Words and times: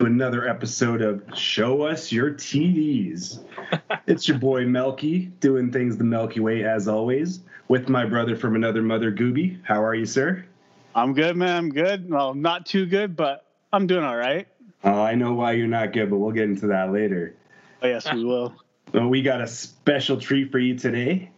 another 0.00 0.46
episode 0.46 1.00
of 1.00 1.22
Show 1.34 1.82
Us 1.82 2.12
Your 2.12 2.30
TDs. 2.30 3.40
it's 4.06 4.28
your 4.28 4.38
boy 4.38 4.66
Melky 4.66 5.26
doing 5.40 5.72
things 5.72 5.96
the 5.96 6.04
Melky 6.04 6.40
way 6.40 6.64
as 6.64 6.86
always 6.86 7.40
with 7.68 7.88
my 7.88 8.04
brother 8.04 8.36
from 8.36 8.54
another 8.54 8.82
mother, 8.82 9.10
Gooby. 9.10 9.58
How 9.64 9.82
are 9.82 9.94
you, 9.94 10.04
sir? 10.04 10.44
I'm 10.94 11.14
good, 11.14 11.36
man. 11.36 11.56
I'm 11.56 11.70
good. 11.70 12.10
Well, 12.10 12.34
not 12.34 12.66
too 12.66 12.84
good, 12.84 13.16
but 13.16 13.46
I'm 13.72 13.86
doing 13.86 14.04
all 14.04 14.16
right. 14.16 14.46
Oh, 14.84 15.00
I 15.02 15.14
know 15.14 15.32
why 15.32 15.52
you're 15.52 15.66
not 15.66 15.92
good, 15.92 16.10
but 16.10 16.18
we'll 16.18 16.32
get 16.32 16.44
into 16.44 16.66
that 16.68 16.92
later. 16.92 17.34
Oh, 17.82 17.86
yes, 17.86 18.12
we 18.12 18.24
will. 18.24 18.54
Well, 18.94 19.08
we 19.08 19.20
got 19.20 19.40
a 19.40 19.48
special 19.48 20.16
treat 20.16 20.52
for 20.52 20.60
you 20.60 20.78
today. 20.78 21.28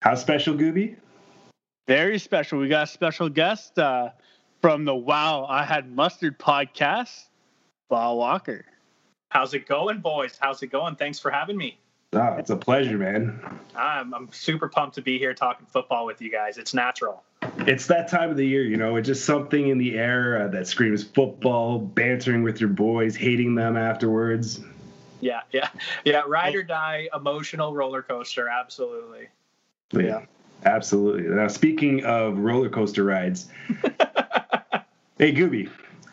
How 0.00 0.14
special, 0.14 0.54
Gooby? 0.54 0.96
Very 1.86 2.18
special. 2.18 2.58
We 2.58 2.68
got 2.68 2.84
a 2.84 2.86
special 2.86 3.28
guest 3.28 3.78
uh, 3.78 4.08
from 4.62 4.86
the 4.86 4.94
Wow 4.94 5.44
I 5.44 5.64
Had 5.64 5.94
Mustard 5.94 6.38
podcast, 6.38 7.26
Bob 7.92 8.16
Walker. 8.16 8.64
How's 9.28 9.52
it 9.52 9.68
going, 9.68 9.98
boys? 9.98 10.38
How's 10.40 10.62
it 10.62 10.68
going? 10.68 10.96
Thanks 10.96 11.18
for 11.18 11.30
having 11.30 11.58
me. 11.58 11.78
Oh, 12.14 12.36
it's 12.38 12.48
a 12.48 12.56
pleasure, 12.56 12.96
man. 12.96 13.38
I'm, 13.76 14.14
I'm 14.14 14.32
super 14.32 14.70
pumped 14.70 14.94
to 14.94 15.02
be 15.02 15.18
here 15.18 15.34
talking 15.34 15.66
football 15.66 16.06
with 16.06 16.22
you 16.22 16.32
guys. 16.32 16.56
It's 16.56 16.72
natural. 16.72 17.22
It's 17.58 17.88
that 17.88 18.08
time 18.08 18.30
of 18.30 18.38
the 18.38 18.46
year, 18.46 18.62
you 18.62 18.78
know. 18.78 18.96
It's 18.96 19.06
just 19.06 19.26
something 19.26 19.68
in 19.68 19.76
the 19.76 19.98
air 19.98 20.40
uh, 20.40 20.48
that 20.48 20.66
screams 20.68 21.04
football, 21.04 21.78
bantering 21.78 22.42
with 22.42 22.60
your 22.60 22.70
boys, 22.70 23.14
hating 23.14 23.56
them 23.56 23.76
afterwards. 23.76 24.60
Yeah, 25.20 25.42
yeah, 25.50 25.68
yeah. 26.06 26.22
Ride 26.26 26.54
or 26.54 26.62
die, 26.62 27.10
emotional 27.14 27.74
roller 27.74 28.00
coaster. 28.00 28.48
Absolutely. 28.48 29.28
Yeah, 29.92 30.24
absolutely. 30.64 31.28
Now, 31.28 31.48
speaking 31.48 32.06
of 32.06 32.38
roller 32.38 32.70
coaster 32.70 33.04
rides, 33.04 33.48
hey, 35.18 35.34
Gooby, 35.34 35.68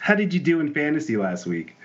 how 0.10 0.16
did 0.16 0.34
you 0.34 0.40
do 0.40 0.60
in 0.60 0.74
fantasy 0.74 1.18
last 1.18 1.46
week? 1.46 1.76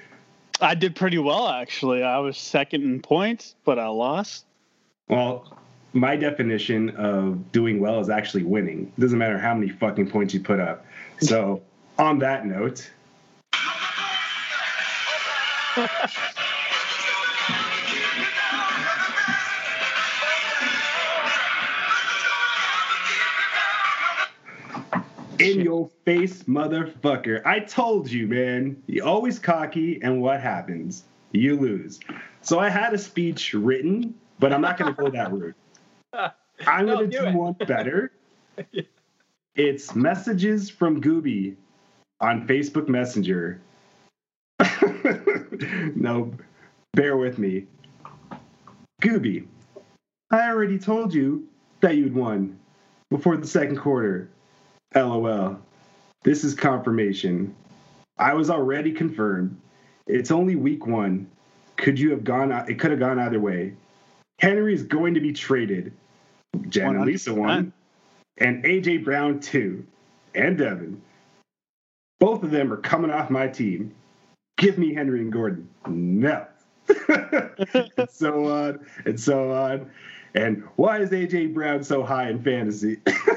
I 0.59 0.75
did 0.75 0.97
pretty 0.97 1.19
well, 1.19 1.47
actually. 1.47 2.03
I 2.03 2.17
was 2.21 2.39
second 2.39 2.83
in 2.83 3.03
points, 3.03 3.55
but 3.67 3.79
I 3.79 3.89
lost. 3.89 4.47
Well, 5.09 5.59
my 5.93 6.17
definition 6.17 6.97
of 6.97 7.53
doing 7.53 7.81
well 7.81 8.01
is 8.01 8.09
actually 8.09 8.45
winning. 8.45 8.91
It 8.97 9.01
doesn't 9.03 9.19
matter 9.19 9.39
how 9.39 9.55
many 9.55 9.69
fucking 9.69 10.09
points 10.09 10.33
you 10.33 10.41
put 10.41 10.59
up. 10.59 10.87
So, 11.21 11.61
on 11.99 12.19
that 12.21 12.47
note, 12.47 12.91
in 25.45 25.61
your 25.61 25.89
face, 26.05 26.43
motherfucker. 26.45 27.45
I 27.45 27.61
told 27.61 28.11
you, 28.11 28.27
man. 28.27 28.83
You're 28.87 29.07
always 29.07 29.39
cocky, 29.39 30.01
and 30.03 30.21
what 30.21 30.41
happens? 30.41 31.05
You 31.33 31.57
lose. 31.59 32.01
So 32.41 32.59
I 32.59 32.69
had 32.69 32.95
a 32.95 32.99
speech 32.99 33.55
written, 33.55 34.15
but 34.39 34.53
I'm 34.53 34.61
not 34.61 34.79
going 34.79 34.95
to 34.95 35.03
go 35.03 35.11
that 35.11 35.33
route. 35.39 35.55
I'm 36.67 36.87
No, 36.87 36.97
going 36.97 37.11
to 37.11 37.19
do 37.19 37.31
do 37.31 37.37
one 37.39 37.55
better. 37.67 38.13
It's 39.57 39.95
messages 39.95 40.69
from 40.69 41.01
Gooby 41.01 41.55
on 42.21 42.45
Facebook 42.49 42.89
Messenger. 42.89 43.61
no, 45.95 46.35
bear 46.95 47.17
with 47.17 47.39
me. 47.39 47.67
Gooby, 49.01 49.47
I 50.33 50.49
already 50.49 50.77
told 50.77 51.15
you 51.15 51.47
that 51.83 51.97
you'd 51.97 52.15
won 52.17 52.59
before 53.11 53.37
the 53.37 53.47
second 53.47 53.77
quarter. 53.79 54.29
LOL. 54.95 55.59
This 56.23 56.45
is 56.45 56.55
confirmation. 56.55 57.55
I 58.19 58.35
was 58.35 58.51
already 58.51 58.93
confirmed. 58.93 59.61
It's 60.07 60.31
only 60.31 60.57
week 60.57 60.87
one. 60.87 61.31
Could 61.77 61.99
you 61.99 62.11
have 62.11 62.25
gone? 62.25 62.53
It 62.69 62.79
could 62.79 62.91
have 62.91 63.01
gone 63.01 63.19
either 63.19 63.41
way. 63.41 63.75
Henry 64.39 64.75
is 64.75 64.83
going 64.83 65.15
to 65.15 65.21
be 65.21 65.33
traded. 65.33 65.93
Jen 66.69 66.97
and 66.97 67.05
Lisa 67.05 67.35
won, 67.35 67.73
and 68.39 68.65
AJ 68.65 69.05
Brown 69.05 69.41
too, 69.41 69.85
and 70.35 70.57
Devin. 70.57 71.01
Both 72.21 72.43
of 72.43 72.51
them 72.51 72.73
are 72.73 72.79
coming 72.79 73.11
off 73.11 73.29
my 73.29 73.49
team. 73.49 73.95
Give 74.57 74.79
me 74.79 74.95
Henry 74.95 75.21
and 75.21 75.33
Gordon. 75.33 75.69
No. 75.87 76.47
and 77.09 78.09
so 78.09 78.47
on 78.47 78.87
and 79.05 79.19
so 79.19 79.53
on. 79.53 79.91
And 80.35 80.63
why 80.77 81.01
is 81.01 81.11
AJ 81.11 81.55
Brown 81.55 81.83
so 81.83 82.03
high 82.03 82.31
in 82.31 82.43
fantasy? 82.43 82.99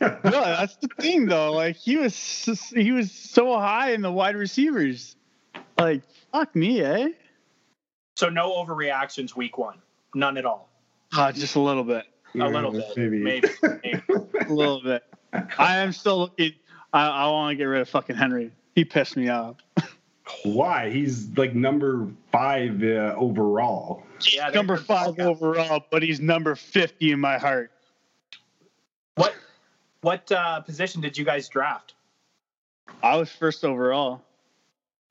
no, 0.00 0.20
that's 0.22 0.76
the 0.76 0.88
thing, 1.00 1.26
though. 1.26 1.52
Like 1.52 1.76
he 1.76 1.96
was, 1.96 2.12
s- 2.48 2.70
he 2.70 2.92
was 2.92 3.10
so 3.10 3.58
high 3.58 3.92
in 3.92 4.02
the 4.02 4.12
wide 4.12 4.36
receivers. 4.36 5.16
Like 5.78 6.02
fuck 6.32 6.54
me, 6.56 6.80
eh? 6.80 7.08
So 8.16 8.28
no 8.28 8.52
overreactions 8.52 9.36
week 9.36 9.58
one. 9.58 9.78
None 10.14 10.36
at 10.36 10.44
all. 10.44 10.68
Uh, 11.16 11.30
just 11.32 11.54
a 11.56 11.60
little 11.60 11.84
bit, 11.84 12.04
A 12.34 12.38
little 12.48 12.72
bit. 12.72 12.84
Maybe. 12.96 13.18
Maybe. 13.18 13.48
maybe. 13.84 14.02
a 14.48 14.52
little 14.52 14.82
bit. 14.82 15.04
I 15.58 15.76
am 15.78 15.92
still 15.92 16.18
looking. 16.18 16.52
I, 16.92 17.06
I 17.08 17.30
want 17.30 17.52
to 17.52 17.56
get 17.56 17.64
rid 17.64 17.80
of 17.80 17.88
fucking 17.88 18.16
Henry. 18.16 18.50
He 18.74 18.84
pissed 18.84 19.16
me 19.16 19.28
off. 19.28 19.56
Why? 20.44 20.90
He's 20.90 21.28
like 21.36 21.54
number 21.54 22.08
five 22.32 22.82
uh, 22.82 23.14
overall. 23.16 24.02
Yeah, 24.30 24.48
number 24.50 24.76
five 24.76 25.18
overall, 25.18 25.84
but 25.90 26.02
he's 26.02 26.20
number 26.20 26.54
fifty 26.54 27.12
in 27.12 27.20
my 27.20 27.38
heart. 27.38 27.70
What 29.14 29.34
what 30.02 30.30
uh, 30.32 30.60
position 30.60 31.00
did 31.00 31.16
you 31.16 31.24
guys 31.24 31.48
draft? 31.48 31.94
I 33.02 33.16
was 33.16 33.30
first 33.30 33.64
overall. 33.64 34.22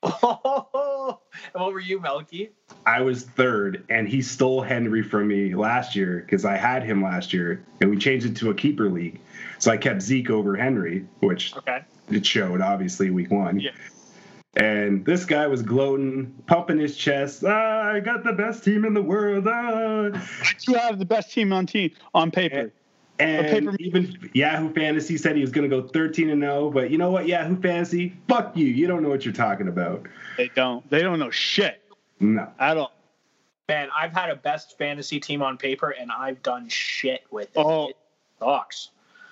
Oh, 0.03 1.19
and 1.53 1.61
what 1.61 1.73
were 1.73 1.79
you, 1.79 1.99
Melky? 1.99 2.51
I 2.85 3.01
was 3.01 3.23
third, 3.23 3.83
and 3.89 4.07
he 4.07 4.21
stole 4.21 4.61
Henry 4.61 5.01
from 5.03 5.27
me 5.27 5.55
last 5.55 5.95
year 5.95 6.23
because 6.25 6.45
I 6.45 6.55
had 6.55 6.83
him 6.83 7.03
last 7.03 7.33
year, 7.33 7.63
and 7.81 7.89
we 7.89 7.97
changed 7.97 8.25
it 8.25 8.35
to 8.37 8.49
a 8.49 8.53
keeper 8.53 8.89
league. 8.89 9.19
So 9.59 9.71
I 9.71 9.77
kept 9.77 10.01
Zeke 10.01 10.29
over 10.29 10.55
Henry, 10.55 11.05
which 11.19 11.55
Okay. 11.57 11.81
it 12.09 12.25
showed 12.25 12.61
obviously 12.61 13.09
week 13.09 13.31
one. 13.31 13.59
Yeah. 13.59 13.71
And 14.55 15.05
this 15.05 15.25
guy 15.25 15.45
was 15.47 15.61
gloating, 15.61 16.33
pumping 16.47 16.79
his 16.79 16.97
chest. 16.97 17.43
Ah, 17.45 17.91
I 17.91 17.99
got 17.99 18.23
the 18.23 18.33
best 18.33 18.63
team 18.63 18.85
in 18.85 18.93
the 18.95 19.03
world. 19.03 19.45
Ah. 19.47 20.09
You 20.67 20.75
have 20.75 20.97
the 20.97 21.05
best 21.05 21.31
team 21.31 21.53
on 21.53 21.67
team 21.67 21.91
on 22.15 22.31
paper. 22.31 22.59
And 22.59 22.71
paper- 23.17 23.75
even 23.79 24.29
Yahoo 24.33 24.71
Fantasy 24.73 25.17
said 25.17 25.35
he 25.35 25.41
was 25.41 25.51
going 25.51 25.69
to 25.69 25.81
go 25.81 25.87
13 25.87 26.29
and 26.29 26.41
0. 26.41 26.69
But 26.71 26.91
you 26.91 26.97
know 26.97 27.09
what, 27.11 27.27
Yahoo 27.27 27.59
Fantasy? 27.61 28.13
Fuck 28.27 28.55
you. 28.55 28.65
You 28.65 28.87
don't 28.87 29.03
know 29.03 29.09
what 29.09 29.25
you're 29.25 29.33
talking 29.33 29.67
about. 29.67 30.05
They 30.37 30.49
don't. 30.55 30.87
They 30.89 31.01
don't 31.01 31.19
know 31.19 31.29
shit 31.31 31.81
No. 32.19 32.47
at 32.59 32.77
all. 32.77 32.93
Man, 33.69 33.89
I've 33.97 34.13
had 34.13 34.29
a 34.29 34.35
best 34.35 34.77
fantasy 34.77 35.19
team 35.19 35.41
on 35.41 35.57
paper, 35.57 35.89
and 35.91 36.09
I've 36.11 36.41
done 36.43 36.69
shit 36.69 37.23
with 37.31 37.47
it. 37.47 37.57
Oh. 37.57 37.89
It 37.89 37.97
sucks. 38.39 38.89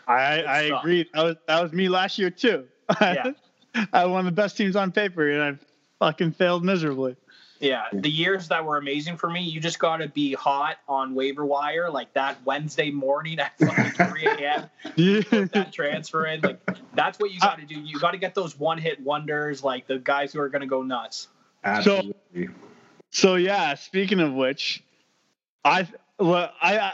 I 0.08 0.38
Good 0.38 0.46
I 0.46 0.66
stuff. 0.68 0.80
agree. 0.82 1.10
That 1.14 1.24
was 1.24 1.36
that 1.48 1.64
was 1.64 1.72
me 1.74 1.90
last 1.90 2.18
year 2.20 2.30
too. 2.30 2.66
Yeah. 3.02 3.32
I 3.92 4.00
had 4.00 4.06
one 4.06 4.20
of 4.20 4.26
the 4.26 4.32
best 4.32 4.56
teams 4.56 4.76
on 4.78 4.92
paper, 4.94 5.30
and 5.30 5.42
I 5.42 6.06
fucking 6.06 6.32
failed 6.34 6.64
miserably. 6.64 7.16
Yeah, 7.60 7.86
the 7.94 8.10
years 8.10 8.50
that 8.50 8.66
were 8.66 8.78
amazing 8.78 9.16
for 9.16 9.30
me, 9.30 9.42
you 9.42 9.62
just 9.62 9.80
got 9.80 9.98
to 9.98 10.10
be 10.10 10.34
hot 10.34 10.78
on 10.90 11.16
waiver 11.16 11.46
wire 11.46 11.90
like 11.90 12.14
that 12.14 12.38
Wednesday 12.44 12.92
morning 12.92 13.40
at 13.40 13.58
fucking 13.58 13.92
3 14.10 14.26
a.m. 14.26 14.70
that 15.54 15.70
transfer 15.72 16.26
in. 16.26 16.42
Like 16.42 16.60
that's 16.94 17.18
what 17.18 17.32
you 17.32 17.40
got 17.40 17.60
to 17.60 17.66
do. 17.66 17.80
You 17.80 18.00
got 18.00 18.12
to 18.12 18.18
get 18.18 18.36
those 18.36 18.60
one-hit 18.60 19.00
wonders, 19.00 19.64
like 19.64 19.88
the 19.88 20.00
guys 20.00 20.34
who 20.34 20.42
are 20.42 20.50
going 20.50 20.62
to 20.62 20.68
go 20.68 20.82
nuts. 20.82 21.30
Absolutely. 21.64 22.50
So 23.10 23.36
yeah, 23.36 23.76
speaking 23.76 24.20
of 24.20 24.34
which, 24.34 24.84
I 25.64 25.88
well 26.20 26.52
I, 26.62 26.78
I 26.78 26.92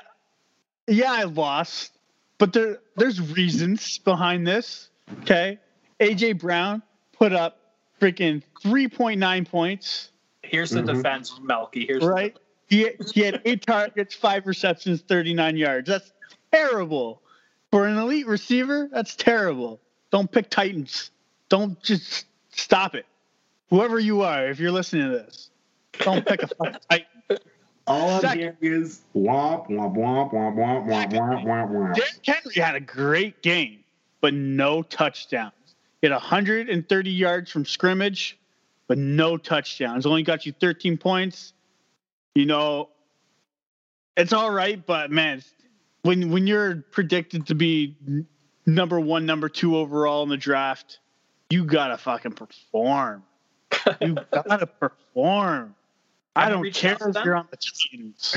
yeah 0.88 1.12
I 1.12 1.24
lost, 1.24 1.92
but 2.38 2.54
there 2.54 2.80
there's 2.96 3.20
reasons 3.20 3.98
behind 3.98 4.46
this. 4.46 4.90
Okay, 5.24 5.58
AJ 6.00 6.40
Brown 6.40 6.84
put 7.14 7.34
up 7.34 7.58
freaking 8.00 8.44
3.9 8.64 9.48
points. 9.48 10.11
Here's 10.52 10.70
the 10.70 10.82
Mhm. 10.82 10.96
defense, 10.96 11.40
Melky. 11.42 11.86
Here's 11.86 12.04
Right? 12.04 12.36
He 12.68 12.90
he 13.14 13.22
had 13.22 13.42
eight 13.46 13.62
targets, 13.66 14.14
five 14.14 14.46
receptions, 14.46 15.02
39 15.02 15.56
yards. 15.56 15.88
That's 15.88 16.12
terrible 16.52 17.22
for 17.72 17.88
an 17.88 17.98
elite 17.98 18.28
receiver. 18.28 18.90
That's 18.92 19.16
terrible. 19.16 19.80
Don't 20.12 20.30
pick 20.30 20.50
Titans. 20.50 21.12
Don't 21.48 21.82
just 21.82 22.26
stop 22.50 22.96
it. 22.96 23.06
Whoever 23.70 23.98
you 23.98 24.22
are, 24.24 24.48
if 24.50 24.60
you're 24.60 24.72
listening 24.72 25.04
to 25.10 25.18
this, 25.20 25.52
don't 26.00 26.26
pick 26.26 26.44
a 26.44 26.48
fucking 26.48 26.80
Titan. 26.90 27.06
All 27.88 28.10
I'm 28.26 28.38
hearing 28.38 28.58
is 28.62 29.02
womp, 29.16 29.70
womp, 29.70 29.96
womp, 29.96 30.32
womp, 30.34 30.56
womp, 30.58 30.86
womp, 30.88 31.12
womp, 31.14 31.44
womp, 31.46 31.72
womp. 31.72 31.96
Derrick 31.96 32.26
Henry 32.26 32.56
had 32.56 32.76
a 32.76 32.80
great 32.82 33.42
game, 33.42 33.84
but 34.20 34.34
no 34.34 34.84
touchdowns. 34.84 35.54
He 36.02 36.08
had 36.08 36.14
130 36.14 37.10
yards 37.10 37.50
from 37.50 37.66
scrimmage, 37.66 38.38
but 38.92 38.98
no 38.98 39.38
touchdowns. 39.38 40.06
Only 40.06 40.22
got 40.22 40.46
you 40.46 40.52
13 40.52 40.98
points. 40.98 41.54
You 42.36 42.46
know, 42.46 42.90
it's 44.18 44.34
all 44.34 44.52
right, 44.52 44.86
but 44.86 45.10
man, 45.10 45.42
when 46.02 46.30
when 46.30 46.46
you're 46.46 46.84
predicted 46.92 47.48
to 47.48 47.56
be 47.56 47.96
number 48.66 49.00
one, 49.00 49.26
number 49.26 49.48
two 49.48 49.78
overall 49.78 50.24
in 50.24 50.30
the 50.30 50.36
draft, 50.36 51.00
you 51.50 51.64
gotta 51.64 51.98
fucking 51.98 52.34
perform. 52.34 53.24
You 54.02 54.18
gotta 54.32 54.68
perform. 54.68 55.74
I 56.36 56.50
don't 56.50 56.70
care 56.74 56.98
if 57.00 57.24
you're 57.24 57.38
on 57.38 57.48
the 57.50 57.58
teams. 57.58 58.36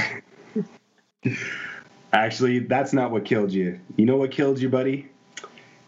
Actually, 2.13 2.61
that's 2.61 2.93
not 2.93 3.11
what 3.11 3.25
killed 3.25 3.51
you. 3.51 3.81
You 3.97 4.07
know 4.07 4.19
what 4.19 4.31
killed 4.31 4.61
you, 4.61 4.69
buddy? 4.69 5.09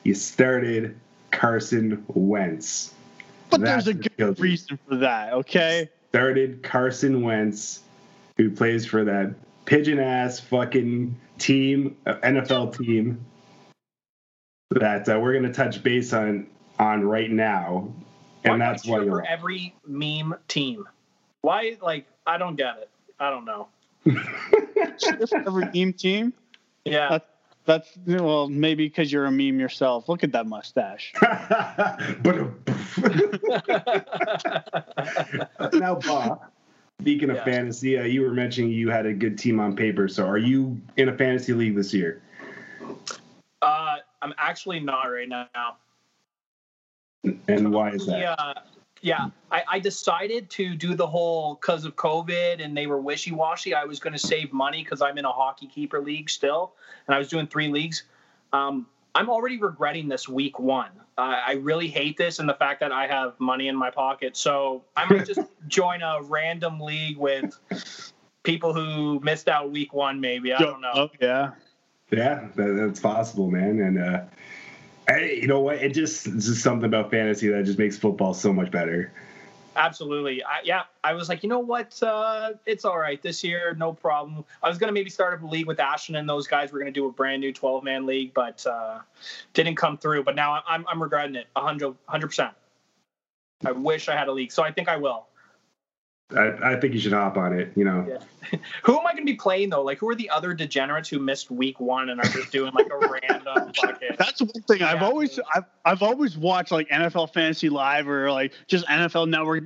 You 0.02 0.14
started 0.14 0.98
Carson 1.30 2.04
Wentz. 2.08 2.95
But 3.50 3.60
That's 3.60 3.84
there's 3.84 3.96
a 3.96 3.98
good 3.98 4.38
you. 4.38 4.42
reason 4.42 4.78
for 4.88 4.96
that, 4.96 5.32
okay? 5.32 5.88
Started 6.10 6.62
Carson 6.62 7.22
Wentz, 7.22 7.80
who 8.36 8.50
plays 8.50 8.86
for 8.86 9.04
that 9.04 9.34
pigeon 9.64 9.98
ass 9.98 10.40
fucking 10.40 11.16
team, 11.38 11.96
uh, 12.06 12.14
NFL 12.14 12.76
team 12.76 13.24
that 14.70 15.08
uh, 15.08 15.18
we're 15.20 15.34
gonna 15.34 15.52
touch 15.52 15.82
base 15.82 16.12
on 16.12 16.46
on 16.78 17.04
right 17.04 17.30
now, 17.30 17.92
and 18.44 18.58
Why 18.60 18.66
that's 18.66 18.82
do 18.82 18.92
why 18.92 19.02
you're 19.02 19.20
for 19.20 19.26
every 19.26 19.74
meme 19.86 20.34
team. 20.48 20.86
Why? 21.42 21.76
Like, 21.80 22.06
I 22.26 22.38
don't 22.38 22.56
get 22.56 22.78
it. 22.78 22.90
I 23.20 23.30
don't 23.30 23.44
know. 23.44 23.68
Every 25.32 25.68
meme 25.74 25.92
team. 25.92 26.32
Yeah. 26.84 27.08
That's 27.08 27.26
that's 27.64 27.98
well, 28.06 28.48
maybe 28.48 28.86
because 28.86 29.10
you're 29.10 29.26
a 29.26 29.30
meme 29.30 29.58
yourself. 29.58 30.08
Look 30.08 30.22
at 30.22 30.32
that 30.32 30.46
mustache. 30.46 31.12
but 31.20 32.48
now, 35.72 35.96
Bob. 35.96 36.40
Speaking 37.00 37.30
of 37.30 37.36
Yeah. 37.36 37.44
fantasy, 37.44 37.98
uh, 37.98 38.04
you 38.04 38.22
were 38.22 38.32
mentioning 38.32 38.70
you 38.70 38.88
had 38.88 39.06
a 39.06 39.12
good 39.12 39.38
team 39.38 39.60
on 39.60 39.76
paper. 39.76 40.08
So, 40.08 40.26
are 40.26 40.38
you 40.38 40.80
in 40.96 41.08
a 41.08 41.16
fantasy 41.16 41.52
league 41.52 41.76
this 41.76 41.92
year? 41.92 42.22
uh, 43.62 43.96
I'm 44.22 44.34
actually 44.38 44.80
not 44.80 45.04
right 45.04 45.28
now. 45.28 45.76
And 47.48 47.72
why 47.72 47.90
is 47.90 48.06
that? 48.06 48.18
Yeah, 48.18 48.52
yeah. 49.02 49.28
I, 49.50 49.62
I 49.72 49.78
decided 49.78 50.48
to 50.50 50.74
do 50.74 50.94
the 50.94 51.06
whole 51.06 51.54
because 51.54 51.84
of 51.84 51.96
COVID 51.96 52.64
and 52.64 52.76
they 52.76 52.86
were 52.86 53.00
wishy 53.00 53.32
washy. 53.32 53.74
I 53.74 53.84
was 53.84 53.98
going 53.98 54.12
to 54.12 54.18
save 54.18 54.52
money 54.52 54.82
because 54.82 55.02
I'm 55.02 55.18
in 55.18 55.24
a 55.24 55.32
hockey 55.32 55.66
keeper 55.66 56.00
league 56.00 56.30
still, 56.30 56.74
and 57.06 57.14
I 57.14 57.18
was 57.18 57.28
doing 57.28 57.46
three 57.46 57.68
leagues. 57.68 58.04
Um, 58.52 58.86
I'm 59.14 59.28
already 59.28 59.58
regretting 59.58 60.08
this 60.08 60.28
week 60.28 60.58
one. 60.58 60.90
Uh, 61.18 61.40
I 61.46 61.52
really 61.54 61.88
hate 61.88 62.18
this 62.18 62.38
and 62.38 62.48
the 62.48 62.54
fact 62.54 62.80
that 62.80 62.92
I 62.92 63.06
have 63.06 63.38
money 63.40 63.68
in 63.68 63.76
my 63.76 63.90
pocket. 63.90 64.36
So 64.36 64.84
I 64.96 65.06
might 65.10 65.26
just 65.26 65.40
join 65.68 66.02
a 66.02 66.20
random 66.22 66.78
league 66.78 67.16
with 67.16 67.58
people 68.42 68.74
who 68.74 69.20
missed 69.20 69.48
out 69.48 69.70
week 69.70 69.94
one. 69.94 70.20
Maybe 70.20 70.52
I 70.52 70.58
don't 70.58 70.80
know. 70.80 70.92
Oh, 70.94 71.10
yeah. 71.20 71.52
Yeah, 72.10 72.48
that, 72.54 72.76
that's 72.76 73.00
possible, 73.00 73.50
man. 73.50 73.80
And 73.80 73.98
uh, 73.98 74.22
hey, 75.08 75.38
you 75.40 75.46
know 75.46 75.60
what? 75.60 75.76
It 75.76 75.94
just 75.94 76.26
it's 76.26 76.46
just 76.46 76.62
something 76.62 76.84
about 76.86 77.10
fantasy 77.10 77.48
that 77.48 77.64
just 77.64 77.78
makes 77.78 77.96
football 77.96 78.34
so 78.34 78.52
much 78.52 78.70
better. 78.70 79.12
Absolutely. 79.76 80.42
I, 80.42 80.60
yeah, 80.64 80.84
I 81.04 81.12
was 81.12 81.28
like, 81.28 81.42
you 81.42 81.50
know 81.50 81.58
what? 81.58 82.02
Uh, 82.02 82.52
it's 82.64 82.86
all 82.86 82.98
right 82.98 83.20
this 83.20 83.44
year, 83.44 83.74
no 83.78 83.92
problem. 83.92 84.44
I 84.62 84.68
was 84.68 84.78
gonna 84.78 84.92
maybe 84.92 85.10
start 85.10 85.34
up 85.34 85.42
a 85.42 85.46
league 85.46 85.66
with 85.66 85.78
Ashton 85.78 86.16
and 86.16 86.26
those 86.26 86.46
guys. 86.46 86.72
We're 86.72 86.78
gonna 86.78 86.90
do 86.90 87.06
a 87.06 87.12
brand 87.12 87.42
new 87.42 87.52
12 87.52 87.84
man 87.84 88.06
league, 88.06 88.32
but 88.32 88.66
uh, 88.66 89.00
didn't 89.52 89.76
come 89.76 89.98
through. 89.98 90.24
But 90.24 90.34
now 90.34 90.62
I'm 90.66 90.86
I'm 90.88 91.02
regretting 91.02 91.36
it 91.36 91.46
100 91.52 91.96
percent. 92.26 92.54
I 93.64 93.72
wish 93.72 94.08
I 94.08 94.16
had 94.16 94.28
a 94.28 94.32
league, 94.32 94.50
so 94.50 94.62
I 94.62 94.72
think 94.72 94.88
I 94.88 94.96
will. 94.96 95.26
I, 96.34 96.72
I 96.72 96.80
think 96.80 96.94
you 96.94 97.00
should 97.00 97.12
hop 97.12 97.36
on 97.36 97.56
it. 97.58 97.72
You 97.76 97.84
know, 97.84 98.06
Yeah. 98.08 98.58
Who 98.82 98.98
am 98.98 99.06
I 99.06 99.12
gonna 99.12 99.24
be 99.24 99.34
playing 99.34 99.70
though? 99.70 99.82
Like, 99.82 99.98
who 99.98 100.08
are 100.08 100.14
the 100.14 100.30
other 100.30 100.54
degenerates 100.54 101.08
who 101.08 101.18
missed 101.18 101.50
week 101.50 101.80
one 101.80 102.10
and 102.10 102.20
are 102.20 102.28
just 102.28 102.52
doing 102.52 102.72
like 102.74 102.86
a 102.90 102.98
random 103.28 103.72
fucking? 103.74 104.10
That's 104.18 104.40
one 104.40 104.62
thing 104.68 104.82
I've 104.82 105.02
always 105.02 105.40
I've, 105.54 105.64
I've 105.84 106.02
always 106.02 106.36
watched 106.36 106.70
like 106.70 106.88
NFL 106.88 107.32
Fantasy 107.32 107.68
Live 107.68 108.08
or 108.08 108.30
like 108.30 108.52
just 108.68 108.86
NFL 108.86 109.28
Network, 109.28 109.64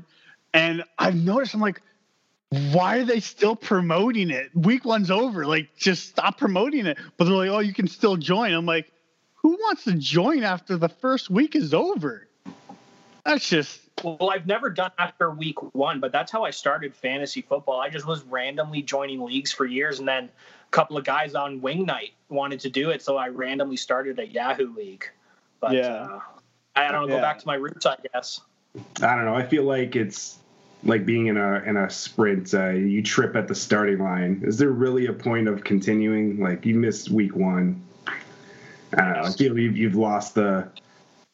and 0.54 0.82
I've 0.98 1.14
noticed 1.14 1.54
I'm 1.54 1.60
like, 1.60 1.82
why 2.72 2.98
are 2.98 3.04
they 3.04 3.20
still 3.20 3.54
promoting 3.54 4.30
it? 4.30 4.50
Week 4.54 4.84
one's 4.84 5.10
over. 5.10 5.46
Like, 5.46 5.68
just 5.76 6.08
stop 6.08 6.38
promoting 6.38 6.86
it. 6.86 6.98
But 7.16 7.24
they're 7.24 7.34
like, 7.34 7.50
oh, 7.50 7.60
you 7.60 7.74
can 7.74 7.86
still 7.86 8.16
join. 8.16 8.52
I'm 8.52 8.66
like, 8.66 8.90
who 9.34 9.50
wants 9.50 9.84
to 9.84 9.92
join 9.92 10.42
after 10.42 10.76
the 10.76 10.88
first 10.88 11.30
week 11.30 11.54
is 11.54 11.72
over? 11.74 12.26
That's 13.24 13.48
just 13.48 13.80
Well, 14.02 14.30
I've 14.30 14.46
never 14.46 14.70
done 14.70 14.90
after 14.98 15.30
week 15.30 15.74
one, 15.74 16.00
but 16.00 16.12
that's 16.12 16.30
how 16.32 16.44
I 16.44 16.50
started 16.50 16.94
fantasy 16.94 17.42
football. 17.42 17.80
I 17.80 17.88
just 17.88 18.06
was 18.06 18.22
randomly 18.24 18.82
joining 18.82 19.22
leagues 19.22 19.52
for 19.52 19.66
years, 19.66 19.98
and 19.98 20.08
then 20.08 20.24
a 20.24 20.70
couple 20.70 20.96
of 20.96 21.04
guys 21.04 21.34
on 21.34 21.60
Wing 21.60 21.84
Night 21.84 22.12
wanted 22.28 22.60
to 22.60 22.70
do 22.70 22.90
it, 22.90 23.02
so 23.02 23.16
I 23.16 23.28
randomly 23.28 23.76
started 23.76 24.18
a 24.18 24.26
Yahoo 24.26 24.74
league. 24.74 25.04
But 25.60 25.72
Yeah. 25.72 25.86
uh, 25.86 26.20
I 26.76 26.90
don't 26.90 27.02
know, 27.02 27.14
Yeah. 27.14 27.20
go 27.20 27.22
back 27.22 27.38
to 27.40 27.46
my 27.46 27.54
roots, 27.56 27.84
I 27.84 27.96
guess. 28.12 28.40
I 29.02 29.16
don't 29.16 29.24
know. 29.24 29.34
I 29.34 29.44
feel 29.44 29.64
like 29.64 29.96
it's 29.96 30.38
like 30.84 31.04
being 31.04 31.26
in 31.26 31.36
a 31.36 31.62
in 31.66 31.76
a 31.76 31.90
sprint. 31.90 32.54
Uh, 32.54 32.70
you 32.70 33.02
trip 33.02 33.36
at 33.36 33.48
the 33.48 33.54
starting 33.54 33.98
line. 33.98 34.40
Is 34.44 34.56
there 34.56 34.70
really 34.70 35.06
a 35.06 35.12
point 35.12 35.48
of 35.48 35.64
continuing? 35.64 36.40
Like 36.40 36.64
you 36.64 36.76
missed 36.76 37.10
week 37.10 37.34
one. 37.34 37.82
I 38.06 38.12
don't 38.96 39.12
know. 39.12 39.22
I 39.24 39.30
feel 39.32 39.58
you've 39.58 39.76
you've 39.76 39.94
lost 39.96 40.36
the 40.36 40.68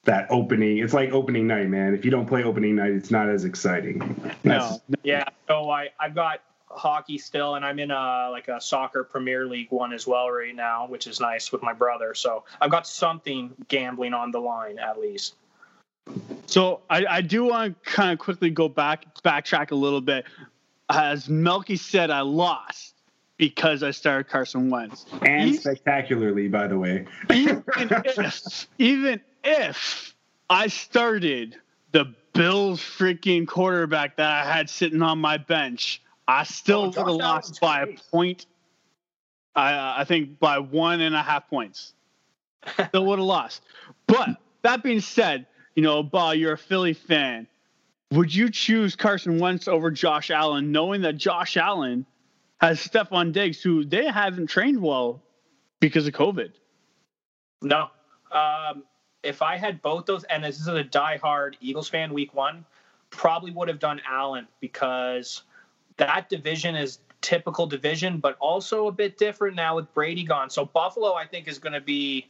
that 0.06 0.26
opening. 0.30 0.78
It's 0.78 0.94
like 0.94 1.10
opening 1.12 1.46
night, 1.46 1.68
man. 1.68 1.94
If 1.94 2.04
you 2.04 2.10
don't 2.10 2.26
play 2.26 2.42
opening 2.44 2.76
night, 2.76 2.92
it's 2.92 3.10
not 3.10 3.28
as 3.28 3.44
exciting. 3.44 4.00
no. 4.44 4.80
Yeah, 5.02 5.24
so 5.46 5.70
I 5.70 5.90
I've 6.00 6.14
got 6.14 6.40
hockey 6.68 7.18
still, 7.18 7.54
and 7.54 7.64
I'm 7.64 7.78
in 7.78 7.90
a 7.90 8.28
like 8.30 8.48
a 8.48 8.60
soccer 8.60 9.04
Premier 9.04 9.46
League 9.46 9.70
one 9.70 9.92
as 9.92 10.06
well 10.06 10.30
right 10.30 10.54
now, 10.54 10.86
which 10.86 11.06
is 11.06 11.20
nice 11.20 11.52
with 11.52 11.62
my 11.62 11.72
brother. 11.72 12.14
So 12.14 12.44
I've 12.60 12.70
got 12.70 12.86
something 12.86 13.52
gambling 13.68 14.14
on 14.14 14.30
the 14.30 14.40
line 14.40 14.78
at 14.78 14.98
least. 14.98 15.34
So 16.46 16.80
I, 16.88 17.04
I 17.06 17.20
do 17.20 17.44
want 17.44 17.82
to 17.84 17.90
kind 17.90 18.12
of 18.12 18.18
quickly 18.18 18.50
go 18.50 18.68
back, 18.68 19.06
backtrack 19.24 19.72
a 19.72 19.74
little 19.74 20.00
bit. 20.00 20.24
As 20.88 21.28
Melky 21.28 21.76
said, 21.76 22.10
I 22.10 22.20
lost 22.20 22.94
because 23.38 23.82
I 23.82 23.90
started 23.90 24.28
Carson 24.30 24.70
Wentz. 24.70 25.06
and 25.22 25.50
Ye- 25.50 25.56
spectacularly, 25.56 26.46
by 26.48 26.68
the 26.68 26.78
way. 26.78 27.06
even 27.32 27.64
if, 27.76 28.68
even 28.78 29.20
if 29.46 30.14
I 30.50 30.66
started 30.66 31.56
the 31.92 32.14
Bills 32.34 32.80
freaking 32.80 33.46
quarterback 33.46 34.16
that 34.16 34.30
I 34.30 34.50
had 34.52 34.68
sitting 34.68 35.00
on 35.02 35.18
my 35.18 35.38
bench, 35.38 36.02
I 36.28 36.44
still 36.44 36.80
Oh, 36.82 36.86
would 36.86 36.96
have 36.96 37.06
lost 37.08 37.22
Allen's 37.22 37.58
by 37.60 37.82
a 37.82 37.96
point. 38.10 38.46
I, 39.54 40.00
I 40.00 40.04
think 40.04 40.38
by 40.38 40.58
one 40.58 41.00
and 41.00 41.14
a 41.14 41.22
half 41.22 41.48
points. 41.48 41.94
Still 42.88 43.06
would 43.06 43.18
have 43.18 43.26
lost. 43.26 43.62
But 44.06 44.30
that 44.62 44.82
being 44.82 45.00
said, 45.00 45.46
you 45.74 45.82
know, 45.82 46.02
Ba, 46.02 46.34
you're 46.36 46.54
a 46.54 46.58
Philly 46.58 46.92
fan. 46.92 47.46
Would 48.10 48.34
you 48.34 48.50
choose 48.50 48.96
Carson 48.96 49.38
Wentz 49.38 49.66
over 49.68 49.90
Josh 49.90 50.30
Allen, 50.30 50.72
knowing 50.72 51.02
that 51.02 51.16
Josh 51.16 51.56
Allen 51.56 52.04
has 52.60 52.80
Stefon 52.80 53.32
Diggs, 53.32 53.62
who 53.62 53.84
they 53.84 54.06
haven't 54.06 54.48
trained 54.48 54.80
well 54.80 55.22
because 55.80 56.06
of 56.06 56.12
COVID? 56.14 56.50
No. 57.62 57.88
Um, 58.32 58.82
if 59.26 59.42
I 59.42 59.56
had 59.56 59.82
both 59.82 60.06
those, 60.06 60.24
and 60.24 60.44
this 60.44 60.60
is 60.60 60.68
a 60.68 60.84
diehard 60.84 61.54
Eagles 61.60 61.88
fan 61.88 62.14
week 62.14 62.32
one, 62.32 62.64
probably 63.10 63.50
would 63.50 63.68
have 63.68 63.78
done 63.78 64.00
Allen 64.08 64.46
because 64.60 65.42
that 65.96 66.28
division 66.28 66.76
is 66.76 66.98
typical 67.20 67.66
division, 67.66 68.18
but 68.18 68.36
also 68.38 68.86
a 68.86 68.92
bit 68.92 69.18
different 69.18 69.56
now 69.56 69.76
with 69.76 69.92
Brady 69.94 70.22
gone. 70.22 70.48
So 70.48 70.64
Buffalo, 70.64 71.14
I 71.14 71.26
think, 71.26 71.48
is 71.48 71.58
going 71.58 71.72
to 71.72 71.80
be 71.80 72.28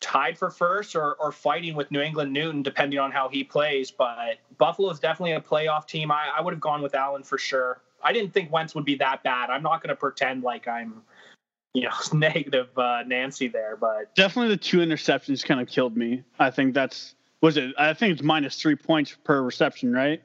tied 0.00 0.38
for 0.38 0.50
first 0.50 0.94
or, 0.94 1.14
or 1.14 1.32
fighting 1.32 1.74
with 1.74 1.90
New 1.90 2.00
England 2.00 2.32
Newton, 2.32 2.62
depending 2.62 2.98
on 2.98 3.10
how 3.10 3.28
he 3.28 3.42
plays. 3.42 3.90
But 3.90 4.38
Buffalo 4.58 4.90
is 4.90 5.00
definitely 5.00 5.32
a 5.32 5.40
playoff 5.40 5.86
team. 5.86 6.10
I, 6.10 6.28
I 6.36 6.40
would 6.40 6.52
have 6.52 6.60
gone 6.60 6.82
with 6.82 6.94
Allen 6.94 7.22
for 7.22 7.38
sure. 7.38 7.80
I 8.02 8.12
didn't 8.12 8.32
think 8.32 8.52
Wentz 8.52 8.74
would 8.74 8.84
be 8.84 8.94
that 8.96 9.22
bad. 9.22 9.50
I'm 9.50 9.62
not 9.62 9.82
going 9.82 9.88
to 9.88 9.96
pretend 9.96 10.42
like 10.42 10.68
I'm, 10.68 11.02
you 11.74 11.82
know, 11.82 11.90
negative 12.12 12.68
uh, 12.76 13.02
Nancy 13.06 13.48
there, 13.48 13.76
but 13.76 14.14
Definitely 14.14 14.54
the 14.54 14.60
two 14.62 14.78
interceptions 14.78 15.44
kind 15.44 15.60
of 15.60 15.68
killed 15.68 15.96
me. 15.96 16.22
I 16.38 16.50
think 16.50 16.74
that's 16.74 17.14
was 17.40 17.56
it. 17.56 17.72
I 17.78 17.94
think 17.94 18.14
it's 18.14 18.22
minus 18.22 18.60
three 18.60 18.76
points 18.76 19.16
per 19.24 19.42
reception, 19.42 19.92
right? 19.92 20.22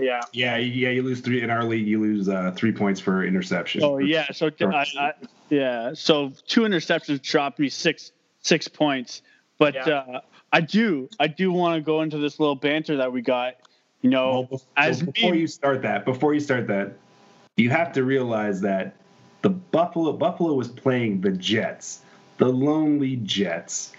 yeah. 0.00 0.20
Yeah, 0.32 0.56
yeah. 0.56 0.90
You 0.90 1.02
lose 1.02 1.20
three 1.20 1.42
in 1.42 1.50
our 1.50 1.64
league. 1.64 1.86
You 1.86 2.00
lose 2.00 2.28
uh, 2.28 2.52
three 2.54 2.72
points 2.72 3.00
for 3.00 3.24
interception. 3.24 3.82
Oh 3.82 3.98
yeah, 3.98 4.30
so 4.32 4.48
I, 4.60 4.86
I, 4.98 5.12
yeah, 5.50 5.90
so 5.94 6.32
two 6.46 6.62
interceptions 6.62 7.20
dropped 7.20 7.58
me 7.58 7.68
six 7.68 8.12
six 8.40 8.68
points. 8.68 9.22
But 9.58 9.74
Yeah. 9.74 9.88
uh, 9.88 10.20
I 10.52 10.60
do 10.60 11.08
I 11.18 11.26
do 11.26 11.50
want 11.52 11.74
to 11.76 11.80
go 11.82 12.00
into 12.02 12.16
this 12.18 12.38
little 12.40 12.54
banter 12.54 12.96
that 12.98 13.12
we 13.12 13.20
got. 13.22 13.54
You 14.00 14.10
know, 14.10 14.46
Well, 14.48 14.60
bef- 14.60 14.64
as 14.76 15.02
before 15.02 15.32
me- 15.32 15.40
you 15.40 15.46
start 15.48 15.82
that, 15.82 16.04
before 16.04 16.32
you 16.32 16.38
start 16.40 16.68
that, 16.68 16.92
you 17.56 17.68
have 17.70 17.92
to 17.94 18.04
realize 18.04 18.60
that 18.60 18.94
the 19.48 19.54
Buffalo 19.54 20.12
Buffalo 20.12 20.52
was 20.52 20.68
playing 20.68 21.22
the 21.22 21.30
Jets, 21.32 22.00
the 22.36 22.48
lonely 22.48 23.16
Jets. 23.16 23.92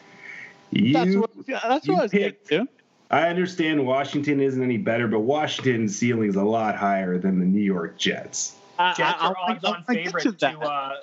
You, 0.70 0.94
that's 0.94 1.16
what 1.16 1.32
yeah, 1.48 1.60
that's 1.68 1.88
you 1.88 1.94
what 1.94 2.00
I 2.00 2.04
was 2.04 2.12
getting 2.12 2.32
picked- 2.34 2.48
to. 2.50 2.68
I 3.12 3.28
understand 3.30 3.84
Washington 3.88 4.40
isn't 4.40 4.62
any 4.62 4.78
better, 4.78 5.08
but 5.08 5.22
Washington's 5.22 5.98
ceiling 5.98 6.30
is 6.30 6.36
a 6.36 6.44
lot 6.44 6.76
higher 6.76 7.18
than 7.18 7.40
the 7.40 7.46
New 7.46 7.64
York 7.64 7.98
Jets. 7.98 8.56
I, 8.78 8.94
Jets 8.94 9.20
are 9.20 9.36
I, 9.36 9.54
odds-on 9.54 9.84
favorite 9.86 10.22
to 10.22 10.32
to, 10.34 10.60
uh, 10.60 10.96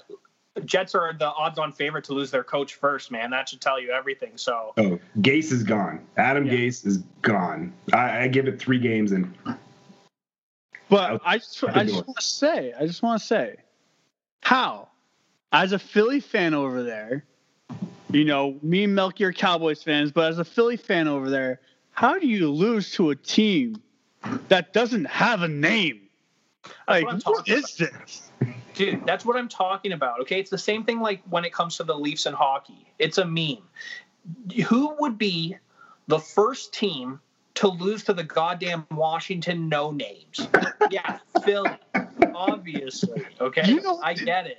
Jets 0.64 0.94
are 0.94 1.12
the 1.18 1.26
odds-on 1.26 1.72
favorite 1.72 2.04
to 2.04 2.12
lose 2.12 2.30
their 2.30 2.44
coach 2.44 2.74
first, 2.76 3.10
man. 3.10 3.30
That 3.30 3.48
should 3.48 3.60
tell 3.60 3.80
you 3.80 3.90
everything. 3.90 4.30
So 4.36 4.72
Oh, 4.76 5.00
Gase 5.18 5.50
is 5.50 5.64
gone. 5.64 5.98
Adam 6.16 6.46
Yeah. 6.46 6.52
Gase 6.52 6.86
is 6.86 6.98
gone. 7.22 7.72
I, 7.92 8.20
I 8.22 8.28
give 8.28 8.46
it 8.46 8.60
three 8.60 8.78
games 8.78 9.10
and 9.10 9.34
But 10.88 11.20
I 11.24 11.38
just, 11.38 11.64
I 11.64 11.82
just 11.82 11.94
doors. 11.94 12.06
want 12.06 12.18
to 12.20 12.24
say, 12.24 12.72
I 12.78 12.86
just 12.86 13.02
want 13.02 13.20
to 13.20 13.26
say, 13.26 13.56
how, 14.46 14.86
as 15.50 15.72
a 15.72 15.78
Philly 15.78 16.20
fan 16.20 16.54
over 16.54 16.84
there, 16.84 17.24
you 18.12 18.24
know, 18.24 18.56
me 18.62 18.84
and 18.84 18.94
Melky 18.94 19.24
are 19.24 19.32
Cowboys 19.32 19.82
fans, 19.82 20.12
but 20.12 20.30
as 20.30 20.38
a 20.38 20.44
Philly 20.44 20.76
fan 20.76 21.08
over 21.08 21.28
there, 21.28 21.60
how 21.90 22.16
do 22.16 22.28
you 22.28 22.48
lose 22.52 22.92
to 22.92 23.10
a 23.10 23.16
team 23.16 23.82
that 24.46 24.72
doesn't 24.72 25.06
have 25.06 25.42
a 25.42 25.48
name? 25.48 26.02
Like, 26.86 27.06
what 27.06 27.22
what 27.24 27.48
is 27.48 27.74
this? 27.74 28.30
Dude, 28.74 29.04
that's 29.04 29.24
what 29.24 29.36
I'm 29.36 29.48
talking 29.48 29.90
about. 29.90 30.20
Okay, 30.20 30.38
it's 30.38 30.50
the 30.50 30.58
same 30.58 30.84
thing 30.84 31.00
like 31.00 31.22
when 31.28 31.44
it 31.44 31.52
comes 31.52 31.76
to 31.78 31.82
the 31.82 31.98
Leafs 31.98 32.26
and 32.26 32.36
hockey. 32.36 32.86
It's 33.00 33.18
a 33.18 33.24
meme. 33.24 33.66
Who 34.68 34.94
would 35.00 35.18
be 35.18 35.56
the 36.06 36.20
first 36.20 36.72
team 36.72 37.18
to 37.54 37.66
lose 37.66 38.04
to 38.04 38.12
the 38.12 38.22
goddamn 38.22 38.86
Washington 38.92 39.68
no 39.68 39.90
names? 39.90 40.48
yeah, 40.92 41.18
Philly, 41.44 41.70
obviously. 42.34 43.24
Okay, 43.40 43.62
You 43.68 43.80
know- 43.82 44.00
I 44.02 44.14
get 44.14 44.46
it. 44.46 44.58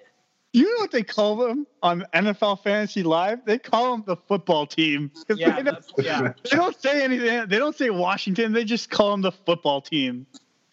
You 0.53 0.63
know 0.63 0.79
what 0.81 0.91
they 0.91 1.03
call 1.03 1.35
them 1.35 1.67
on 1.83 2.05
NFL 2.13 2.63
Fantasy 2.63 3.03
Live? 3.03 3.45
They 3.45 3.59
call 3.59 3.91
them 3.91 4.03
the 4.07 4.15
football 4.15 4.65
team. 4.65 5.11
Yeah, 5.29 5.57
they, 5.57 5.63
don't, 5.63 5.85
yeah. 5.99 6.33
they 6.49 6.55
don't 6.55 6.81
say 6.81 7.03
anything. 7.03 7.47
They 7.47 7.57
don't 7.59 7.75
say 7.75 7.89
Washington. 7.89 8.53
They 8.53 8.63
just 8.63 8.89
call 8.89 9.11
them 9.11 9.21
the 9.21 9.33
football 9.33 9.81
team. 9.81 10.25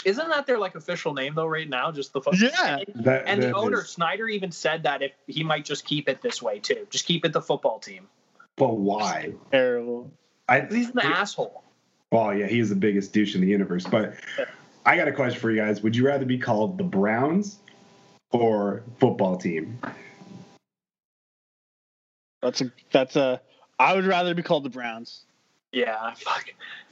Isn't 0.05 0.29
that 0.29 0.47
their 0.47 0.59
like 0.59 0.75
official 0.75 1.13
name 1.13 1.35
though? 1.35 1.47
Right 1.47 1.69
now, 1.69 1.91
just 1.91 2.13
the 2.13 2.21
football. 2.23 2.41
Yeah. 2.41 2.79
that, 2.95 3.25
And 3.27 3.43
the 3.43 3.53
owner 3.53 3.81
is- 3.81 3.91
Snyder 3.91 4.29
even 4.29 4.53
said 4.53 4.85
that 4.85 5.03
if 5.03 5.13
he 5.27 5.43
might 5.43 5.65
just 5.65 5.85
keep 5.85 6.09
it 6.09 6.23
this 6.23 6.41
way 6.41 6.61
too, 6.61 6.87
just 6.91 7.05
keep 7.05 7.25
it 7.25 7.33
the 7.33 7.43
football 7.43 7.79
team. 7.79 8.07
but 8.57 8.77
why? 8.79 9.33
Terrible. 9.51 10.11
I 10.49 10.61
He's 10.61 10.91
an 10.91 11.01
asshole. 11.01 11.63
well, 12.13 12.33
yeah, 12.35 12.47
he 12.47 12.59
is 12.61 12.69
the 12.69 12.77
biggest 12.77 13.13
douche 13.13 13.35
in 13.35 13.41
the 13.41 13.49
universe. 13.49 13.85
But 13.85 14.15
I 14.87 14.97
got 14.97 15.09
a 15.09 15.13
question 15.13 15.41
for 15.41 15.51
you 15.51 15.61
guys. 15.61 15.83
Would 15.83 15.97
you 15.97 16.07
rather 16.07 16.25
be 16.25 16.39
called 16.39 16.77
the 16.77 16.85
Browns 16.85 17.59
or 18.31 18.83
football 18.99 19.37
team? 19.37 19.79
That's 22.43 22.61
a 22.61 22.73
that's 22.93 23.17
a. 23.17 23.41
I 23.79 23.95
would 23.95 24.05
rather 24.05 24.35
be 24.35 24.43
called 24.43 24.65
the 24.65 24.71
Browns. 24.71 25.25
Yeah, 25.73 26.15
fuck. 26.15 26.45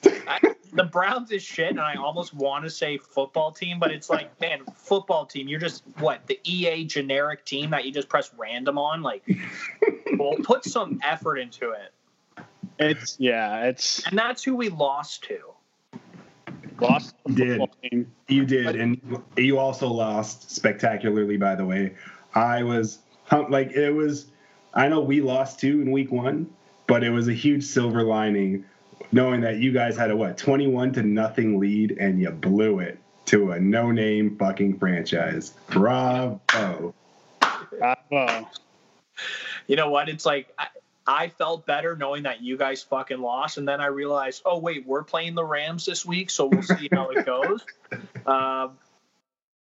I, 0.05 0.41
the 0.73 0.85
Browns 0.85 1.31
is 1.31 1.43
shit, 1.43 1.71
and 1.71 1.81
I 1.81 1.95
almost 1.95 2.35
want 2.35 2.65
to 2.65 2.71
say 2.71 2.97
football 2.97 3.53
team, 3.53 3.79
but 3.79 3.93
it's 3.93 4.11
like, 4.11 4.41
man, 4.41 4.61
football 4.75 5.27
team. 5.27 5.47
You're 5.47 5.61
just 5.61 5.85
what 5.99 6.27
the 6.27 6.41
EA 6.43 6.85
generic 6.87 7.45
team 7.45 7.71
that 7.71 7.85
you 7.85 7.93
just 7.93 8.09
press 8.09 8.33
random 8.37 8.79
on. 8.79 9.03
Like, 9.03 9.23
well, 10.19 10.35
put 10.43 10.65
some 10.65 10.99
effort 11.05 11.37
into 11.37 11.73
it, 11.73 12.45
It's 12.79 13.17
yeah. 13.21 13.67
It's 13.67 14.05
and 14.07 14.19
that's 14.19 14.43
who 14.43 14.57
we 14.57 14.71
lost 14.71 15.25
to. 15.25 15.39
Lost 16.83 17.15
the 17.25 17.35
Did. 17.35 17.59
football 17.59 17.77
team. 17.83 18.13
You 18.29 18.45
did, 18.45 18.77
and 18.77 19.23
you 19.37 19.59
also 19.59 19.89
lost 19.89 20.51
spectacularly. 20.51 21.37
By 21.37 21.55
the 21.55 21.65
way, 21.65 21.95
I 22.35 22.63
was 22.63 22.99
uh, 23.31 23.45
like, 23.49 23.73
it 23.73 23.91
was. 23.91 24.27
I 24.75 24.89
know 24.89 25.01
we 25.01 25.21
lost 25.21 25.61
two 25.61 25.83
in 25.83 25.91
week 25.91 26.11
one, 26.11 26.49
but 26.87 27.05
it 27.05 27.11
was 27.11 27.29
a 27.29 27.35
huge 27.35 27.65
silver 27.65 28.03
lining, 28.03 28.65
knowing 29.13 29.41
that 29.43 29.59
you 29.59 29.73
guys 29.73 29.97
had 29.97 30.11
a 30.11 30.17
what 30.17 30.39
twenty-one 30.39 30.93
to 30.95 31.03
nothing 31.03 31.61
lead, 31.61 31.97
and 31.99 32.21
you 32.21 32.31
blew 32.31 32.81
it 32.81 32.99
to 33.27 33.53
a 33.53 33.61
no-name 33.61 34.37
fucking 34.37 34.79
franchise. 34.79 35.55
Bravo! 35.71 36.95
Bravo. 37.79 38.49
You 39.67 39.77
know 39.77 39.91
what? 39.91 40.09
It's 40.09 40.27
like 40.27 40.53
I, 40.59 40.67
I 41.07 41.29
felt 41.29 41.67
better 41.67 41.97
knowing 41.97 42.23
that 42.25 42.43
you 42.43 42.57
guys 42.57 42.83
fucking 42.83 43.21
lost, 43.21 43.59
and 43.59 43.67
then 43.67 43.81
I 43.81 43.87
realized, 43.87 44.43
oh 44.45 44.59
wait, 44.59 44.87
we're 44.87 45.03
playing 45.03 45.35
the 45.35 45.45
Rams 45.45 45.85
this 45.85 46.07
week, 46.07 46.31
so 46.31 46.47
we'll 46.47 46.63
see 46.63 46.89
how 46.93 47.11
it 47.11 47.27
goes. 47.27 47.65
Um, 48.25 48.79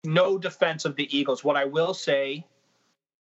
no 0.05 0.37
defense 0.37 0.85
of 0.85 0.95
the 0.95 1.15
Eagles. 1.15 1.43
What 1.43 1.57
I 1.57 1.65
will 1.65 1.93
say 1.93 2.45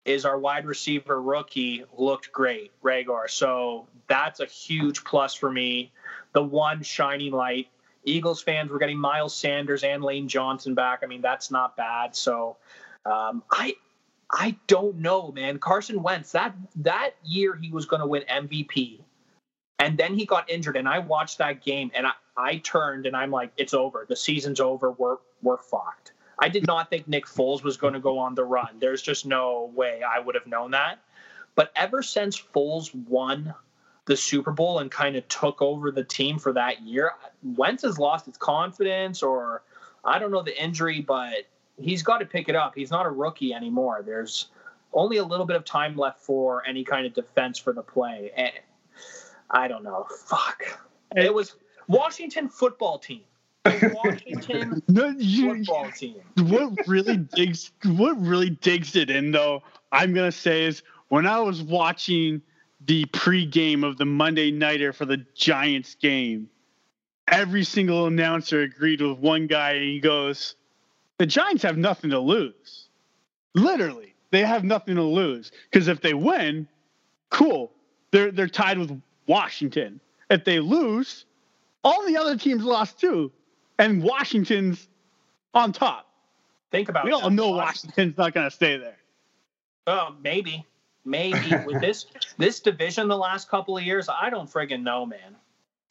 is 0.05 0.25
our 0.25 0.39
wide 0.39 0.67
receiver 0.67 1.21
rookie 1.21 1.85
looked 1.97 2.33
great, 2.33 2.73
Reagor. 2.83 3.29
So 3.31 3.87
that's 4.09 4.41
a 4.41 4.47
huge 4.47 5.05
plus 5.05 5.35
for 5.35 5.51
me. 5.51 5.93
The 6.33 6.43
one 6.43 6.83
shining 6.83 7.33
light. 7.33 7.69
Eagles 8.05 8.43
fans 8.43 8.71
were 8.71 8.79
getting 8.79 8.99
Miles 8.99 9.37
Sanders 9.37 9.85
and 9.85 10.03
Lane 10.03 10.27
Johnson 10.27 10.75
back. 10.75 11.01
I 11.03 11.07
mean, 11.07 11.21
that's 11.21 11.51
not 11.51 11.77
bad. 11.77 12.17
So 12.17 12.57
um, 13.05 13.43
I 13.51 13.75
I 14.33 14.57
don't 14.67 14.99
know, 14.99 15.33
man. 15.33 15.59
Carson 15.59 16.03
Wentz, 16.03 16.33
that 16.33 16.55
that 16.77 17.15
year 17.25 17.57
he 17.57 17.71
was 17.71 17.87
going 17.87 18.01
to 18.01 18.07
win 18.07 18.23
MVP. 18.31 19.01
And 19.79 19.97
then 19.97 20.15
he 20.15 20.27
got 20.27 20.49
injured 20.51 20.77
and 20.77 20.89
I 20.89 20.99
watched 20.99 21.39
that 21.39 21.65
game 21.65 21.91
and 21.95 22.07
I, 22.07 22.13
I 22.37 22.57
turned 22.59 23.07
and 23.07 23.17
I'm 23.17 23.31
like, 23.31 23.51
it's 23.57 23.75
over. 23.75 24.05
The 24.09 24.17
season's 24.17 24.61
over. 24.61 24.93
We're 24.93 25.17
we're 25.43 25.57
fucked. 25.57 26.13
I 26.39 26.49
did 26.49 26.67
not 26.67 26.91
think 26.91 27.09
Nick 27.09 27.27
Foles 27.27 27.63
was 27.63 27.77
going 27.77 27.95
to 27.95 28.01
go 28.01 28.19
on 28.19 28.35
the 28.35 28.45
run. 28.45 28.79
There's 28.79 29.03
just 29.03 29.27
no 29.27 29.71
way 29.75 30.03
I 30.03 30.19
would 30.19 30.35
have 30.35 30.47
known 30.47 30.71
that. 30.73 30.99
But 31.55 31.73
ever 31.77 32.03
since 32.03 32.41
Foles 32.41 32.95
won 32.95 33.55
the 34.07 34.17
Super 34.17 34.53
Bowl 34.53 34.79
and 34.79 34.91
kind 34.91 35.17
of 35.17 35.27
took 35.29 35.61
over 35.61 35.91
the 35.91 36.05
team 36.05 36.39
for 36.39 36.53
that 36.55 36.83
year, 36.83 37.13
Wentz 37.43 37.83
has 37.83 37.99
lost 37.99 38.27
his 38.27 38.37
confidence 38.37 39.23
or 39.23 39.63
I 40.05 40.19
don't 40.19 40.31
know 40.31 40.43
the 40.43 40.63
injury, 40.63 41.01
but 41.01 41.47
he's 41.81 42.03
got 42.03 42.19
to 42.19 42.27
pick 42.27 42.49
it 42.49 42.57
up. 42.57 42.75
He's 42.75 42.91
not 42.91 43.07
a 43.07 43.11
rookie 43.11 43.53
anymore. 43.55 44.03
There's 44.05 44.47
only 44.93 45.19
a 45.19 45.25
little 45.25 45.47
bit 45.47 45.57
of 45.57 45.65
time 45.65 45.97
left 45.97 46.21
for 46.21 46.67
any 46.67 46.85
kind 46.85 47.07
of 47.07 47.15
defense 47.15 47.59
for 47.59 47.73
the 47.73 47.83
play. 47.83 48.31
And 48.37 48.53
I 49.51 49.69
don't 49.69 49.83
know. 49.83 50.07
Fuck. 50.27 50.65
It 51.17 51.33
was 51.33 51.55
Washington 51.89 52.49
football 52.49 52.99
team. 52.99 53.23
Washington 53.65 54.83
No, 54.89 55.09
you, 55.19 55.65
football 55.65 55.91
team. 55.91 56.17
what 56.39 56.73
really 56.87 57.19
digs 57.19 57.73
what 57.85 58.19
really 58.21 58.51
digs 58.51 58.97
it 58.97 59.11
in 59.11 59.33
though 59.33 59.63
i'm 59.93 60.15
gonna 60.15 60.33
say 60.33 60.65
is 60.65 60.83
when 61.09 61.27
i 61.27 61.39
was 61.39 61.63
watching 61.63 62.41
the 62.87 63.05
pregame 63.07 63.85
of 63.85 63.99
the 63.99 64.07
monday 64.07 64.51
nighter 64.51 64.95
for 64.95 65.05
the 65.05 65.19
giants 65.35 65.95
game 65.97 66.49
every 67.29 67.63
single 67.63 68.07
announcer 68.07 68.63
agreed 68.63 69.03
with 69.03 69.19
one 69.19 69.47
guy 69.47 69.73
and 69.73 69.85
he 69.85 70.01
goes 70.01 70.55
the 71.21 71.27
giants 71.27 71.63
have 71.63 71.77
nothing 71.77 72.11
to 72.11 72.19
lose 72.19 72.89
literally 73.55 74.15
they 74.31 74.41
have 74.45 74.65
nothing 74.65 74.97
to 74.97 75.03
lose 75.03 75.53
because 75.71 75.87
if 75.87 76.01
they 76.01 76.15
win 76.15 76.67
cool 77.31 77.71
they're 78.11 78.31
they're 78.31 78.49
tied 78.49 78.79
with 78.79 79.01
washington 79.27 80.01
if 80.31 80.45
they 80.45 80.59
lose 80.61 81.27
all 81.85 82.05
the 82.07 82.17
other 82.17 82.37
teams 82.37 82.65
lost 82.65 82.99
too 82.99 83.31
and 83.79 84.03
washington's 84.03 84.89
on 85.55 85.73
top 85.73 86.11
Think 86.71 86.89
about 86.89 87.07
it. 87.07 87.13
we 87.13 87.21
that. 87.21 87.31
know 87.33 87.51
Washington's 87.51 88.17
not 88.17 88.33
going 88.33 88.49
to 88.49 88.55
stay 88.55 88.77
there. 88.77 88.97
Oh, 89.87 90.15
maybe. 90.23 90.67
Maybe 91.05 91.55
with 91.67 91.81
this 91.81 92.07
this 92.37 92.61
division 92.61 93.09
the 93.09 93.17
last 93.17 93.49
couple 93.49 93.77
of 93.77 93.83
years, 93.83 94.09
I 94.09 94.29
don't 94.31 94.49
friggin' 94.49 94.83
know, 94.83 95.07
man. 95.07 95.35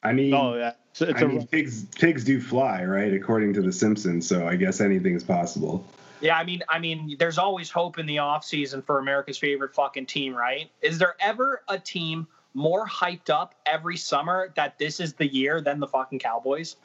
I 0.03 0.13
mean, 0.13 0.33
Oh 0.33 0.55
yeah, 0.55 0.73
it's, 0.91 1.01
it's 1.01 1.21
I 1.21 1.25
a 1.25 1.27
mean, 1.27 1.47
pigs 1.47 1.85
pigs 1.85 2.23
do 2.23 2.39
fly, 2.39 2.83
right? 2.85 3.13
According 3.13 3.53
to 3.53 3.61
The 3.61 3.71
Simpsons, 3.71 4.27
so 4.27 4.47
I 4.47 4.55
guess 4.55 4.79
anything's 4.81 5.23
possible. 5.23 5.85
Yeah, 6.21 6.37
I 6.37 6.43
mean, 6.43 6.61
I 6.67 6.79
mean, 6.79 7.15
there's 7.17 7.37
always 7.37 7.69
hope 7.69 7.97
in 7.97 8.05
the 8.05 8.17
offseason 8.17 8.83
for 8.85 8.99
America's 8.99 9.37
favorite 9.37 9.73
fucking 9.73 10.05
team, 10.07 10.33
right? 10.35 10.69
Is 10.81 10.97
there 10.97 11.15
ever 11.21 11.61
a 11.69 11.79
team 11.79 12.27
more 12.53 12.85
hyped 12.87 13.29
up 13.29 13.55
every 13.65 13.95
summer 13.95 14.51
that 14.55 14.77
this 14.77 14.99
is 14.99 15.13
the 15.13 15.27
year 15.27 15.61
than 15.61 15.79
the 15.79 15.87
fucking 15.87 16.19
Cowboys? 16.19 16.75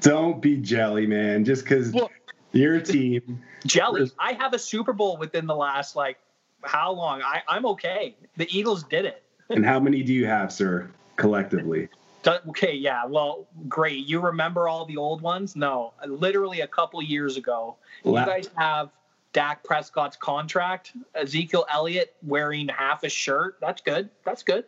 Don't 0.00 0.40
be 0.42 0.56
jelly, 0.58 1.06
man. 1.06 1.44
Just 1.44 1.64
because 1.64 1.92
Well- 1.92 2.10
your 2.52 2.80
team. 2.80 3.42
Jelly. 3.66 4.10
I 4.18 4.32
have 4.32 4.54
a 4.54 4.58
Super 4.58 4.92
Bowl 4.94 5.16
within 5.18 5.46
the 5.46 5.54
last 5.54 5.94
like 5.94 6.18
how 6.62 6.90
long? 6.92 7.22
I, 7.22 7.42
I'm 7.46 7.64
okay. 7.66 8.16
The 8.36 8.48
Eagles 8.56 8.82
did 8.84 9.04
it. 9.04 9.22
and 9.50 9.64
how 9.64 9.78
many 9.78 10.02
do 10.02 10.12
you 10.14 10.26
have, 10.26 10.52
sir, 10.52 10.90
collectively? 11.16 11.88
Do- 12.22 12.32
Okay, 12.50 12.74
yeah, 12.74 13.04
well, 13.06 13.46
great. 13.68 14.06
You 14.06 14.20
remember 14.20 14.68
all 14.68 14.84
the 14.84 14.96
old 14.96 15.22
ones? 15.22 15.56
No, 15.56 15.94
literally 16.06 16.60
a 16.60 16.66
couple 16.66 17.00
years 17.02 17.36
ago. 17.36 17.76
La- 18.04 18.20
You 18.20 18.26
guys 18.26 18.50
have 18.56 18.90
Dak 19.32 19.62
Prescott's 19.64 20.16
contract, 20.16 20.92
Ezekiel 21.14 21.64
Elliott 21.70 22.14
wearing 22.22 22.68
half 22.68 23.04
a 23.04 23.08
shirt. 23.08 23.56
That's 23.60 23.80
good. 23.80 24.10
That's 24.24 24.42
good. 24.42 24.64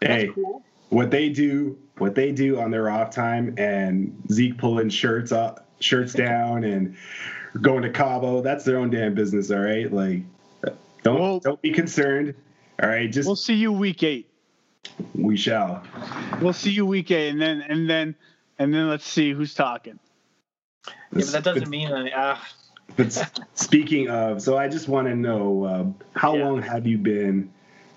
That's 0.00 0.22
hey, 0.24 0.28
cool. 0.34 0.62
what 0.90 1.10
they 1.10 1.28
do, 1.28 1.78
what 1.98 2.14
they 2.14 2.32
do 2.32 2.58
on 2.60 2.70
their 2.70 2.88
off 2.90 3.10
time, 3.10 3.54
and 3.58 4.16
Zeke 4.30 4.56
pulling 4.58 4.88
shirts 4.88 5.32
up, 5.32 5.66
shirts 5.80 6.12
down, 6.14 6.64
and 6.64 6.96
going 7.60 7.82
to 7.82 7.90
Cabo. 7.90 8.40
That's 8.40 8.64
their 8.64 8.78
own 8.78 8.90
damn 8.90 9.14
business. 9.14 9.50
All 9.50 9.58
right, 9.58 9.92
like 9.92 10.22
don't 11.02 11.20
Well- 11.20 11.40
don't 11.40 11.60
be 11.60 11.72
concerned. 11.72 12.34
All 12.82 12.88
right, 12.88 13.10
just 13.10 13.26
we'll 13.26 13.36
see 13.36 13.54
you 13.54 13.72
week 13.72 14.02
eight. 14.02 14.28
We 15.14 15.36
shall. 15.36 15.82
We'll 16.40 16.52
see 16.52 16.70
you 16.70 16.86
week 16.86 17.10
eight, 17.10 17.30
and 17.30 17.40
then 17.40 17.62
and 17.62 17.88
then 17.88 18.14
and 18.58 18.72
then 18.72 18.88
let's 18.88 19.06
see 19.06 19.32
who's 19.32 19.54
talking. 19.54 19.98
Yeah, 20.86 20.92
but 21.12 21.26
that 21.26 21.44
doesn't 21.44 21.68
mean. 21.68 21.90
Uh, 21.90 22.38
but 22.96 23.30
speaking 23.54 24.08
of, 24.08 24.42
so 24.42 24.56
I 24.58 24.68
just 24.68 24.88
want 24.88 25.08
to 25.08 25.14
know 25.14 25.64
uh, 25.64 26.18
how 26.18 26.36
Yeah. 26.36 26.44
long 26.44 26.62
have 26.62 26.86
you 26.86 26.98
been 26.98 27.50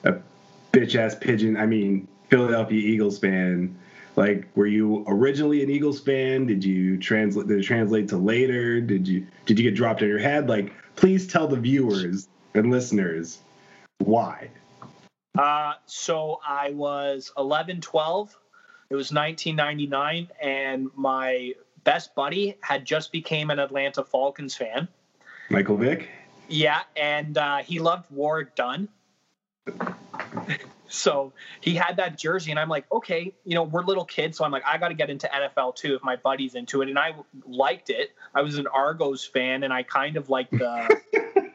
a 0.03 0.15
bitch 0.71 0.95
ass 0.95 1.15
pigeon? 1.15 1.57
I 1.57 1.65
mean, 1.65 2.07
Philadelphia 2.29 2.79
Eagles 2.79 3.19
fan. 3.19 3.75
Like, 4.15 4.47
were 4.55 4.65
you 4.65 5.03
originally 5.07 5.61
an 5.61 5.69
Eagles 5.69 5.99
fan? 5.99 6.47
Did 6.47 6.63
you 6.63 6.97
translate? 6.97 7.47
Did 7.47 7.59
it 7.59 7.63
translate 7.63 8.07
to 8.09 8.17
later? 8.17 8.81
Did 8.81 9.07
you 9.07 9.27
did 9.45 9.59
you 9.59 9.63
get 9.69 9.75
dropped 9.75 10.01
in 10.01 10.07
your 10.09 10.17
head? 10.19 10.49
Like, 10.49 10.71
please 10.95 11.27
tell 11.27 11.47
the 11.47 11.57
viewers 11.57 12.27
and 12.55 12.71
listeners 12.71 13.37
why. 13.99 14.49
Uh, 15.37 15.73
so 15.85 16.39
I 16.45 16.71
was 16.71 17.31
11, 17.37 17.81
12. 17.81 18.37
It 18.89 18.95
was 18.95 19.11
1999, 19.11 20.29
and 20.41 20.89
my 20.95 21.53
best 21.83 22.15
buddy 22.15 22.57
had 22.61 22.85
just 22.85 23.11
became 23.11 23.49
an 23.49 23.59
Atlanta 23.59 24.03
Falcons 24.03 24.55
fan. 24.55 24.87
Michael 25.49 25.77
Vick. 25.77 26.09
Yeah, 26.49 26.81
and 26.95 27.37
uh, 27.37 27.57
he 27.57 27.79
loved 27.79 28.09
Warrick 28.11 28.55
Dunn. 28.55 28.87
so 30.87 31.33
he 31.61 31.75
had 31.75 31.97
that 31.97 32.17
jersey, 32.17 32.51
and 32.51 32.59
I'm 32.59 32.69
like, 32.69 32.85
okay, 32.91 33.33
you 33.45 33.55
know, 33.55 33.63
we're 33.63 33.83
little 33.83 34.05
kids, 34.05 34.37
so 34.37 34.45
I'm 34.45 34.51
like, 34.51 34.63
I 34.65 34.77
got 34.77 34.89
to 34.89 34.93
get 34.93 35.09
into 35.09 35.27
NFL 35.27 35.75
too 35.75 35.95
if 35.95 36.03
my 36.03 36.15
buddy's 36.15 36.55
into 36.55 36.81
it, 36.81 36.89
and 36.89 36.97
I 36.97 37.13
liked 37.45 37.89
it. 37.89 38.11
I 38.33 38.41
was 38.41 38.57
an 38.57 38.67
Argos 38.67 39.25
fan, 39.25 39.63
and 39.63 39.73
I 39.73 39.83
kind 39.83 40.15
of 40.15 40.29
liked 40.29 40.51
the, 40.51 41.01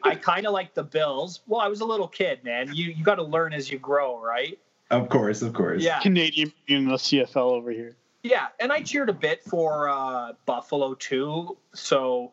I 0.11 0.15
kind 0.15 0.45
of 0.45 0.53
like 0.53 0.73
the 0.73 0.83
Bills. 0.83 1.41
Well, 1.47 1.61
I 1.61 1.67
was 1.67 1.81
a 1.81 1.85
little 1.85 2.07
kid, 2.07 2.43
man. 2.43 2.73
You 2.73 2.91
you 2.91 3.03
got 3.03 3.15
to 3.15 3.23
learn 3.23 3.53
as 3.53 3.71
you 3.71 3.79
grow, 3.79 4.21
right? 4.21 4.59
Of 4.91 5.09
course, 5.09 5.41
of 5.41 5.53
course. 5.53 5.81
Yeah. 5.81 5.99
Canadian 5.99 6.53
in 6.67 6.87
the 6.87 6.95
CFL 6.95 7.35
over 7.35 7.71
here. 7.71 7.95
Yeah, 8.21 8.47
and 8.59 8.71
I 8.71 8.81
cheered 8.81 9.09
a 9.09 9.13
bit 9.13 9.43
for 9.43 9.89
uh, 9.89 10.33
Buffalo 10.45 10.93
too. 10.93 11.57
So 11.73 12.31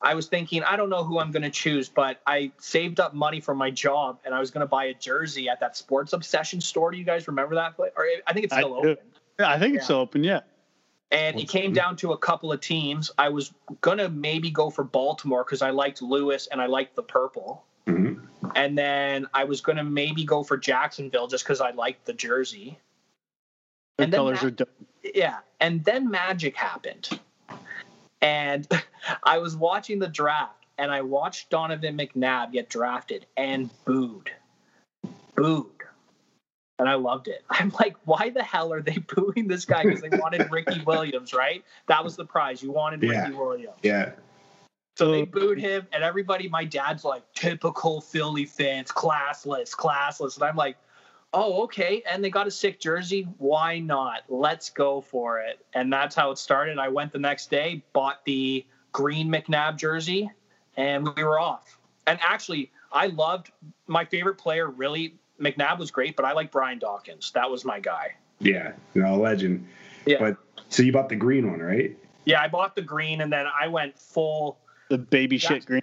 I 0.00 0.14
was 0.14 0.26
thinking, 0.26 0.62
I 0.62 0.76
don't 0.76 0.90
know 0.90 1.04
who 1.04 1.18
I'm 1.18 1.30
going 1.32 1.42
to 1.42 1.50
choose, 1.50 1.88
but 1.88 2.20
I 2.26 2.52
saved 2.58 3.00
up 3.00 3.14
money 3.14 3.40
from 3.40 3.58
my 3.58 3.70
job, 3.70 4.18
and 4.24 4.34
I 4.34 4.40
was 4.40 4.50
going 4.50 4.60
to 4.60 4.66
buy 4.66 4.84
a 4.84 4.94
jersey 4.94 5.48
at 5.48 5.58
that 5.60 5.76
Sports 5.76 6.12
Obsession 6.12 6.60
store. 6.60 6.90
Do 6.90 6.98
you 6.98 7.04
guys 7.04 7.26
remember 7.26 7.54
that 7.56 7.76
place? 7.76 7.92
Or 7.96 8.06
I 8.26 8.32
think 8.32 8.44
it's 8.44 8.52
I 8.52 8.60
still 8.60 8.82
do. 8.82 8.90
open. 8.90 9.04
Yeah, 9.40 9.50
I 9.50 9.58
think 9.58 9.76
it's 9.76 9.84
still 9.84 9.98
open. 9.98 10.22
Yeah. 10.22 10.40
And 11.12 11.38
it 11.38 11.48
came 11.48 11.72
down 11.74 11.96
to 11.96 12.12
a 12.12 12.18
couple 12.18 12.50
of 12.52 12.60
teams. 12.60 13.10
I 13.18 13.28
was 13.28 13.52
gonna 13.82 14.08
maybe 14.08 14.50
go 14.50 14.70
for 14.70 14.82
Baltimore 14.82 15.44
because 15.44 15.60
I 15.62 15.70
liked 15.70 16.00
Lewis 16.02 16.48
and 16.50 16.60
I 16.60 16.66
liked 16.66 16.96
the 16.96 17.02
purple. 17.02 17.64
Mhm. 17.86 18.26
And 18.56 18.76
then 18.78 19.26
I 19.34 19.44
was 19.44 19.60
gonna 19.60 19.84
maybe 19.84 20.24
go 20.24 20.42
for 20.42 20.56
Jacksonville 20.56 21.26
just 21.28 21.44
because 21.44 21.60
I 21.60 21.70
liked 21.72 22.06
the 22.06 22.14
jersey. 22.14 22.78
The 23.98 24.04
And 24.04 24.12
then 24.12 24.18
colors 24.18 24.40
Ma- 24.42 24.48
are 24.48 24.50
dope. 24.50 24.68
yeah 25.14 25.38
and 25.60 25.84
then 25.84 26.10
magic 26.10 26.56
happened 26.56 27.20
and 28.22 28.66
i 29.24 29.36
was 29.36 29.54
watching 29.54 29.98
the 29.98 30.08
draft 30.08 30.64
and 30.78 30.90
i 30.90 31.02
watched 31.02 31.50
donovan 31.50 31.98
mcnabb 31.98 32.52
get 32.52 32.70
drafted 32.70 33.26
and 33.36 33.68
booed 33.84 34.30
booed 35.34 35.66
and 36.82 36.90
i 36.90 36.94
loved 36.94 37.28
it 37.28 37.44
i'm 37.50 37.72
like 37.80 37.96
why 38.04 38.28
the 38.30 38.42
hell 38.42 38.72
are 38.72 38.82
they 38.82 38.98
booing 39.14 39.48
this 39.48 39.64
guy 39.64 39.84
because 39.84 40.00
they 40.00 40.10
wanted 40.10 40.50
ricky 40.50 40.80
williams 40.86 41.32
right 41.32 41.64
that 41.86 42.02
was 42.04 42.16
the 42.16 42.24
prize 42.24 42.62
you 42.62 42.70
wanted 42.70 43.02
Yeah. 43.02 43.22
ricky 43.22 43.32
williams 43.36 43.78
Yeah. 43.82 44.12
so 44.96 45.10
they 45.10 45.24
booed 45.24 45.58
him, 45.58 45.86
and 45.92 46.04
everybody, 46.04 46.48
my 46.48 46.64
dad's 46.64 47.02
like, 47.04 47.22
typical 47.34 48.00
Philly 48.02 48.44
fans, 48.44 48.90
classless, 48.90 49.74
classless. 49.74 50.34
And 50.36 50.44
I'm 50.44 50.54
like, 50.56 50.76
oh, 51.32 51.62
okay. 51.62 52.02
And 52.08 52.22
they 52.22 52.28
got 52.28 52.46
a 52.46 52.50
sick 52.50 52.78
jersey. 52.78 53.26
Why 53.38 53.78
not? 53.78 54.20
Let's 54.28 54.68
go 54.68 55.00
for 55.00 55.40
it. 55.40 55.64
And 55.72 55.90
that's 55.90 56.14
how 56.14 56.30
it 56.30 56.36
started. 56.38 56.78
I 56.78 56.88
went 56.88 57.10
the 57.12 57.18
next 57.18 57.50
day, 57.50 57.82
bought 57.94 58.22
the 58.26 58.66
green 58.92 59.28
McNabb 59.28 59.76
jersey, 59.78 60.30
and 60.76 61.08
we 61.16 61.24
were 61.24 61.40
off. 61.40 61.78
And 62.06 62.18
actually, 62.22 62.70
I 62.92 63.06
loved 63.06 63.50
my 63.86 64.04
favorite 64.04 64.36
player, 64.36 64.68
really. 64.68 65.14
McNabb 65.42 65.78
was 65.78 65.90
great, 65.90 66.16
but 66.16 66.24
I 66.24 66.32
like 66.32 66.50
Brian 66.50 66.78
Dawkins. 66.78 67.30
That 67.32 67.50
was 67.50 67.64
my 67.64 67.80
guy. 67.80 68.14
Yeah. 68.38 68.72
You 68.94 69.02
know, 69.02 69.14
a 69.14 69.16
legend. 69.16 69.66
Yeah. 70.06 70.18
But 70.20 70.36
so 70.68 70.82
you 70.82 70.92
bought 70.92 71.08
the 71.08 71.16
green 71.16 71.50
one, 71.50 71.60
right? 71.60 71.96
Yeah, 72.24 72.40
I 72.40 72.48
bought 72.48 72.74
the 72.76 72.82
green, 72.82 73.20
and 73.20 73.32
then 73.32 73.46
I 73.46 73.68
went 73.68 73.98
full. 73.98 74.58
The 74.88 74.98
baby 74.98 75.38
shit 75.38 75.66
green. 75.66 75.82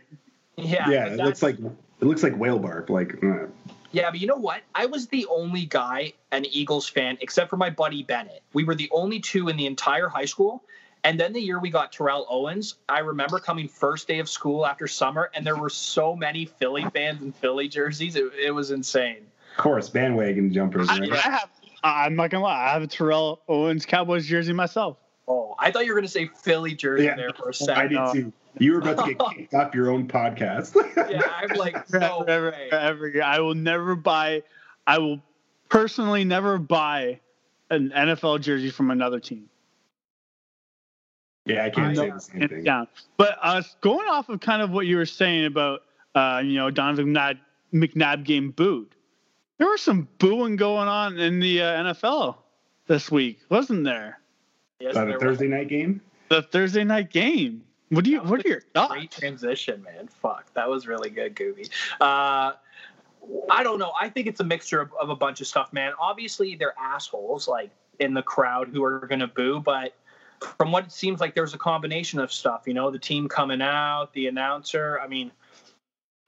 Yeah, 0.55 0.89
Yeah. 0.89 1.05
it 1.07 1.17
looks 1.17 1.41
like 1.43 1.57
it 1.59 2.05
looks 2.05 2.23
like 2.23 2.35
whale 2.35 2.59
bark. 2.59 2.89
Like. 2.89 3.21
uh, 3.23 3.47
Yeah, 3.91 4.09
but 4.11 4.19
you 4.19 4.27
know 4.27 4.35
what? 4.37 4.61
I 4.75 4.85
was 4.85 5.07
the 5.07 5.25
only 5.27 5.65
guy, 5.65 6.13
an 6.31 6.45
Eagles 6.45 6.87
fan, 6.87 7.17
except 7.21 7.49
for 7.49 7.57
my 7.57 7.69
buddy 7.69 8.03
Bennett. 8.03 8.41
We 8.53 8.63
were 8.63 8.75
the 8.75 8.89
only 8.91 9.19
two 9.19 9.49
in 9.49 9.57
the 9.57 9.65
entire 9.65 10.07
high 10.07 10.25
school. 10.25 10.63
And 11.05 11.17
then 11.17 11.31
the 11.31 11.39
year 11.39 11.59
we 11.59 11.69
got 11.69 11.93
Terrell 11.93 12.25
Owens, 12.29 12.75
I 12.89 12.99
remember 12.99 13.39
coming 13.39 13.69
first 13.69 14.05
day 14.05 14.19
of 14.19 14.27
school 14.27 14.65
after 14.65 14.85
summer, 14.85 15.31
and 15.33 15.47
there 15.47 15.55
were 15.55 15.69
so 15.69 16.13
many 16.13 16.43
Philly 16.43 16.85
fans 16.93 17.21
in 17.21 17.31
Philly 17.31 17.69
jerseys. 17.69 18.17
It, 18.17 18.25
it 18.37 18.51
was 18.51 18.71
insane. 18.71 19.25
Of 19.59 19.63
course, 19.63 19.89
bandwagon 19.89 20.53
jumpers. 20.53 20.87
I, 20.89 20.99
Right? 20.99 21.11
I 21.11 21.17
have. 21.17 21.49
I'm 21.83 22.15
not 22.15 22.29
gonna 22.29 22.45
lie. 22.45 22.67
I 22.69 22.71
have 22.71 22.81
a 22.81 22.87
Terrell 22.87 23.41
Owens 23.49 23.85
Cowboys 23.85 24.25
jersey 24.25 24.53
myself. 24.53 24.95
Oh, 25.27 25.53
I 25.59 25.69
thought 25.69 25.85
you 25.85 25.91
were 25.91 25.99
going 25.99 26.05
to 26.07 26.11
say 26.11 26.27
Philly 26.43 26.73
jersey 26.73 27.03
Yeah. 27.05 27.15
there 27.17 27.31
for 27.33 27.47
a 27.47 27.49
I 27.49 27.51
second. 27.51 27.89
did 27.89 27.95
know. 27.95 28.13
too. 28.13 28.33
You 28.57 28.71
were 28.73 28.79
about 28.79 29.05
to 29.05 29.13
get 29.13 29.19
kicked 29.35 29.53
off 29.53 29.75
your 29.75 29.91
own 29.91 30.07
podcast. 30.07 30.75
Yeah, 31.11 31.21
I'm 31.37 31.55
like, 31.57 31.87
no 31.93 32.21
Ever, 32.27 32.51
way. 32.51 32.69
ever, 32.71 33.11
I 33.23 33.39
will 33.41 33.53
never 33.53 33.95
buy. 33.95 34.41
I 34.87 34.97
will 34.97 35.21
personally 35.67 36.23
never 36.23 36.57
buy 36.57 37.19
an 37.69 37.91
NFL 37.95 38.39
jersey 38.41 38.71
from 38.71 38.89
another 38.91 39.19
team. 39.19 39.49
yeah, 41.45 41.65
I 41.65 41.69
can't 41.69 41.87
I 41.91 41.93
say 41.95 42.07
know. 42.07 42.13
the 42.15 42.21
same 42.21 42.47
thing. 42.49 42.63
down. 42.63 42.87
But 43.17 43.37
uh, 43.41 43.61
going 43.81 44.07
off 44.09 44.29
of 44.29 44.39
kind 44.39 44.61
of 44.61 44.71
what 44.71 44.87
you 44.87 44.95
were 44.97 45.05
saying 45.05 45.45
about, 45.45 45.81
uh, 46.15 46.41
you 46.43 46.53
know, 46.55 46.71
Donovan 46.71 47.07
McNabb, 47.13 47.39
McNabb 47.73 48.23
game 48.23 48.51
booed. 48.51 48.95
There 49.59 49.67
was 49.69 49.81
some 49.81 50.07
booing 50.17 50.55
going 50.55 50.87
on 50.87 51.19
in 51.19 51.39
the 51.39 51.61
uh, 51.61 51.83
NFL 51.83 52.37
this 52.87 53.11
week, 53.11 53.39
wasn't 53.49 53.83
there? 53.83 54.19
Yes, 54.79 54.93
About 54.93 55.05
there 55.05 55.09
a 55.11 55.13
was. 55.15 55.21
Thursday 55.21 55.47
night 55.47 55.67
game. 55.67 56.01
The 56.29 56.41
Thursday 56.41 56.83
night 56.83 57.11
game. 57.11 57.63
What 57.89 58.05
do 58.05 58.11
you? 58.11 58.21
What 58.21 58.45
are 58.45 58.47
your 58.47 58.61
thoughts? 58.73 58.93
Great 58.93 59.11
transition, 59.11 59.83
man. 59.83 60.07
Fuck, 60.07 60.53
that 60.53 60.69
was 60.69 60.87
really 60.87 61.09
good, 61.09 61.35
Gooby. 61.35 61.69
Uh, 61.99 62.53
I 63.51 63.63
don't 63.63 63.79
know. 63.79 63.91
I 63.99 64.09
think 64.09 64.27
it's 64.27 64.39
a 64.39 64.43
mixture 64.43 64.79
of, 64.79 64.91
of 64.99 65.09
a 65.09 65.15
bunch 65.15 65.41
of 65.41 65.47
stuff, 65.47 65.73
man. 65.73 65.93
Obviously, 65.99 66.55
they're 66.55 66.75
assholes, 66.79 67.47
like 67.47 67.71
in 67.99 68.13
the 68.13 68.21
crowd 68.21 68.69
who 68.69 68.83
are 68.83 68.99
going 69.07 69.19
to 69.19 69.27
boo, 69.27 69.59
but 69.59 69.93
from 70.57 70.71
what 70.71 70.85
it 70.85 70.91
seems 70.91 71.19
like, 71.19 71.35
there's 71.35 71.53
a 71.53 71.57
combination 71.57 72.19
of 72.19 72.31
stuff. 72.31 72.63
You 72.65 72.73
know, 72.73 72.91
the 72.91 72.99
team 72.99 73.27
coming 73.27 73.61
out, 73.61 74.13
the 74.13 74.27
announcer. 74.27 74.99
I 75.01 75.07
mean, 75.07 75.31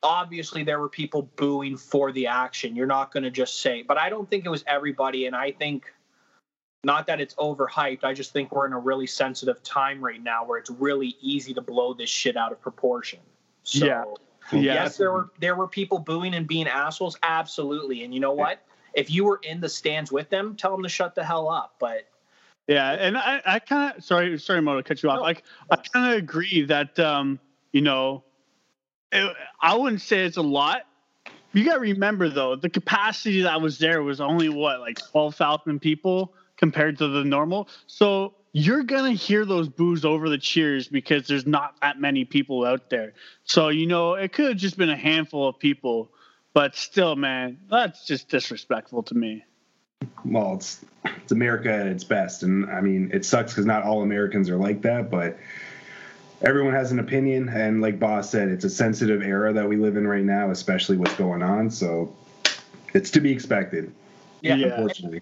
obviously, 0.03 0.63
there 0.63 0.79
were 0.79 0.89
people 0.89 1.29
booing 1.35 1.77
for 1.77 2.11
the 2.11 2.27
action. 2.27 2.75
You're 2.75 2.87
not 2.87 3.11
going 3.11 3.23
to 3.23 3.31
just 3.31 3.59
say, 3.61 3.83
but 3.83 3.97
I 3.97 4.09
don't 4.09 4.29
think 4.29 4.45
it 4.45 4.49
was 4.49 4.63
everybody, 4.67 5.25
and 5.25 5.35
I 5.35 5.51
think. 5.51 5.91
Not 6.83 7.05
that 7.05 7.21
it's 7.21 7.35
overhyped. 7.35 8.03
I 8.03 8.15
just 8.15 8.33
think 8.33 8.51
we're 8.51 8.65
in 8.65 8.73
a 8.73 8.79
really 8.79 9.05
sensitive 9.05 9.61
time 9.61 10.03
right 10.03 10.19
now 10.19 10.43
where 10.45 10.57
it's 10.57 10.71
really 10.71 11.15
easy 11.21 11.53
to 11.53 11.61
blow 11.61 11.93
this 11.93 12.09
shit 12.09 12.35
out 12.35 12.51
of 12.51 12.59
proportion. 12.59 13.19
So, 13.61 13.85
Yeah. 13.85 14.03
Yeah. 14.51 14.59
yes, 14.73 14.97
there 14.97 15.11
were 15.11 15.29
there 15.39 15.55
were 15.55 15.67
people 15.67 15.99
booing 15.99 16.33
and 16.33 16.47
being 16.47 16.67
assholes, 16.67 17.17
absolutely. 17.23 18.03
And 18.03 18.13
you 18.13 18.19
know 18.19 18.33
what? 18.33 18.63
If 18.93 19.09
you 19.09 19.23
were 19.25 19.39
in 19.43 19.61
the 19.61 19.69
stands 19.69 20.11
with 20.11 20.29
them, 20.29 20.55
tell 20.55 20.71
them 20.71 20.83
to 20.83 20.89
shut 20.89 21.15
the 21.15 21.23
hell 21.23 21.49
up. 21.49 21.75
But 21.79 22.07
Yeah, 22.67 22.91
and 22.91 23.17
I, 23.17 23.41
I 23.45 23.59
kind 23.59 23.95
of 23.95 24.03
sorry, 24.03 24.37
sorry, 24.39 24.61
Mo, 24.61 24.75
to 24.75 24.83
cut 24.83 25.01
you 25.03 25.09
off. 25.09 25.17
No. 25.17 25.21
Like, 25.21 25.43
I 25.69 25.77
kind 25.77 26.11
of 26.11 26.17
agree 26.17 26.63
that 26.63 26.99
um, 26.99 27.39
you 27.71 27.81
know, 27.81 28.23
it, 29.11 29.35
I 29.61 29.75
wouldn't 29.75 30.01
say 30.01 30.25
it's 30.25 30.37
a 30.37 30.41
lot. 30.41 30.83
You 31.53 31.65
got 31.65 31.75
to 31.75 31.79
remember 31.79 32.29
though, 32.29 32.55
the 32.55 32.69
capacity 32.69 33.41
that 33.41 33.61
was 33.61 33.77
there 33.77 34.01
was 34.01 34.21
only 34.21 34.49
what 34.49 34.79
like 34.79 34.99
twelve 35.11 35.35
thousand 35.35 35.79
people 35.79 36.33
compared 36.57 36.97
to 36.99 37.07
the 37.07 37.23
normal. 37.23 37.67
So 37.87 38.35
you're 38.53 38.83
gonna 38.83 39.11
hear 39.11 39.45
those 39.45 39.67
boos 39.67 40.05
over 40.05 40.29
the 40.29 40.37
cheers 40.37 40.87
because 40.87 41.27
there's 41.27 41.45
not 41.45 41.75
that 41.81 41.99
many 41.99 42.25
people 42.25 42.65
out 42.65 42.89
there. 42.89 43.13
So 43.43 43.69
you 43.69 43.87
know, 43.87 44.13
it 44.13 44.31
could 44.31 44.49
have 44.49 44.57
just 44.57 44.77
been 44.77 44.89
a 44.89 44.97
handful 44.97 45.47
of 45.47 45.59
people, 45.59 46.11
but 46.53 46.75
still, 46.75 47.15
man, 47.15 47.59
that's 47.69 48.05
just 48.05 48.29
disrespectful 48.29 49.03
to 49.03 49.15
me. 49.15 49.43
Well, 50.25 50.55
it's 50.55 50.83
it's 51.05 51.31
America 51.31 51.71
at 51.71 51.87
its 51.87 52.03
best, 52.03 52.43
and 52.43 52.69
I 52.69 52.81
mean, 52.81 53.11
it 53.13 53.25
sucks 53.25 53.53
because 53.53 53.65
not 53.65 53.83
all 53.83 54.01
Americans 54.01 54.49
are 54.49 54.57
like 54.57 54.81
that, 54.83 55.09
but 55.09 55.37
everyone 56.43 56.73
has 56.73 56.91
an 56.91 56.99
opinion, 56.99 57.49
and 57.49 57.81
like 57.81 57.99
Boss 57.99 58.29
said, 58.29 58.49
it's 58.49 58.65
a 58.65 58.69
sensitive 58.69 59.21
era 59.21 59.53
that 59.53 59.67
we 59.67 59.77
live 59.77 59.97
in 59.97 60.07
right 60.07 60.23
now, 60.23 60.51
especially 60.51 60.97
what's 60.97 61.15
going 61.15 61.43
on. 61.43 61.69
So 61.69 62.15
it's 62.93 63.11
to 63.11 63.19
be 63.21 63.31
expected, 63.31 63.93
yeah, 64.41 64.55
Yeah. 64.55 64.67
unfortunately. 64.67 65.21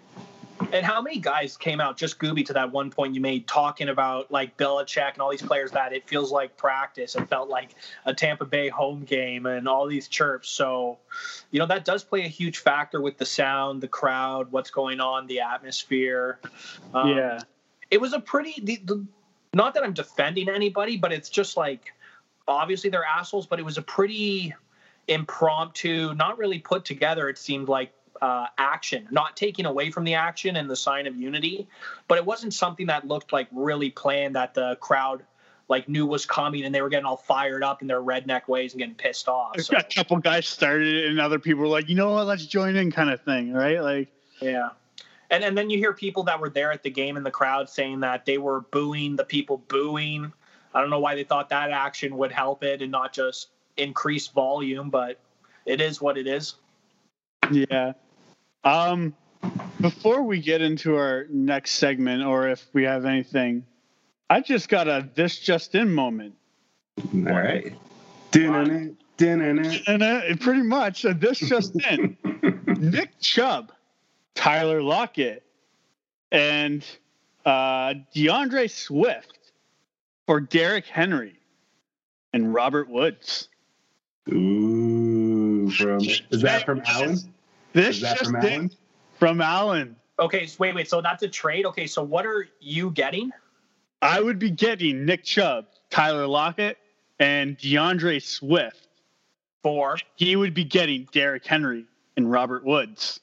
And 0.74 0.86
how 0.86 1.02
many 1.02 1.20
guys 1.20 1.56
came 1.56 1.80
out 1.80 1.96
just 1.96 2.20
Gooby 2.20 2.46
to 2.48 2.54
that 2.54 2.72
one 2.74 2.90
point 2.90 3.16
you 3.16 3.22
made 3.22 3.48
talking 3.48 3.88
about 3.88 4.30
like 4.30 4.58
Belichick 4.58 5.14
and 5.14 5.22
all 5.22 5.32
these 5.32 5.42
players 5.42 5.72
that 5.72 5.94
it 5.94 6.06
feels 6.06 6.34
like 6.34 6.58
practice. 6.58 7.16
It 7.16 7.30
felt 7.30 7.48
like 7.48 7.76
a 8.06 8.14
Tampa 8.14 8.44
Bay 8.44 8.68
home 8.68 9.06
game 9.06 9.46
and 9.46 9.70
all 9.70 9.88
these 9.88 10.10
chirps. 10.10 10.50
So, 10.50 10.98
you 11.52 11.60
know, 11.60 11.66
that 11.68 11.86
does 11.86 12.04
play 12.04 12.26
a 12.26 12.28
huge 12.28 12.58
factor 12.58 13.00
with 13.00 13.18
the 13.18 13.26
sound, 13.26 13.80
the 13.82 13.88
crowd, 13.88 14.52
what's 14.52 14.70
going 14.70 15.00
on, 15.00 15.28
the 15.28 15.40
atmosphere. 15.40 16.40
Um, 16.94 17.10
yeah. 17.10 17.40
It 17.90 18.02
was 18.02 18.12
a 18.12 18.20
pretty, 18.20 18.56
the, 18.62 18.82
the, 18.84 19.06
not 19.54 19.74
that 19.74 19.84
I'm 19.84 19.94
defending 19.94 20.50
anybody, 20.50 20.98
but 20.98 21.12
it's 21.12 21.30
just 21.30 21.58
like 21.58 21.94
obviously 22.48 22.90
they're 22.90 23.06
assholes, 23.06 23.46
but 23.46 23.60
it 23.60 23.66
was 23.66 23.78
a 23.78 23.82
pretty 23.82 24.54
impromptu, 25.08 26.14
not 26.16 26.38
really 26.38 26.60
put 26.60 26.86
together. 26.86 27.30
It 27.30 27.38
seemed 27.38 27.68
like 27.68 27.94
uh, 28.22 28.48
action, 28.58 29.08
not 29.12 29.36
taking 29.38 29.66
away 29.66 29.92
from 29.92 30.04
the 30.04 30.16
action 30.16 30.56
and 30.56 30.70
the 30.70 30.76
sign 30.76 31.08
of 31.08 31.16
unity, 31.16 31.68
but 32.08 32.18
it 32.18 32.26
wasn't 32.26 32.54
something 32.54 32.88
that 32.88 33.08
looked 33.08 33.32
like 33.32 33.48
really 33.52 33.90
planned 33.90 34.36
that 34.36 34.54
the 34.54 34.76
crowd 34.82 35.24
like 35.68 35.88
knew 35.88 36.06
was 36.06 36.26
coming 36.26 36.64
and 36.66 36.74
they 36.74 36.82
were 36.82 36.90
getting 36.90 37.06
all 37.06 37.18
fired 37.18 37.64
up 37.64 37.82
in 37.82 37.88
their 37.88 38.02
redneck 38.02 38.48
ways 38.48 38.74
and 38.74 38.80
getting 38.80 38.96
pissed 38.96 39.28
off. 39.28 39.60
So. 39.62 39.78
A 39.78 39.84
couple 39.84 40.18
guys 40.18 40.48
started 40.48 40.96
it 40.96 41.10
and 41.12 41.20
other 41.20 41.38
people 41.38 41.62
were 41.62 41.68
like, 41.68 41.88
you 41.88 41.96
know 41.96 42.12
what, 42.12 42.26
let's 42.26 42.46
join 42.46 42.76
in 42.76 42.92
kind 42.92 43.10
of 43.10 43.22
thing, 43.22 43.54
right? 43.54 43.80
Like, 43.82 44.10
yeah. 44.42 44.70
And 45.30 45.44
and 45.44 45.58
then 45.58 45.70
you 45.70 45.78
hear 45.78 45.94
people 45.94 46.24
that 46.24 46.40
were 46.40 46.50
there 46.50 46.72
at 46.72 46.84
the 46.84 46.90
game 46.90 47.18
in 47.18 47.24
the 47.24 47.32
crowd 47.32 47.70
saying 47.70 48.00
that 48.02 48.26
they 48.26 48.38
were 48.38 48.62
booing 48.62 49.16
the 49.16 49.24
people 49.24 49.58
booing. 49.68 50.32
I 50.74 50.82
don't 50.82 50.90
know 50.90 51.00
why 51.00 51.16
they 51.16 51.24
thought 51.24 51.50
that 51.50 51.72
action 51.72 52.18
would 52.18 52.32
help 52.32 52.64
it 52.64 52.82
and 52.82 52.92
not 52.92 53.14
just 53.14 53.50
increase 53.78 54.28
volume, 54.28 54.90
but 54.90 55.20
it 55.66 55.82
is 55.82 56.02
what 56.02 56.18
it 56.18 56.28
is. 56.28 56.56
Yeah. 57.52 57.94
Um 58.64 59.16
before 59.80 60.24
we 60.24 60.42
get 60.42 60.62
into 60.62 60.96
our 60.96 61.26
next 61.30 61.72
segment 61.72 62.24
or 62.24 62.50
if 62.50 62.68
we 62.74 62.84
have 62.84 63.06
anything 63.06 63.64
I 64.30 64.42
just 64.42 64.70
got 64.70 64.88
a 64.88 65.10
this 65.16 65.40
just 65.40 65.74
in 65.74 65.94
moment. 65.94 66.36
All 67.14 67.22
right. 67.24 67.74
Dinner, 68.32 68.92
dinner, 69.18 70.36
Pretty 70.40 70.62
much 70.62 71.04
a 71.06 71.14
this 71.14 71.40
just 71.40 71.76
in. 71.90 72.16
Nick 72.78 73.20
Chubb, 73.20 73.72
Tyler 74.36 74.82
Lockett, 74.82 75.44
and 76.32 76.86
uh, 77.46 77.94
D'Andre 78.14 78.68
Swift 78.68 79.52
for 80.26 80.40
Derrick 80.40 80.86
Henry 80.86 81.40
and 82.34 82.54
Robert 82.54 82.90
Woods. 82.90 83.50
Ooh, 84.32 85.70
from 85.72 86.00
is 86.02 86.42
that 86.42 86.66
from 86.66 86.82
Allen? 86.86 87.18
This 87.74 87.98
is 87.98 88.02
that 88.02 88.20
from 88.20 88.36
Allen? 88.36 88.72
From 89.18 89.42
Allen. 89.42 89.96
Okay, 90.20 90.46
so 90.46 90.58
wait, 90.60 90.76
wait. 90.76 90.90
So 90.90 91.02
that's 91.02 91.24
a 91.24 91.28
trade. 91.28 91.66
Okay, 91.66 91.88
so 91.88 92.04
what 92.04 92.26
are 92.26 92.48
you 92.60 92.92
getting? 92.92 93.32
I 94.02 94.22
would 94.22 94.40
be 94.40 94.50
getting 94.50 95.06
Nick 95.06 95.24
Chubb, 95.24 95.66
Tyler 95.90 96.28
Lockett, 96.28 96.78
and 97.20 97.58
D'Andre 97.58 98.20
Swift. 98.20 98.88
For 99.62 99.98
he 100.16 100.36
would 100.38 100.54
be 100.54 100.64
getting 100.64 101.08
Derrick 101.12 101.46
Henry 101.46 101.86
and 102.16 102.32
Robert 102.32 102.64
Woods. 102.64 103.20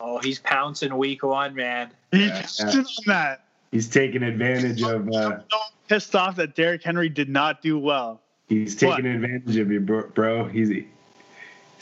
Oh, 0.00 0.18
he's 0.18 0.38
pouncing 0.38 0.96
week 0.96 1.22
one, 1.22 1.54
man. 1.54 1.90
He's 2.10 2.28
yeah, 2.28 2.46
yeah. 2.58 2.78
on 2.78 2.86
that. 3.06 3.44
He's 3.70 3.88
taking 3.88 4.22
advantage 4.22 4.82
of. 4.82 5.08
Uh, 5.08 5.40
pissed 5.88 6.14
off 6.14 6.36
that 6.36 6.54
Derrick 6.54 6.82
Henry 6.82 7.08
did 7.08 7.28
not 7.28 7.62
do 7.62 7.78
well. 7.78 8.20
He's 8.48 8.74
taking 8.74 9.04
what? 9.04 9.04
advantage 9.04 9.56
of 9.58 9.70
you, 9.70 9.80
bro. 9.80 10.46
He's. 10.46 10.68
he's 10.68 10.84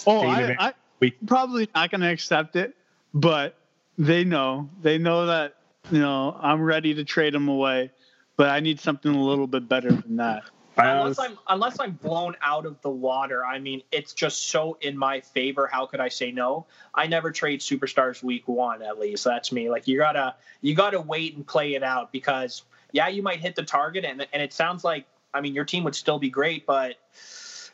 oh, 0.06 0.26
I, 0.26 0.56
I, 0.58 0.72
we 1.00 1.12
probably 1.12 1.68
not 1.74 1.90
going 1.90 2.00
to 2.00 2.10
accept 2.10 2.56
it, 2.56 2.74
but 3.14 3.56
they 3.96 4.24
know. 4.24 4.68
They 4.82 4.98
know 4.98 5.26
that 5.26 5.54
you 5.90 6.00
know, 6.00 6.36
I'm 6.40 6.62
ready 6.62 6.94
to 6.94 7.04
trade 7.04 7.34
him 7.34 7.48
away, 7.48 7.90
but 8.36 8.50
I 8.50 8.60
need 8.60 8.80
something 8.80 9.14
a 9.14 9.22
little 9.22 9.46
bit 9.46 9.68
better 9.68 9.90
than 9.90 10.16
that. 10.16 10.44
Unless 10.78 11.18
I'm 11.18 11.38
unless 11.48 11.80
I'm 11.80 11.92
blown 11.92 12.36
out 12.42 12.66
of 12.66 12.80
the 12.82 12.90
water, 12.90 13.44
I 13.44 13.58
mean, 13.58 13.82
it's 13.90 14.12
just 14.12 14.50
so 14.50 14.78
in 14.80 14.96
my 14.96 15.20
favor. 15.20 15.66
How 15.66 15.86
could 15.86 16.00
I 16.00 16.08
say 16.08 16.30
no? 16.30 16.66
I 16.94 17.06
never 17.06 17.30
trade 17.30 17.60
superstars 17.60 18.22
week 18.22 18.46
one. 18.46 18.82
At 18.82 18.98
least 18.98 19.24
that's 19.24 19.52
me. 19.52 19.70
Like 19.70 19.88
you 19.88 19.98
gotta 19.98 20.34
you 20.60 20.74
gotta 20.74 21.00
wait 21.00 21.36
and 21.36 21.46
play 21.46 21.74
it 21.74 21.82
out 21.82 22.12
because 22.12 22.62
yeah, 22.92 23.08
you 23.08 23.22
might 23.22 23.40
hit 23.40 23.54
the 23.54 23.62
target, 23.62 24.04
and 24.04 24.26
and 24.32 24.42
it 24.42 24.52
sounds 24.52 24.84
like 24.84 25.06
I 25.34 25.40
mean 25.40 25.54
your 25.54 25.64
team 25.64 25.84
would 25.84 25.94
still 25.94 26.18
be 26.18 26.30
great, 26.30 26.66
but 26.66 26.96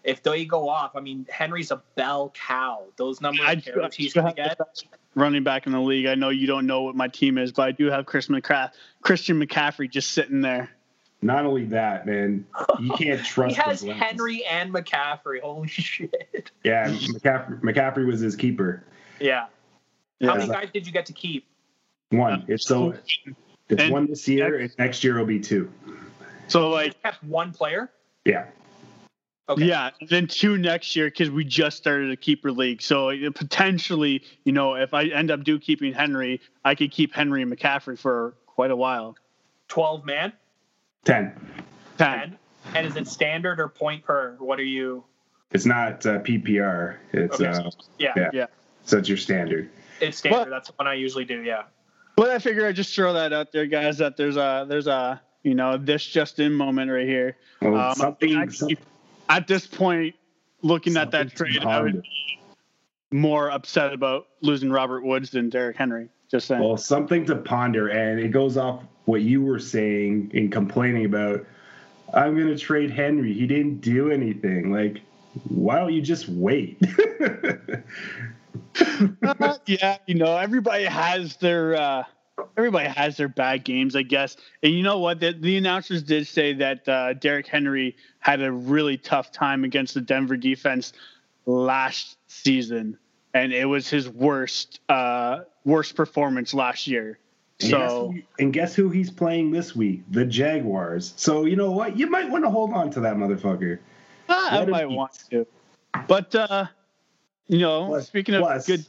if 0.02 0.22
they 0.22 0.44
go 0.44 0.68
off, 0.68 0.96
I 0.96 1.00
mean 1.00 1.26
Henry's 1.30 1.70
a 1.70 1.82
bell 1.96 2.32
cow. 2.34 2.84
Those 2.96 3.20
numbers 3.20 3.46
I, 3.46 3.62
he's 3.92 4.12
gonna 4.12 4.34
get 4.34 4.58
running 5.14 5.44
back 5.44 5.66
in 5.66 5.72
the 5.72 5.80
league. 5.80 6.06
I 6.06 6.14
know 6.14 6.30
you 6.30 6.46
don't 6.46 6.66
know 6.66 6.82
what 6.82 6.96
my 6.96 7.08
team 7.08 7.38
is, 7.38 7.52
but 7.52 7.62
I 7.62 7.72
do 7.72 7.86
have 7.86 8.06
Chris 8.06 8.28
McCra- 8.28 8.72
Christian 9.02 9.40
McCaffrey 9.40 9.90
just 9.90 10.12
sitting 10.12 10.40
there. 10.40 10.70
Not 11.24 11.46
only 11.46 11.64
that, 11.64 12.06
man, 12.06 12.46
you 12.78 12.90
can't 12.92 13.24
trust. 13.24 13.56
he 13.56 13.62
has 13.62 13.80
Henry 13.80 14.44
and 14.44 14.72
McCaffrey. 14.72 15.40
Holy 15.40 15.66
shit! 15.66 16.50
Yeah, 16.62 16.88
McCaffrey, 16.90 17.60
McCaffrey 17.62 18.06
was 18.06 18.20
his 18.20 18.36
keeper. 18.36 18.84
Yeah. 19.18 19.46
yeah. 20.20 20.28
How 20.28 20.36
many 20.36 20.48
guys 20.48 20.68
did 20.74 20.86
you 20.86 20.92
get 20.92 21.06
to 21.06 21.14
keep? 21.14 21.46
One. 22.10 22.44
It's 22.46 22.66
so 22.66 22.94
it's 23.70 23.82
and, 23.82 23.90
one 23.90 24.06
this 24.06 24.28
year, 24.28 24.58
and 24.58 24.74
next 24.78 25.02
year 25.02 25.18
will 25.18 25.24
be 25.24 25.40
two. 25.40 25.72
So 26.48 26.68
like 26.68 27.02
kept 27.02 27.24
one 27.24 27.52
player. 27.52 27.90
Yeah. 28.26 28.44
Okay. 29.48 29.64
Yeah, 29.64 29.90
then 30.08 30.26
two 30.26 30.58
next 30.58 30.94
year 30.94 31.06
because 31.06 31.30
we 31.30 31.44
just 31.44 31.78
started 31.78 32.10
a 32.10 32.16
keeper 32.16 32.52
league. 32.52 32.82
So 32.82 33.12
potentially, 33.34 34.22
you 34.44 34.52
know, 34.52 34.74
if 34.74 34.92
I 34.92 35.04
end 35.04 35.30
up 35.30 35.42
do 35.42 35.58
keeping 35.58 35.94
Henry, 35.94 36.42
I 36.66 36.74
could 36.74 36.90
keep 36.90 37.14
Henry 37.14 37.40
and 37.40 37.50
McCaffrey 37.50 37.98
for 37.98 38.34
quite 38.46 38.70
a 38.70 38.76
while. 38.76 39.16
Twelve 39.68 40.04
man. 40.04 40.34
Ten. 41.04 41.32
Ten. 41.98 42.18
Ten. 42.18 42.38
And 42.74 42.86
is 42.86 42.96
it 42.96 43.06
standard 43.06 43.60
or 43.60 43.68
point 43.68 44.04
per? 44.04 44.36
What 44.38 44.58
are 44.58 44.64
you? 44.64 45.04
It's 45.52 45.66
not 45.66 46.04
uh, 46.06 46.18
PPR. 46.20 46.96
It's 47.12 47.40
okay. 47.40 47.46
uh, 47.46 47.70
yeah. 47.98 48.12
yeah. 48.16 48.30
yeah. 48.32 48.46
So 48.84 48.98
it's 48.98 49.08
your 49.08 49.18
standard. 49.18 49.70
It's 50.00 50.18
standard. 50.18 50.44
But, 50.44 50.50
That's 50.50 50.68
what 50.70 50.88
I 50.88 50.94
usually 50.94 51.24
do. 51.24 51.42
Yeah. 51.42 51.64
But 52.16 52.30
I 52.30 52.38
figure 52.38 52.66
I 52.66 52.72
just 52.72 52.94
throw 52.94 53.12
that 53.14 53.32
out 53.32 53.52
there, 53.52 53.66
guys. 53.66 53.98
That 53.98 54.16
there's 54.16 54.36
a 54.36 54.66
there's 54.68 54.86
a 54.86 55.20
you 55.42 55.54
know 55.54 55.76
this 55.76 56.04
just 56.04 56.38
in 56.38 56.52
moment 56.52 56.90
right 56.90 57.06
here. 57.06 57.36
Well, 57.60 57.76
um, 57.76 57.94
something, 57.94 58.50
something 58.50 58.76
at 59.28 59.48
this 59.48 59.66
point, 59.66 60.14
looking 60.62 60.96
at 60.96 61.10
that 61.10 61.34
trade, 61.34 61.64
I 61.64 61.80
would 61.80 62.02
be 62.02 62.38
more 63.10 63.50
upset 63.50 63.92
about 63.92 64.28
losing 64.42 64.70
Robert 64.70 65.04
Woods 65.04 65.30
than 65.30 65.48
Derrick 65.48 65.76
Henry. 65.76 66.08
Just 66.30 66.46
saying. 66.48 66.62
Well, 66.62 66.76
something 66.76 67.24
to 67.26 67.36
ponder, 67.36 67.88
and 67.88 68.18
it 68.18 68.28
goes 68.28 68.56
off 68.56 68.82
what 69.04 69.22
you 69.22 69.42
were 69.42 69.58
saying 69.58 70.30
and 70.34 70.50
complaining 70.50 71.04
about. 71.04 71.44
I'm 72.12 72.34
going 72.36 72.48
to 72.48 72.58
trade 72.58 72.90
Henry. 72.90 73.32
He 73.32 73.46
didn't 73.46 73.80
do 73.80 74.10
anything. 74.10 74.72
Like, 74.72 75.00
why 75.48 75.78
don't 75.78 75.92
you 75.92 76.02
just 76.02 76.28
wait? 76.28 76.78
uh, 79.22 79.58
yeah, 79.66 79.98
you 80.06 80.14
know, 80.14 80.36
everybody 80.36 80.84
has 80.84 81.36
their 81.36 81.74
uh, 81.74 82.04
everybody 82.56 82.88
has 82.88 83.16
their 83.16 83.28
bad 83.28 83.64
games, 83.64 83.96
I 83.96 84.02
guess. 84.02 84.36
And 84.62 84.72
you 84.72 84.82
know 84.82 84.98
what? 84.98 85.20
The, 85.20 85.32
the 85.32 85.56
announcers 85.56 86.02
did 86.02 86.26
say 86.26 86.52
that 86.54 86.88
uh, 86.88 87.14
Derrick 87.14 87.46
Henry 87.46 87.96
had 88.20 88.42
a 88.42 88.50
really 88.50 88.96
tough 88.96 89.32
time 89.32 89.64
against 89.64 89.94
the 89.94 90.00
Denver 90.00 90.36
defense 90.36 90.92
last 91.46 92.16
season, 92.28 92.98
and 93.34 93.52
it 93.52 93.66
was 93.66 93.90
his 93.90 94.08
worst 94.08 94.80
uh, 94.88 95.40
worst 95.64 95.96
performance 95.96 96.54
last 96.54 96.86
year. 96.86 97.18
So 97.60 97.66
and 97.66 97.72
guess, 97.72 97.90
who, 97.92 98.22
and 98.38 98.52
guess 98.52 98.74
who 98.74 98.88
he's 98.88 99.10
playing 99.10 99.50
this 99.50 99.76
week? 99.76 100.02
The 100.10 100.24
Jaguars. 100.24 101.12
So 101.16 101.44
you 101.44 101.56
know 101.56 101.70
what? 101.70 101.98
You 101.98 102.08
might 102.08 102.30
want 102.30 102.44
to 102.44 102.50
hold 102.50 102.72
on 102.72 102.90
to 102.90 103.00
that 103.00 103.16
motherfucker. 103.16 103.78
Ah, 104.28 104.60
I 104.60 104.64
might 104.64 104.88
want 104.88 105.12
to. 105.30 105.46
But 106.08 106.34
uh, 106.34 106.66
you 107.48 107.58
know, 107.58 107.86
plus, 107.86 108.06
speaking 108.06 108.34
of 108.36 108.42
plus, 108.42 108.66
good. 108.66 108.86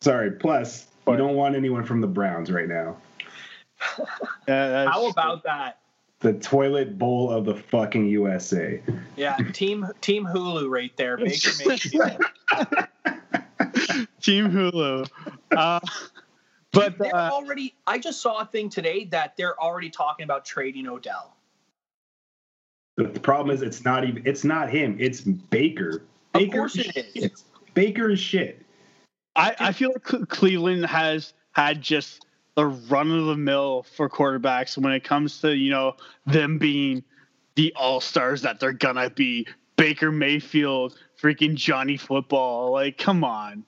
Sorry. 0.00 0.30
Plus, 0.30 0.86
you 1.06 1.16
don't 1.16 1.34
want 1.34 1.54
anyone 1.54 1.84
from 1.84 2.00
the 2.00 2.06
Browns 2.06 2.50
right 2.50 2.68
now. 2.68 2.96
yeah, 4.48 4.88
How 4.90 5.08
about 5.08 5.42
that? 5.44 5.78
The 6.20 6.34
toilet 6.34 6.98
bowl 6.98 7.30
of 7.30 7.46
the 7.46 7.54
fucking 7.54 8.06
USA. 8.08 8.82
Yeah, 9.16 9.36
team 9.52 9.86
Team 10.00 10.26
Hulu 10.26 10.68
right 10.68 10.94
there. 10.96 11.16
Baker 11.16 11.50
Mayfield. 11.66 12.20
team 14.20 14.50
Hulu. 14.50 15.08
Uh, 15.50 15.80
but 16.72 16.98
they're 16.98 17.14
uh, 17.14 17.30
already. 17.30 17.74
I 17.86 17.98
just 17.98 18.20
saw 18.20 18.40
a 18.40 18.46
thing 18.46 18.68
today 18.68 19.04
that 19.06 19.36
they're 19.36 19.60
already 19.60 19.90
talking 19.90 20.24
about 20.24 20.44
trading 20.44 20.86
Odell. 20.86 21.36
The, 22.96 23.04
the 23.04 23.20
problem 23.20 23.54
is, 23.54 23.62
it's 23.62 23.84
not 23.84 24.04
even. 24.04 24.22
It's 24.26 24.44
not 24.44 24.70
him. 24.70 24.96
It's 25.00 25.20
Baker. 25.20 26.02
Baker 26.32 26.44
of 26.44 26.52
course 26.52 26.76
it 26.76 27.10
is. 27.14 27.44
Baker 27.74 28.10
is 28.10 28.20
shit. 28.20 28.64
I, 29.36 29.54
I 29.58 29.72
feel 29.72 29.90
like 29.92 30.28
Cleveland 30.28 30.86
has 30.86 31.32
had 31.52 31.82
just 31.82 32.26
the 32.56 32.66
run 32.66 33.10
of 33.10 33.26
the 33.26 33.36
mill 33.36 33.84
for 33.96 34.08
quarterbacks 34.08 34.76
when 34.76 34.92
it 34.92 35.04
comes 35.04 35.40
to 35.40 35.56
you 35.56 35.70
know 35.70 35.96
them 36.26 36.58
being 36.58 37.02
the 37.54 37.72
all 37.76 38.00
stars 38.00 38.42
that 38.42 38.60
they're 38.60 38.72
gonna 38.72 39.10
be. 39.10 39.46
Baker 39.76 40.12
Mayfield, 40.12 40.98
freaking 41.20 41.54
Johnny 41.54 41.96
Football, 41.96 42.72
like 42.72 42.98
come 42.98 43.24
on. 43.24 43.64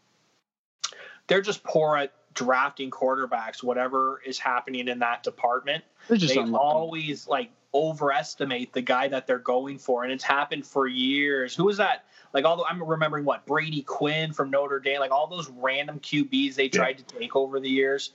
They're 1.26 1.40
just 1.40 1.62
poor 1.64 1.96
at 1.96 2.12
drafting 2.34 2.90
quarterbacks. 2.90 3.62
Whatever 3.62 4.20
is 4.24 4.38
happening 4.38 4.88
in 4.88 4.98
that 5.00 5.22
department, 5.22 5.84
they 6.08 6.38
always 6.38 7.26
like 7.26 7.50
overestimate 7.74 8.72
the 8.72 8.82
guy 8.82 9.08
that 9.08 9.26
they're 9.26 9.38
going 9.38 9.78
for, 9.78 10.04
and 10.04 10.12
it's 10.12 10.24
happened 10.24 10.66
for 10.66 10.86
years. 10.86 11.54
Who 11.54 11.64
was 11.64 11.78
that? 11.78 12.04
Like 12.32 12.44
all 12.44 12.56
the, 12.56 12.64
I'm 12.64 12.82
remembering 12.82 13.24
what 13.24 13.46
Brady 13.46 13.82
Quinn 13.82 14.32
from 14.32 14.50
Notre 14.50 14.80
Dame, 14.80 15.00
like 15.00 15.10
all 15.10 15.26
those 15.26 15.50
random 15.50 16.00
QBs 16.00 16.54
they 16.54 16.68
tried 16.68 16.98
yeah. 16.98 17.04
to 17.06 17.18
take 17.18 17.36
over 17.36 17.60
the 17.60 17.68
years. 17.68 18.12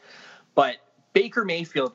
But 0.55 0.77
Baker 1.13 1.45
Mayfield 1.45 1.93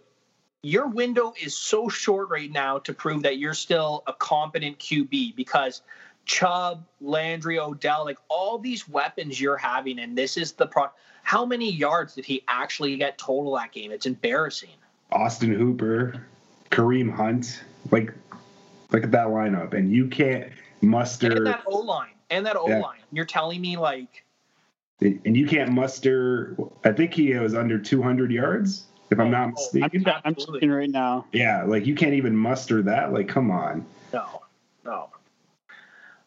your 0.62 0.86
window 0.86 1.34
is 1.40 1.56
so 1.56 1.88
short 1.88 2.30
right 2.30 2.50
now 2.50 2.78
to 2.78 2.94
prove 2.94 3.22
that 3.22 3.38
you're 3.38 3.54
still 3.54 4.04
a 4.06 4.12
competent 4.12 4.78
QB 4.78 5.34
because 5.34 5.82
Chubb, 6.24 6.84
Landry, 7.00 7.58
Odell, 7.58 8.04
like 8.04 8.18
all 8.28 8.58
these 8.58 8.88
weapons 8.88 9.40
you're 9.40 9.56
having, 9.56 9.98
and 9.98 10.16
this 10.16 10.36
is 10.36 10.52
the 10.52 10.66
pro. 10.66 10.86
How 11.22 11.44
many 11.44 11.70
yards 11.70 12.14
did 12.14 12.24
he 12.24 12.42
actually 12.48 12.96
get 12.96 13.18
total 13.18 13.54
that 13.54 13.72
game? 13.72 13.92
It's 13.92 14.06
embarrassing. 14.06 14.70
Austin 15.10 15.52
Hooper, 15.52 16.26
Kareem 16.70 17.12
Hunt, 17.12 17.62
like 17.90 18.12
look 18.90 19.04
at 19.04 19.10
that 19.10 19.26
lineup, 19.26 19.74
and 19.74 19.92
you 19.92 20.08
can't 20.08 20.52
muster 20.80 21.36
and 21.36 21.46
that 21.46 21.62
O 21.66 21.78
line 21.78 22.10
and 22.30 22.46
that 22.46 22.56
O 22.56 22.64
line. 22.64 22.98
Yeah. 22.98 23.04
You're 23.12 23.24
telling 23.24 23.60
me 23.60 23.76
like, 23.76 24.24
and 25.00 25.36
you 25.36 25.46
can't 25.46 25.72
muster. 25.72 26.56
I 26.84 26.92
think 26.92 27.14
he 27.14 27.34
was 27.34 27.54
under 27.54 27.78
200 27.78 28.30
yards, 28.30 28.86
if 29.10 29.18
I'm 29.18 29.28
oh, 29.28 29.30
not 29.30 29.48
oh, 29.48 29.52
mistaken. 29.52 30.06
I'm, 30.06 30.20
I'm 30.24 30.34
looking 30.48 30.70
right 30.70 30.90
now. 30.90 31.26
Yeah, 31.32 31.64
like 31.64 31.86
you 31.86 31.94
can't 31.94 32.14
even 32.14 32.36
muster 32.36 32.82
that. 32.82 33.12
Like, 33.12 33.28
come 33.28 33.50
on. 33.50 33.84
No, 34.12 34.42
no. 34.84 35.08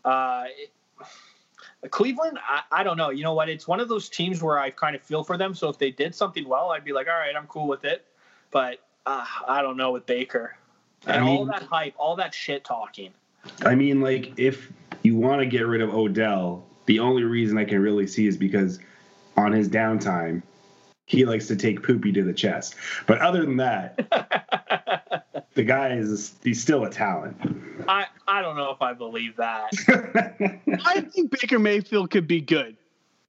Uh, 0.06 0.46
it, 0.48 0.72
Cleveland, 1.92 2.40
I, 2.42 2.62
I, 2.72 2.84
don't 2.84 2.98
know. 2.98 3.10
You 3.10 3.24
know 3.24 3.34
what? 3.34 3.50
It's 3.50 3.68
one 3.68 3.80
of 3.80 3.90
those 3.90 4.10
teams 4.10 4.42
where 4.42 4.58
I 4.58 4.72
kind 4.72 4.96
of 4.96 5.04
feel 5.04 5.24
for 5.24 5.38
them. 5.38 5.54
So 5.54 5.70
if 5.70 5.78
they 5.78 5.92
did 5.92 6.16
something 6.16 6.48
well, 6.48 6.72
I'd 6.72 6.84
be 6.84 6.94
like, 6.94 7.08
all 7.08 7.14
right, 7.14 7.36
I'm 7.36 7.46
cool 7.46 7.68
with 7.68 7.86
it. 7.86 8.06
But 8.50 8.80
uh, 9.06 9.26
I 9.48 9.62
don't 9.62 9.78
know 9.78 9.92
with 9.92 10.06
Baker 10.06 10.58
and 11.08 11.24
I 11.24 11.26
mean, 11.26 11.38
all 11.38 11.46
that 11.46 11.64
hype, 11.64 11.94
all 11.98 12.16
that 12.16 12.34
shit 12.34 12.64
talking. 12.64 13.12
I 13.64 13.76
mean, 13.76 14.02
like 14.02 14.34
if 14.38 14.72
you 15.04 15.16
want 15.16 15.42
to 15.42 15.46
get 15.46 15.68
rid 15.68 15.82
of 15.82 15.94
Odell, 15.94 16.66
the 16.86 17.00
only 17.00 17.24
reason 17.24 17.58
I 17.58 17.66
can 17.66 17.80
really 17.80 18.08
see 18.08 18.28
is 18.28 18.38
because 18.38 18.80
on 19.38 19.52
his 19.52 19.70
downtime, 19.70 20.42
he 21.06 21.26
likes 21.26 21.48
to 21.48 21.56
take 21.56 21.84
poopy 21.84 22.12
to 22.14 22.24
the 22.24 22.34
chest. 22.34 22.76
But 23.06 23.20
other 23.22 23.46
than 23.46 23.58
that, 23.58 25.15
the 25.56 25.64
guy 25.64 25.94
is 25.94 26.36
he's 26.44 26.62
still 26.62 26.84
a 26.84 26.90
talent. 26.90 27.36
I 27.88 28.06
I 28.28 28.42
don't 28.42 28.56
know 28.56 28.72
if 28.72 28.82
I 28.82 28.94
believe 28.94 29.36
that. 29.38 29.72
I 30.86 31.02
think 31.02 31.32
Baker 31.32 31.60
Mayfield 31.60 32.12
could 32.12 32.28
be 32.28 32.42
good. 32.42 32.78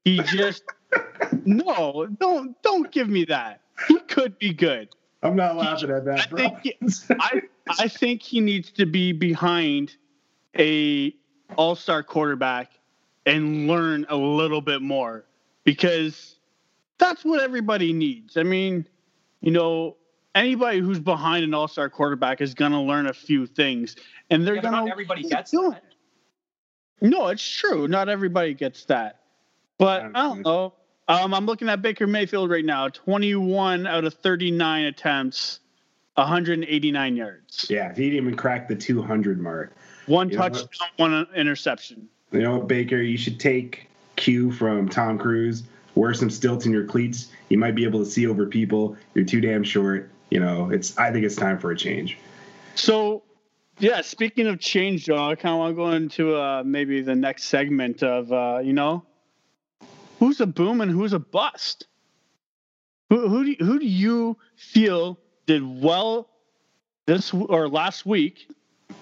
He 0.05 0.21
just 0.23 0.65
no, 1.45 2.07
don't 2.19 2.61
don't 2.63 2.91
give 2.93 3.09
me 3.09 3.25
that. 3.27 3.61
He 3.89 3.99
could 4.01 4.39
be 4.39 4.53
good. 4.53 4.89
I'm 5.23 5.37
not 5.37 5.57
laughing 5.57 5.91
at 5.91 6.05
that. 6.05 6.33
I 6.33 6.37
think, 6.37 6.59
he, 6.63 6.75
I, 7.21 7.43
I 7.79 7.89
think 7.89 8.23
he 8.23 8.41
needs 8.41 8.71
to 8.73 8.87
be 8.87 9.13
behind 9.13 9.97
a 10.59 11.15
all-star 11.57 12.03
quarterback 12.03 12.73
and 13.25 13.67
learn 13.67 14.07
a 14.09 14.17
little 14.17 14.61
bit 14.61 14.83
more 14.83 15.25
because 15.65 16.37
that's 16.99 17.25
what 17.25 17.41
everybody 17.41 17.93
needs. 17.93 18.37
I 18.37 18.43
mean, 18.43 18.87
you 19.41 19.51
know, 19.51 19.97
anybody 20.37 20.79
who's 20.79 21.01
behind 21.01 21.45
an 21.45 21.55
all-star 21.55 21.89
quarterback 21.89 22.41
is 22.41 22.55
going 22.55 22.73
to 22.73 22.81
learn 22.81 23.07
a 23.07 23.13
few 23.13 23.47
things 23.47 23.97
and 24.31 24.47
they're 24.47 24.57
yeah, 24.57 24.61
going 24.61 24.87
to 24.87 24.93
everybody 24.93 25.23
gets 25.23 25.51
that. 25.51 25.83
No, 27.01 27.29
it's 27.29 27.47
true. 27.47 27.89
Not 27.89 28.09
everybody 28.09 28.55
gets 28.55 28.85
that. 28.87 29.21
But 29.79 30.03
I 30.03 30.23
don't 30.23 30.43
know. 30.43 30.75
Um, 31.09 31.35
I'm 31.35 31.47
looking 31.47 31.69
at 31.69 31.83
Baker 31.83 32.07
Mayfield 32.07 32.51
right 32.51 32.65
now. 32.65 32.89
21 32.89 33.87
out 33.87 34.05
of 34.05 34.15
39 34.15 34.87
attempts, 34.87 35.61
189 36.15 37.17
yards. 37.17 37.67
Yeah, 37.69 37.95
he 37.95 38.11
didn't 38.11 38.27
even 38.27 38.37
crack 38.37 38.67
the 38.67 38.75
200 38.75 39.41
mark. 39.41 39.77
One 40.07 40.31
you 40.31 40.37
touchdown, 40.37 40.89
one 40.97 41.27
interception. 41.35 42.09
You 42.33 42.41
know, 42.41 42.61
Baker, 42.61 42.97
you 42.97 43.19
should 43.19 43.39
take 43.39 43.89
cue 44.17 44.51
from 44.51 44.89
Tom 44.89 45.19
Cruise. 45.19 45.63
Wear 45.95 46.13
some 46.13 46.31
stilts 46.31 46.67
in 46.67 46.73
your 46.73 46.85
cleats. 46.85 47.29
You 47.49 47.59
might 47.59 47.75
be 47.75 47.85
able 47.85 48.01
to 48.01 48.11
see 48.11 48.27
over 48.27 48.47
people. 48.47 48.97
You're 49.15 49.25
too 49.25 49.41
damn 49.41 49.63
short. 49.63 50.11
You 50.31 50.41
know, 50.41 50.71
it's. 50.71 50.97
I 50.99 51.11
think 51.13 51.25
it's 51.25 51.37
time 51.37 51.59
for 51.59 51.71
a 51.71 51.77
change. 51.77 52.19
So, 52.75 53.23
yeah. 53.79 54.01
Speaking 54.01 54.47
of 54.47 54.59
change, 54.59 55.09
I 55.09 55.35
kind 55.35 55.55
of 55.55 55.59
want 55.59 55.73
to 55.73 55.77
go 55.77 55.91
into 55.91 56.37
uh, 56.37 56.63
maybe 56.65 57.01
the 57.01 57.15
next 57.15 57.45
segment 57.45 58.03
of 58.03 58.33
uh, 58.33 58.61
you 58.63 58.73
know 58.73 59.05
who's 60.19 60.41
a 60.41 60.47
boom 60.47 60.81
and 60.81 60.91
who's 60.91 61.13
a 61.13 61.19
bust? 61.19 61.87
Who 63.11 63.29
who 63.29 63.45
do 63.45 63.51
you, 63.51 63.57
who 63.65 63.79
do 63.79 63.87
you 63.87 64.37
feel 64.57 65.19
did 65.47 65.63
well 65.63 66.29
this 67.07 67.33
or 67.33 67.69
last 67.69 68.05
week, 68.05 68.49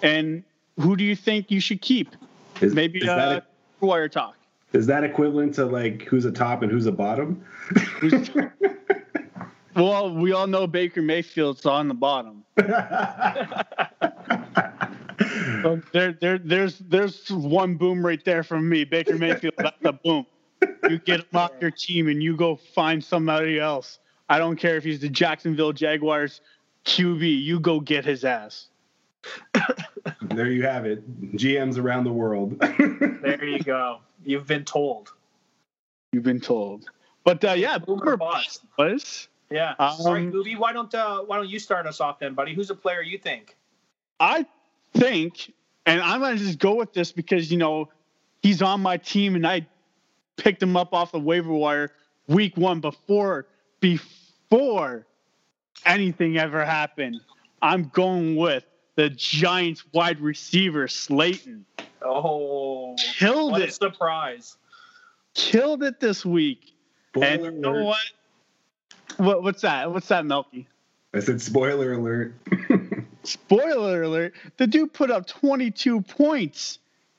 and 0.03 0.45
who 0.79 0.97
do 0.97 1.05
you 1.05 1.17
think 1.17 1.51
you 1.51 1.61
should 1.61 1.81
keep? 1.81 2.15
Is, 2.61 2.75
Maybe 2.75 3.01
is 3.01 3.09
uh, 3.09 3.41
a, 3.81 3.85
wire 3.85 4.09
talk. 4.09 4.37
Is 4.73 4.87
that 4.87 5.05
equivalent 5.05 5.55
to 5.55 5.65
like 5.65 6.03
who's 6.03 6.25
a 6.25 6.33
top 6.33 6.63
and 6.63 6.71
who's 6.71 6.87
a 6.87 6.93
bottom? 6.93 7.45
well, 9.77 10.15
we 10.15 10.33
all 10.33 10.47
know 10.47 10.67
Baker 10.67 11.03
Mayfield's 11.03 11.67
on 11.67 11.89
the 11.89 11.95
bottom. 11.95 12.45
so 15.63 15.81
there, 15.93 16.13
there, 16.13 16.39
there's, 16.39 16.79
there's 16.79 17.31
one 17.31 17.77
boom 17.77 18.05
right 18.05 18.25
there 18.25 18.43
from 18.43 18.69
me. 18.69 18.85
Baker 18.85 19.17
Mayfield, 19.17 19.55
that's 19.59 19.85
a 19.85 19.93
boom 19.93 20.27
you 20.89 20.99
get 20.99 21.21
him 21.21 21.27
off 21.35 21.53
your 21.61 21.71
team 21.71 22.09
and 22.09 22.23
you 22.23 22.37
go 22.37 22.57
find 22.57 23.03
somebody 23.03 23.59
else. 23.59 23.99
I 24.29 24.39
don't 24.39 24.57
care 24.57 24.77
if 24.77 24.85
he's 24.85 25.01
the 25.01 25.09
Jacksonville 25.09 25.73
Jaguars 25.73 26.41
QB. 26.85 27.43
You 27.43 27.61
go 27.61 27.81
get 27.81 28.05
his 28.05 28.25
ass. 28.25 28.69
there 30.23 30.51
you 30.51 30.63
have 30.65 30.87
it. 30.87 31.37
GMs 31.37 31.79
around 31.79 32.05
the 32.05 32.13
world. 32.13 32.59
there 32.61 33.45
you 33.45 33.61
go. 33.61 34.01
You've 34.25 34.47
been 34.47 34.65
told. 34.65 35.13
You've 36.13 36.25
been 36.25 36.41
told. 36.41 36.87
But 37.25 37.45
uh, 37.45 37.53
yeah, 37.53 37.79
Boomer 37.79 38.17
Boss 38.17 38.61
was. 38.79 39.29
Yeah. 39.51 39.75
Um, 39.79 39.97
Sorry, 39.99 40.27
Gooby. 40.27 40.59
Why 40.59 40.73
don't 40.73 40.93
uh, 40.95 41.21
Why 41.21 41.37
don't 41.37 41.49
you 41.49 41.59
start 41.59 41.87
us 41.87 42.01
off 42.01 42.19
then, 42.19 42.35
buddy? 42.35 42.55
Who's 42.55 42.71
a 42.71 42.75
player 42.75 43.03
you 43.03 43.19
think? 43.19 43.57
I 44.21 44.47
think, 44.95 45.53
and 45.87 46.01
I'm 46.01 46.21
gonna 46.21 46.37
just 46.37 46.59
go 46.59 46.75
with 46.75 46.93
this 46.93 47.13
because 47.13 47.51
you 47.51 47.59
know 47.59 47.89
he's 48.43 48.63
on 48.63 48.81
my 48.81 48.97
team, 48.97 49.35
and 49.35 49.47
I 49.47 49.67
picked 50.37 50.63
him 50.63 50.77
up 50.77 50.93
off 50.93 51.13
the 51.13 51.21
waiver 51.21 51.53
wire 51.53 51.93
week 52.29 52.57
one 52.57 52.81
before 52.81 53.47
before 53.81 55.07
anything 55.85 56.39
ever 56.39 56.65
happened. 56.65 57.21
I'm 57.63 57.91
going 57.95 58.37
with 58.37 58.65
the 58.97 59.11
Giants 59.11 59.85
wide 59.93 60.21
receiver 60.21 60.89
Slayton. 60.89 61.65
Oh, 62.03 62.97
killed 63.19 63.53
what 63.53 63.63
it! 63.63 63.75
surprise! 63.75 64.57
Killed 65.35 65.83
it 65.83 66.01
this 66.01 66.25
week. 66.25 66.75
Spoiler 67.11 67.49
and 67.49 67.57
you 67.57 67.63
know 67.63 67.85
what? 67.85 67.99
What 69.17 69.43
what's 69.43 69.63
that? 69.63 69.93
What's 69.93 70.09
that, 70.09 70.27
Melky? 70.27 70.69
I 71.13 71.21
said 71.21 71.41
spoiler 71.41 71.93
alert. 71.93 72.35
spoiler 73.23 74.03
alert. 74.03 74.35
The 74.57 74.67
dude 74.67 74.93
put 74.93 75.11
up 75.11 75.27
22 75.27 76.01
points. 76.03 76.79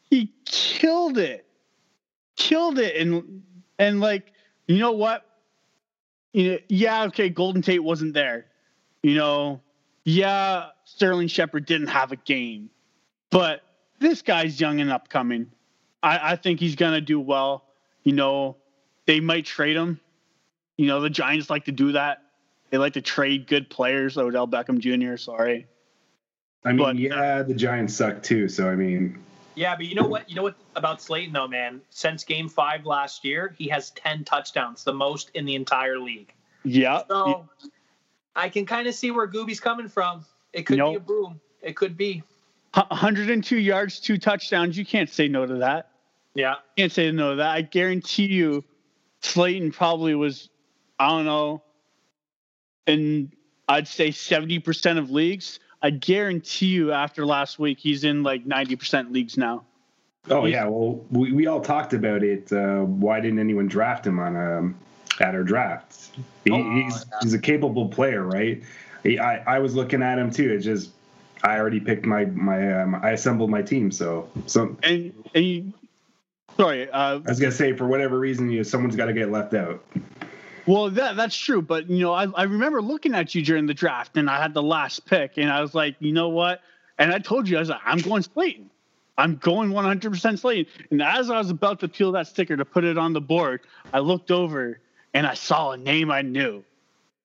He 0.09 0.33
killed 0.45 1.17
it 1.17 1.45
killed 2.35 2.79
it 2.79 2.95
and 2.97 3.43
and 3.79 3.99
like 3.99 4.31
you 4.67 4.77
know 4.77 4.91
what 4.91 5.25
you 6.33 6.51
know 6.51 6.57
yeah 6.67 7.03
okay 7.05 7.29
golden 7.29 7.61
tate 7.61 7.83
wasn't 7.83 8.13
there 8.13 8.45
you 9.03 9.15
know 9.15 9.61
yeah 10.03 10.67
sterling 10.83 11.27
shepard 11.27 11.65
didn't 11.65 11.87
have 11.87 12.11
a 12.11 12.15
game 12.17 12.69
but 13.29 13.61
this 13.99 14.21
guy's 14.21 14.59
young 14.59 14.81
and 14.81 14.91
upcoming 14.91 15.49
i 16.03 16.31
i 16.31 16.35
think 16.35 16.59
he's 16.59 16.75
gonna 16.75 17.01
do 17.01 17.19
well 17.19 17.63
you 18.03 18.11
know 18.11 18.57
they 19.05 19.19
might 19.19 19.45
trade 19.45 19.77
him 19.77 19.99
you 20.77 20.87
know 20.87 21.01
the 21.01 21.09
giants 21.09 21.49
like 21.49 21.65
to 21.65 21.71
do 21.71 21.91
that 21.93 22.21
they 22.69 22.77
like 22.77 22.93
to 22.93 23.01
trade 23.01 23.47
good 23.47 23.69
players 23.69 24.17
odell 24.17 24.47
beckham 24.47 24.79
jr 24.79 25.17
sorry 25.17 25.67
i 26.63 26.69
mean 26.69 26.77
but, 26.77 26.95
yeah 26.97 27.41
the 27.41 27.53
giants 27.53 27.95
suck 27.95 28.21
too 28.21 28.47
so 28.47 28.69
i 28.69 28.75
mean 28.75 29.17
yeah, 29.55 29.75
but 29.75 29.85
you 29.85 29.95
know 29.95 30.05
what? 30.05 30.29
You 30.29 30.35
know 30.35 30.43
what 30.43 30.55
about 30.75 31.01
Slayton 31.01 31.33
though, 31.33 31.47
man? 31.47 31.81
Since 31.89 32.25
Game 32.25 32.49
Five 32.49 32.85
last 32.85 33.23
year, 33.23 33.55
he 33.57 33.69
has 33.69 33.91
ten 33.91 34.25
touchdowns, 34.25 34.83
the 34.83 34.93
most 34.93 35.31
in 35.33 35.45
the 35.45 35.55
entire 35.55 35.97
league. 35.97 36.33
Yeah. 36.65 37.03
So 37.07 37.45
yeah. 37.61 37.69
I 38.35 38.49
can 38.49 38.65
kind 38.65 38.87
of 38.87 38.93
see 38.93 39.11
where 39.11 39.27
Gooby's 39.27 39.59
coming 39.59 39.87
from. 39.87 40.25
It 40.51 40.65
could 40.65 40.77
be 40.77 40.95
a 40.95 40.99
boom. 40.99 41.39
It 41.61 41.75
could 41.75 41.95
be. 41.95 42.23
102 42.73 43.57
yards, 43.57 43.99
two 43.99 44.17
touchdowns. 44.17 44.77
You 44.77 44.85
can't 44.85 45.09
say 45.09 45.29
no 45.29 45.45
to 45.45 45.55
that. 45.55 45.89
Yeah. 46.33 46.55
You 46.75 46.83
can't 46.83 46.91
say 46.91 47.09
no 47.11 47.31
to 47.31 47.35
that. 47.37 47.49
I 47.49 47.61
guarantee 47.61 48.25
you, 48.25 48.65
Slayton 49.21 49.71
probably 49.71 50.13
was, 50.13 50.49
I 50.99 51.09
don't 51.09 51.25
know, 51.25 51.63
in 52.87 53.31
I'd 53.67 53.87
say 53.87 54.09
70% 54.09 54.97
of 54.97 55.09
leagues 55.09 55.59
I 55.85 55.91
guarantee 55.91 56.65
you, 56.65 56.91
after 56.91 57.27
last 57.27 57.59
week, 57.59 57.77
he's 57.77 58.03
in 58.03 58.23
like 58.23 58.43
90% 58.43 59.11
leagues 59.11 59.37
now. 59.37 59.65
Oh 60.31 60.45
yeah, 60.45 60.65
well, 60.65 61.05
we, 61.11 61.31
we 61.31 61.45
all 61.45 61.61
talked 61.61 61.93
about 61.93 62.23
it. 62.23 62.51
Uh, 62.51 62.79
why 62.79 63.19
didn't 63.19 63.37
anyone 63.37 63.67
draft 63.67 64.07
him 64.07 64.17
on 64.17 64.35
um, 64.35 64.75
at 65.19 65.35
our 65.35 65.43
draft? 65.43 66.09
He, 66.43 66.51
oh, 66.51 66.71
he's 66.73 67.05
yeah. 67.11 67.17
he's 67.21 67.35
a 67.35 67.39
capable 67.39 67.87
player, 67.87 68.23
right? 68.23 68.63
He, 69.03 69.19
I 69.19 69.57
I 69.57 69.59
was 69.59 69.75
looking 69.75 70.01
at 70.01 70.17
him 70.17 70.31
too. 70.31 70.51
It's 70.51 70.65
just 70.65 70.89
I 71.43 71.59
already 71.59 71.79
picked 71.79 72.07
my 72.07 72.25
my 72.25 72.81
um, 72.81 72.95
I 72.95 73.11
assembled 73.11 73.51
my 73.51 73.61
team, 73.61 73.91
so 73.91 74.27
so 74.47 74.75
and 74.81 75.13
and 75.35 75.45
you, 75.45 75.73
sorry, 76.57 76.89
uh, 76.89 77.19
I 77.19 77.29
was 77.29 77.39
gonna 77.39 77.51
say 77.51 77.73
for 77.73 77.85
whatever 77.85 78.17
reason, 78.17 78.49
you 78.49 78.63
someone's 78.63 78.95
got 78.95 79.05
to 79.05 79.13
get 79.13 79.29
left 79.29 79.53
out. 79.53 79.85
Well, 80.67 80.89
that 80.89 81.15
that's 81.15 81.35
true, 81.35 81.61
but 81.61 81.89
you 81.89 81.99
know, 81.99 82.13
I, 82.13 82.25
I 82.25 82.43
remember 82.43 82.81
looking 82.81 83.13
at 83.13 83.35
you 83.35 83.41
during 83.41 83.67
the 83.67 83.73
draft, 83.73 84.17
and 84.17 84.29
I 84.29 84.41
had 84.41 84.53
the 84.53 84.63
last 84.63 85.05
pick, 85.05 85.37
and 85.37 85.51
I 85.51 85.61
was 85.61 85.75
like, 85.75 85.95
you 85.99 86.11
know 86.11 86.29
what? 86.29 86.61
And 86.97 87.13
I 87.13 87.19
told 87.19 87.47
you, 87.47 87.57
I 87.57 87.59
was 87.59 87.69
like, 87.69 87.81
I'm 87.85 87.99
going 87.99 88.23
Slayton. 88.23 88.69
I'm 89.17 89.35
going 89.37 89.69
100% 89.71 90.39
Slayton. 90.39 90.71
And 90.91 91.01
as 91.01 91.29
I 91.29 91.37
was 91.37 91.49
about 91.49 91.79
to 91.81 91.87
peel 91.87 92.11
that 92.13 92.27
sticker 92.27 92.57
to 92.57 92.65
put 92.65 92.83
it 92.83 92.97
on 92.97 93.13
the 93.13 93.21
board, 93.21 93.61
I 93.93 93.99
looked 93.99 94.31
over 94.31 94.79
and 95.13 95.25
I 95.25 95.33
saw 95.33 95.71
a 95.71 95.77
name 95.77 96.11
I 96.11 96.21
knew. 96.21 96.63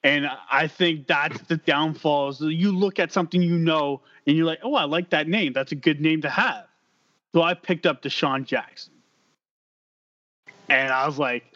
And 0.02 0.30
I 0.50 0.66
think 0.66 1.06
that's 1.06 1.40
the 1.42 1.56
downfall. 1.56 2.30
Is 2.30 2.40
you 2.40 2.72
look 2.72 2.98
at 2.98 3.12
something 3.12 3.42
you 3.42 3.58
know, 3.58 4.00
and 4.26 4.36
you're 4.36 4.46
like, 4.46 4.60
oh, 4.62 4.74
I 4.74 4.84
like 4.84 5.10
that 5.10 5.28
name. 5.28 5.52
That's 5.52 5.72
a 5.72 5.76
good 5.76 6.00
name 6.00 6.22
to 6.22 6.30
have. 6.30 6.66
So 7.34 7.42
I 7.42 7.54
picked 7.54 7.86
up 7.86 8.02
DeSean 8.02 8.44
Jackson. 8.44 8.92
And 10.68 10.92
I 10.92 11.06
was 11.06 11.18
like, 11.18 11.49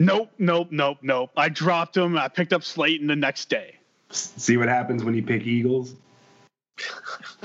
nope, 0.00 0.30
nope, 0.38 0.68
nope, 0.70 0.98
nope. 1.02 1.30
I 1.36 1.48
dropped 1.48 1.96
him. 1.96 2.16
I 2.16 2.28
picked 2.28 2.52
up 2.52 2.62
Slayton 2.62 3.06
the 3.06 3.16
next 3.16 3.48
day. 3.48 3.76
See 4.10 4.56
what 4.56 4.68
happens 4.68 5.04
when 5.04 5.14
you 5.14 5.22
pick 5.22 5.42
Eagles? 5.42 5.94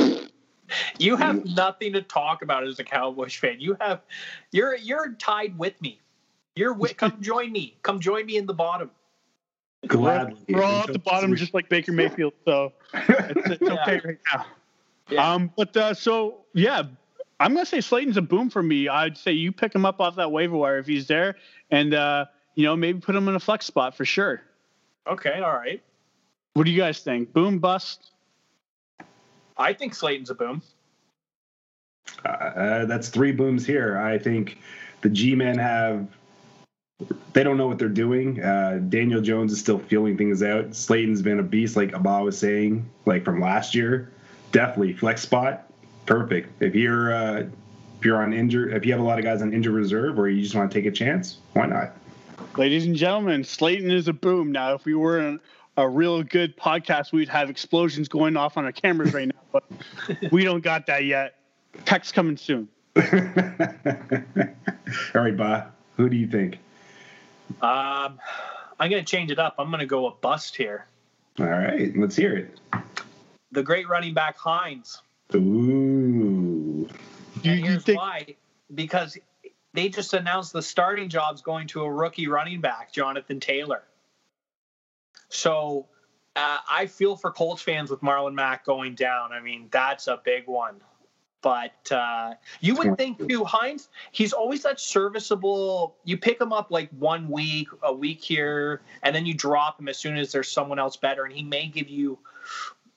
you 0.99 1.15
have 1.15 1.45
nothing 1.45 1.93
to 1.93 2.01
talk 2.01 2.41
about 2.41 2.65
as 2.65 2.79
a 2.79 2.83
Cowboys 2.83 3.33
fan. 3.33 3.59
You 3.59 3.77
have 3.79 4.01
you're 4.51 4.75
you're 4.75 5.13
tied 5.13 5.57
with 5.57 5.79
me. 5.81 5.99
You're 6.55 6.73
with, 6.73 6.97
come 6.97 7.17
join 7.21 7.51
me. 7.51 7.77
Come 7.81 7.99
join 7.99 8.25
me 8.25 8.37
in 8.37 8.45
the 8.45 8.53
bottom. 8.53 8.91
Gladly. 9.87 10.37
We're, 10.47 10.57
we're 10.57 10.63
all 10.63 10.81
at 10.81 10.93
the 10.93 10.99
bottom, 10.99 11.35
just 11.35 11.53
like 11.53 11.69
Baker 11.69 11.91
Mayfield. 11.91 12.33
So 12.45 12.73
it's, 12.93 13.49
it's 13.51 13.61
yeah. 13.61 13.81
okay 13.81 14.01
right 14.03 14.17
now. 14.33 14.45
Yeah. 15.09 15.33
Um, 15.33 15.51
but 15.55 15.75
uh, 15.75 15.93
so 15.93 16.45
yeah, 16.53 16.83
I'm 17.39 17.53
gonna 17.53 17.65
say 17.65 17.81
Slayton's 17.81 18.17
a 18.17 18.21
boom 18.21 18.49
for 18.49 18.61
me. 18.61 18.87
I'd 18.87 19.17
say 19.17 19.31
you 19.31 19.51
pick 19.51 19.73
him 19.73 19.85
up 19.85 19.99
off 19.99 20.15
that 20.17 20.31
waiver 20.31 20.55
wire 20.55 20.77
if 20.77 20.85
he's 20.85 21.07
there, 21.07 21.35
and 21.71 21.93
uh, 21.93 22.25
you 22.55 22.65
know 22.65 22.75
maybe 22.75 22.99
put 22.99 23.15
him 23.15 23.27
in 23.27 23.35
a 23.35 23.39
flex 23.39 23.65
spot 23.65 23.95
for 23.95 24.05
sure. 24.05 24.41
Okay, 25.07 25.39
all 25.41 25.53
right. 25.53 25.81
What 26.53 26.65
do 26.65 26.71
you 26.71 26.79
guys 26.79 26.99
think? 26.99 27.33
Boom 27.33 27.59
bust? 27.59 28.11
I 29.57 29.73
think 29.73 29.95
Slayton's 29.95 30.29
a 30.29 30.35
boom. 30.35 30.61
Uh, 32.25 32.85
that's 32.85 33.09
three 33.09 33.31
booms 33.31 33.65
here. 33.65 33.97
I 33.97 34.17
think 34.17 34.57
the 35.01 35.09
G-men 35.09 35.57
have 35.57 36.07
they 37.33 37.43
don't 37.43 37.57
know 37.57 37.67
what 37.67 37.79
they're 37.79 37.89
doing. 37.89 38.43
Uh, 38.43 38.79
Daniel 38.89 39.21
Jones 39.21 39.51
is 39.51 39.59
still 39.59 39.79
feeling 39.79 40.17
things 40.17 40.43
out. 40.43 40.75
Slayton's 40.75 41.21
been 41.21 41.39
a 41.39 41.43
beast, 41.43 41.75
like 41.75 41.93
Abba 41.93 42.23
was 42.23 42.37
saying, 42.37 42.87
like 43.05 43.25
from 43.25 43.39
last 43.39 43.73
year. 43.73 44.11
Definitely 44.51 44.93
flex 44.93 45.21
spot, 45.21 45.71
perfect. 46.05 46.61
If 46.61 46.75
you're 46.75 47.13
uh, 47.13 47.43
if 47.99 48.05
you're 48.05 48.21
on 48.21 48.33
injured, 48.33 48.73
if 48.73 48.85
you 48.85 48.91
have 48.91 49.01
a 49.01 49.03
lot 49.05 49.17
of 49.17 49.25
guys 49.25 49.41
on 49.41 49.53
injured 49.53 49.73
reserve, 49.73 50.19
or 50.19 50.27
you 50.27 50.41
just 50.41 50.55
want 50.55 50.69
to 50.69 50.77
take 50.77 50.85
a 50.85 50.91
chance, 50.91 51.37
why 51.53 51.67
not? 51.67 51.95
Ladies 52.57 52.85
and 52.85 52.95
gentlemen, 52.95 53.43
Slayton 53.45 53.89
is 53.89 54.09
a 54.09 54.13
boom. 54.13 54.51
Now, 54.51 54.73
if 54.73 54.83
we 54.83 54.93
were 54.93 55.19
in 55.19 55.39
a 55.77 55.87
real 55.87 56.21
good 56.21 56.57
podcast, 56.57 57.13
we'd 57.13 57.29
have 57.29 57.49
explosions 57.49 58.09
going 58.09 58.35
off 58.35 58.57
on 58.57 58.65
our 58.65 58.73
cameras 58.73 59.13
right 59.13 59.27
now, 59.27 59.39
but 59.53 59.63
we 60.31 60.43
don't 60.43 60.61
got 60.61 60.85
that 60.87 61.05
yet. 61.05 61.35
Text 61.85 62.13
coming 62.13 62.35
soon. 62.35 62.67
All 62.97 63.03
right, 65.15 65.37
Ba. 65.37 65.71
Who 65.95 66.09
do 66.09 66.17
you 66.17 66.27
think? 66.27 66.57
Um, 67.61 68.19
I'm 68.79 68.89
going 68.89 69.03
to 69.03 69.09
change 69.09 69.31
it 69.31 69.39
up. 69.39 69.55
I'm 69.57 69.69
going 69.69 69.79
to 69.79 69.85
go 69.85 70.07
a 70.07 70.11
bust 70.11 70.57
here. 70.57 70.87
All 71.39 71.45
right, 71.45 71.95
let's 71.95 72.17
hear 72.17 72.35
it. 72.35 72.59
The 73.53 73.63
great 73.63 73.87
running 73.87 74.13
back 74.13 74.37
Hines. 74.37 75.01
Ooh. 75.33 76.89
And 77.45 77.65
here's 77.65 77.83
think- 77.83 77.97
why: 77.97 78.35
because 78.75 79.17
they 79.73 79.89
just 79.89 80.13
announced 80.13 80.53
the 80.53 80.61
starting 80.61 81.09
job's 81.09 81.41
going 81.41 81.67
to 81.67 81.81
a 81.81 81.91
rookie 81.91 82.27
running 82.27 82.61
back, 82.61 82.91
Jonathan 82.91 83.39
Taylor. 83.39 83.83
So 85.29 85.87
uh, 86.35 86.57
I 86.69 86.87
feel 86.87 87.15
for 87.15 87.31
Colts 87.31 87.61
fans 87.61 87.89
with 87.89 88.01
Marlon 88.01 88.33
Mack 88.33 88.65
going 88.65 88.95
down. 88.95 89.31
I 89.31 89.39
mean, 89.39 89.67
that's 89.71 90.07
a 90.07 90.19
big 90.23 90.47
one. 90.47 90.81
But 91.41 91.91
uh, 91.91 92.35
you 92.59 92.75
would 92.75 92.97
think 92.99 93.27
too, 93.27 93.43
Hines, 93.43 93.89
he's 94.11 94.31
always 94.31 94.61
that 94.61 94.79
serviceable. 94.79 95.95
You 96.03 96.15
pick 96.15 96.39
him 96.39 96.53
up 96.53 96.69
like 96.69 96.89
one 96.91 97.29
week, 97.29 97.67
a 97.81 97.91
week 97.91 98.21
here, 98.21 98.81
and 99.01 99.15
then 99.15 99.25
you 99.25 99.33
drop 99.33 99.79
him 99.79 99.87
as 99.87 99.97
soon 99.97 100.17
as 100.17 100.31
there's 100.31 100.51
someone 100.51 100.77
else 100.77 100.97
better. 100.97 101.23
And 101.23 101.33
he 101.33 101.41
may 101.41 101.65
give 101.65 101.89
you 101.89 102.19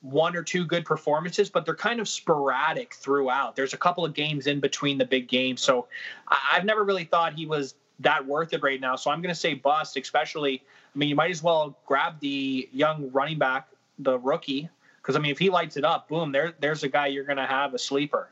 one 0.05 0.37
or 0.37 0.43
two 0.43 0.67
good 0.67 0.85
performances, 0.85 1.49
but 1.49 1.65
they're 1.65 1.75
kind 1.75 1.99
of 1.99 2.09
sporadic 2.09 2.95
throughout. 2.95 3.57
There's 3.57 3.73
a 3.73 3.79
couple 3.79 4.05
of 4.05 4.13
games 4.13 4.47
in 4.47 4.61
between 4.61 4.99
the 4.99 5.07
big 5.07 5.29
games. 5.29 5.63
So 5.63 5.89
I've 6.29 6.65
never 6.65 6.85
really 6.85 7.05
thought 7.05 7.33
he 7.33 7.47
was 7.47 7.75
that 8.01 8.27
worth 8.27 8.53
it 8.53 8.63
right 8.63 8.81
now. 8.81 8.97
So 8.97 9.11
I'm 9.11 9.23
going 9.23 9.35
to 9.35 9.41
say 9.41 9.55
bust, 9.55 9.97
especially. 9.97 10.63
I 10.95 10.99
mean, 10.99 11.09
you 11.09 11.17
might 11.17 11.31
as 11.31 11.43
well 11.43 11.75
grab 11.87 12.21
the 12.21 12.69
young 12.71 13.11
running 13.13 13.39
back, 13.39 13.69
the 13.99 14.19
rookie, 14.19 14.69
because 15.01 15.17
I 15.17 15.21
mean, 15.21 15.33
if 15.33 15.39
he 15.39 15.49
lights 15.49 15.79
it 15.79 15.85
up, 15.85 16.09
boom, 16.09 16.33
there, 16.33 16.53
there's 16.61 16.83
a 16.83 16.89
guy 16.89 17.07
you're 17.07 17.25
going 17.25 17.39
to 17.39 17.47
have 17.47 17.73
a 17.73 17.79
sleeper. 17.79 18.29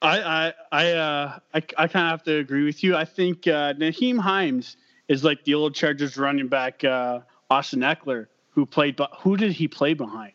I 0.00 0.20
I 0.20 0.52
I 0.70 0.92
uh 0.92 1.38
I, 1.54 1.56
I 1.56 1.88
kind 1.88 2.06
of 2.06 2.10
have 2.10 2.22
to 2.24 2.36
agree 2.36 2.64
with 2.64 2.84
you. 2.84 2.94
I 2.94 3.04
think 3.04 3.48
uh, 3.48 3.72
Nyheim 3.74 4.18
Hines 4.18 4.76
is 5.08 5.24
like 5.24 5.42
the 5.44 5.54
old 5.54 5.74
Chargers 5.74 6.16
running 6.16 6.46
back 6.46 6.84
uh, 6.84 7.20
Austin 7.50 7.80
Ekeler, 7.80 8.28
who 8.50 8.64
played. 8.64 8.94
But 8.94 9.10
who 9.18 9.36
did 9.36 9.50
he 9.50 9.66
play 9.66 9.94
behind? 9.94 10.34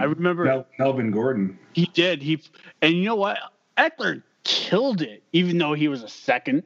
I 0.00 0.04
remember 0.04 0.44
Mel- 0.44 0.66
Melvin 0.78 1.10
Gordon. 1.10 1.58
He 1.72 1.86
did. 1.86 2.22
He 2.22 2.40
and 2.82 2.94
you 2.94 3.04
know 3.04 3.16
what? 3.16 3.38
Ekeler 3.78 4.22
killed 4.44 5.02
it, 5.02 5.22
even 5.32 5.58
though 5.58 5.74
he 5.74 5.88
was 5.88 6.02
a 6.02 6.08
second. 6.08 6.62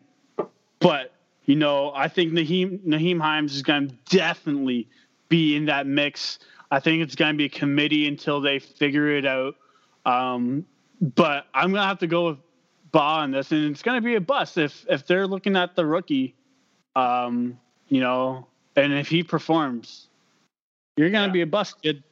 But 0.80 1.12
you 1.44 1.56
know, 1.56 1.92
I 1.94 2.08
think 2.08 2.32
Nyheim 2.32 2.80
Nyheim 2.86 3.20
Hines 3.20 3.54
is 3.54 3.62
going 3.62 3.88
to 3.88 3.94
definitely 4.16 4.88
be 5.28 5.56
in 5.56 5.66
that 5.66 5.86
mix. 5.86 6.38
I 6.70 6.80
think 6.80 7.02
it's 7.02 7.14
going 7.14 7.32
to 7.32 7.38
be 7.38 7.46
a 7.46 7.50
committee 7.50 8.06
until 8.06 8.40
they 8.40 8.58
figure 8.58 9.08
it 9.08 9.24
out. 9.24 9.54
Um, 10.04 10.66
but 11.00 11.46
I'm 11.54 11.72
gonna 11.72 11.86
have 11.86 11.98
to 12.00 12.06
go 12.06 12.28
with 12.28 12.38
Ba 12.90 12.98
on 12.98 13.30
this, 13.30 13.52
and 13.52 13.70
it's 13.70 13.82
gonna 13.82 14.00
be 14.00 14.14
a 14.14 14.20
bust 14.20 14.58
if 14.58 14.86
if 14.88 15.06
they're 15.06 15.26
looking 15.26 15.56
at 15.56 15.76
the 15.76 15.84
rookie, 15.84 16.34
um, 16.96 17.58
you 17.88 18.00
know, 18.00 18.46
and 18.76 18.92
if 18.92 19.08
he 19.08 19.22
performs, 19.22 20.08
you're 20.96 21.10
gonna 21.10 21.26
yeah. 21.26 21.32
be 21.32 21.40
a 21.42 21.46
bust, 21.46 21.80
kid. 21.82 22.02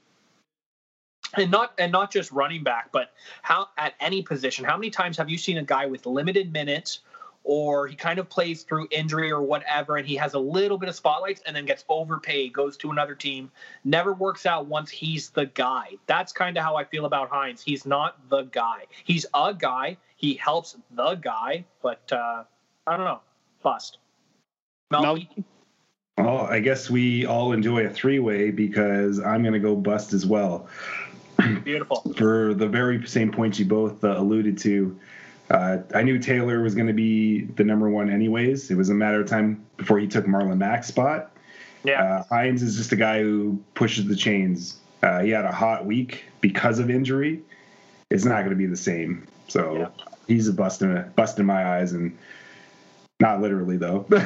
And 1.36 1.50
not 1.50 1.72
and 1.78 1.92
not 1.92 2.10
just 2.10 2.32
running 2.32 2.62
back, 2.62 2.90
but 2.92 3.12
how 3.42 3.68
at 3.76 3.94
any 4.00 4.22
position. 4.22 4.64
How 4.64 4.76
many 4.76 4.90
times 4.90 5.18
have 5.18 5.28
you 5.28 5.36
seen 5.36 5.58
a 5.58 5.62
guy 5.62 5.86
with 5.86 6.06
limited 6.06 6.52
minutes 6.52 7.00
or 7.46 7.86
he 7.86 7.94
kind 7.94 8.18
of 8.18 8.28
plays 8.28 8.64
through 8.64 8.88
injury 8.90 9.30
or 9.30 9.40
whatever, 9.40 9.96
and 9.96 10.06
he 10.06 10.16
has 10.16 10.34
a 10.34 10.38
little 10.38 10.76
bit 10.76 10.88
of 10.88 10.96
spotlights 10.96 11.40
and 11.46 11.54
then 11.54 11.64
gets 11.64 11.84
overpaid, 11.88 12.52
goes 12.52 12.76
to 12.76 12.90
another 12.90 13.14
team, 13.14 13.52
never 13.84 14.12
works 14.12 14.46
out 14.46 14.66
once 14.66 14.90
he's 14.90 15.30
the 15.30 15.46
guy. 15.46 15.90
That's 16.06 16.32
kind 16.32 16.56
of 16.58 16.64
how 16.64 16.74
I 16.74 16.82
feel 16.82 17.04
about 17.04 17.28
Hines. 17.28 17.62
He's 17.62 17.86
not 17.86 18.18
the 18.30 18.42
guy. 18.42 18.86
He's 19.04 19.26
a 19.32 19.54
guy. 19.54 19.96
He 20.16 20.34
helps 20.34 20.76
the 20.90 21.14
guy, 21.14 21.64
but 21.82 22.10
uh, 22.10 22.42
I 22.84 22.96
don't 22.96 23.06
know. 23.06 23.20
Bust. 23.62 23.98
Melky? 24.90 25.28
Well, 26.18 26.40
I 26.40 26.58
guess 26.58 26.90
we 26.90 27.26
all 27.26 27.52
enjoy 27.52 27.86
a 27.86 27.90
three 27.90 28.18
way 28.18 28.50
because 28.50 29.20
I'm 29.20 29.42
going 29.42 29.52
to 29.52 29.60
go 29.60 29.76
bust 29.76 30.12
as 30.12 30.26
well. 30.26 30.68
Beautiful. 31.64 32.14
For 32.16 32.54
the 32.54 32.68
very 32.68 33.06
same 33.06 33.30
points 33.30 33.58
you 33.58 33.66
both 33.66 34.02
uh, 34.04 34.18
alluded 34.18 34.58
to. 34.58 34.98
Uh, 35.50 35.78
I 35.94 36.02
knew 36.02 36.18
Taylor 36.18 36.60
was 36.62 36.74
going 36.74 36.88
to 36.88 36.92
be 36.92 37.44
the 37.44 37.64
number 37.64 37.88
one 37.88 38.10
anyways. 38.10 38.70
It 38.70 38.76
was 38.76 38.88
a 38.90 38.94
matter 38.94 39.20
of 39.20 39.28
time 39.28 39.64
before 39.76 39.98
he 39.98 40.08
took 40.08 40.26
Marlon 40.26 40.58
Mack's 40.58 40.88
spot. 40.88 41.32
Yeah. 41.84 42.02
Uh, 42.02 42.24
Hines 42.28 42.62
is 42.62 42.76
just 42.76 42.92
a 42.92 42.96
guy 42.96 43.20
who 43.22 43.62
pushes 43.74 44.06
the 44.06 44.16
chains. 44.16 44.78
Uh, 45.02 45.20
he 45.20 45.30
had 45.30 45.44
a 45.44 45.52
hot 45.52 45.86
week 45.86 46.24
because 46.40 46.80
of 46.80 46.90
injury. 46.90 47.42
It's 48.10 48.24
not 48.24 48.38
going 48.38 48.50
to 48.50 48.56
be 48.56 48.66
the 48.66 48.76
same. 48.76 49.28
So 49.48 49.76
yeah. 49.76 49.88
he's 50.26 50.48
a 50.48 50.52
bust 50.52 50.82
in, 50.82 50.96
a 50.96 51.02
bust 51.02 51.38
in 51.38 51.46
my 51.46 51.78
eyes, 51.78 51.92
and 51.92 52.18
not 53.20 53.40
literally 53.40 53.76
though. 53.76 54.04
no, 54.10 54.18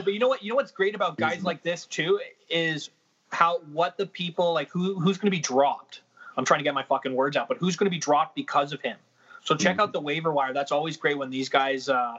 but 0.00 0.12
you 0.12 0.18
know 0.18 0.28
what? 0.28 0.42
You 0.42 0.50
know 0.50 0.56
what's 0.56 0.70
great 0.70 0.94
about 0.94 1.16
guys 1.16 1.42
like 1.42 1.62
this 1.62 1.86
too 1.86 2.20
is 2.48 2.90
how 3.32 3.58
what 3.72 3.96
the 3.96 4.06
people 4.06 4.52
like 4.52 4.70
who 4.70 4.98
who's 5.00 5.18
going 5.18 5.30
to 5.30 5.36
be 5.36 5.40
dropped 5.40 6.02
I'm 6.36 6.44
trying 6.44 6.60
to 6.60 6.64
get 6.64 6.74
my 6.74 6.82
fucking 6.82 7.14
words 7.14 7.36
out, 7.36 7.48
but 7.48 7.58
who's 7.58 7.76
going 7.76 7.86
to 7.86 7.90
be 7.90 7.98
dropped 7.98 8.34
because 8.34 8.72
of 8.72 8.80
him? 8.80 8.96
So 9.44 9.56
check 9.56 9.78
out 9.78 9.92
the 9.92 10.00
waiver 10.00 10.32
wire. 10.32 10.52
That's 10.52 10.72
always 10.72 10.96
great 10.96 11.18
when 11.18 11.30
these 11.30 11.48
guys. 11.48 11.88
Uh, 11.88 12.18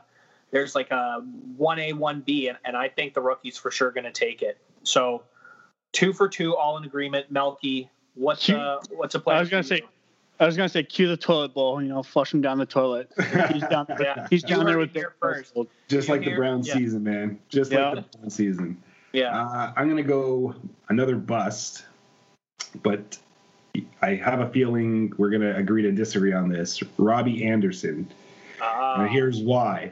there's 0.52 0.76
like 0.76 0.92
a 0.92 1.24
one 1.58 1.80
A, 1.80 1.94
one 1.94 2.22
B, 2.22 2.48
and, 2.48 2.58
and 2.66 2.76
I 2.76 2.90
think 2.90 3.14
the 3.14 3.22
rookie's 3.22 3.58
for 3.58 3.72
sure 3.72 3.92
going 3.92 4.04
to 4.04 4.12
take 4.12 4.42
it. 4.42 4.58
So 4.84 5.24
two 5.94 6.14
for 6.14 6.28
two, 6.28 6.56
all 6.56 6.78
in 6.78 6.84
agreement. 6.84 7.32
Melky, 7.32 7.90
what's 8.16 8.50
uh, 8.50 8.80
what's 8.92 9.16
a 9.16 9.20
play? 9.20 9.36
I 9.36 9.40
was 9.40 9.50
gonna 9.50 9.64
say. 9.64 9.82
I 10.40 10.48
was 10.48 10.58
gonna 10.58 10.68
say, 10.68 10.84
cue 10.84 11.08
the 11.08 11.16
toilet 11.16 11.54
bowl. 11.54 11.82
You 11.82 11.88
know, 11.88 12.04
flush 12.04 12.34
him 12.34 12.42
down 12.42 12.58
the 12.58 12.66
toilet. 12.66 13.10
He's 13.54 13.64
down. 13.68 13.86
yeah. 14.00 14.28
He's 14.30 14.44
down 14.44 14.66
there 14.66 14.78
with 14.78 14.92
there 14.92 15.14
first. 15.22 15.56
Just 15.88 16.10
like 16.10 16.26
the 16.26 16.36
Brown 16.36 16.64
yeah. 16.64 16.74
season, 16.74 17.04
man. 17.04 17.40
Just 17.50 17.72
yeah. 17.72 17.92
like 17.92 18.12
the 18.12 18.18
Brown 18.18 18.30
season. 18.30 18.84
Yeah. 19.14 19.40
Uh, 19.40 19.74
I'm 19.78 19.88
gonna 19.88 20.04
go 20.04 20.56
another 20.90 21.16
bust, 21.16 21.86
but 22.82 23.18
I 24.02 24.16
have 24.16 24.40
a 24.40 24.50
feeling 24.50 25.14
we're 25.18 25.30
going 25.30 25.42
to 25.42 25.56
agree 25.56 25.82
to 25.84 25.92
disagree 25.92 26.34
on 26.34 26.50
this. 26.50 26.82
Robbie 26.98 27.46
Anderson. 27.46 28.08
Uh, 28.62 29.08
here's 29.08 29.40
why. 29.40 29.92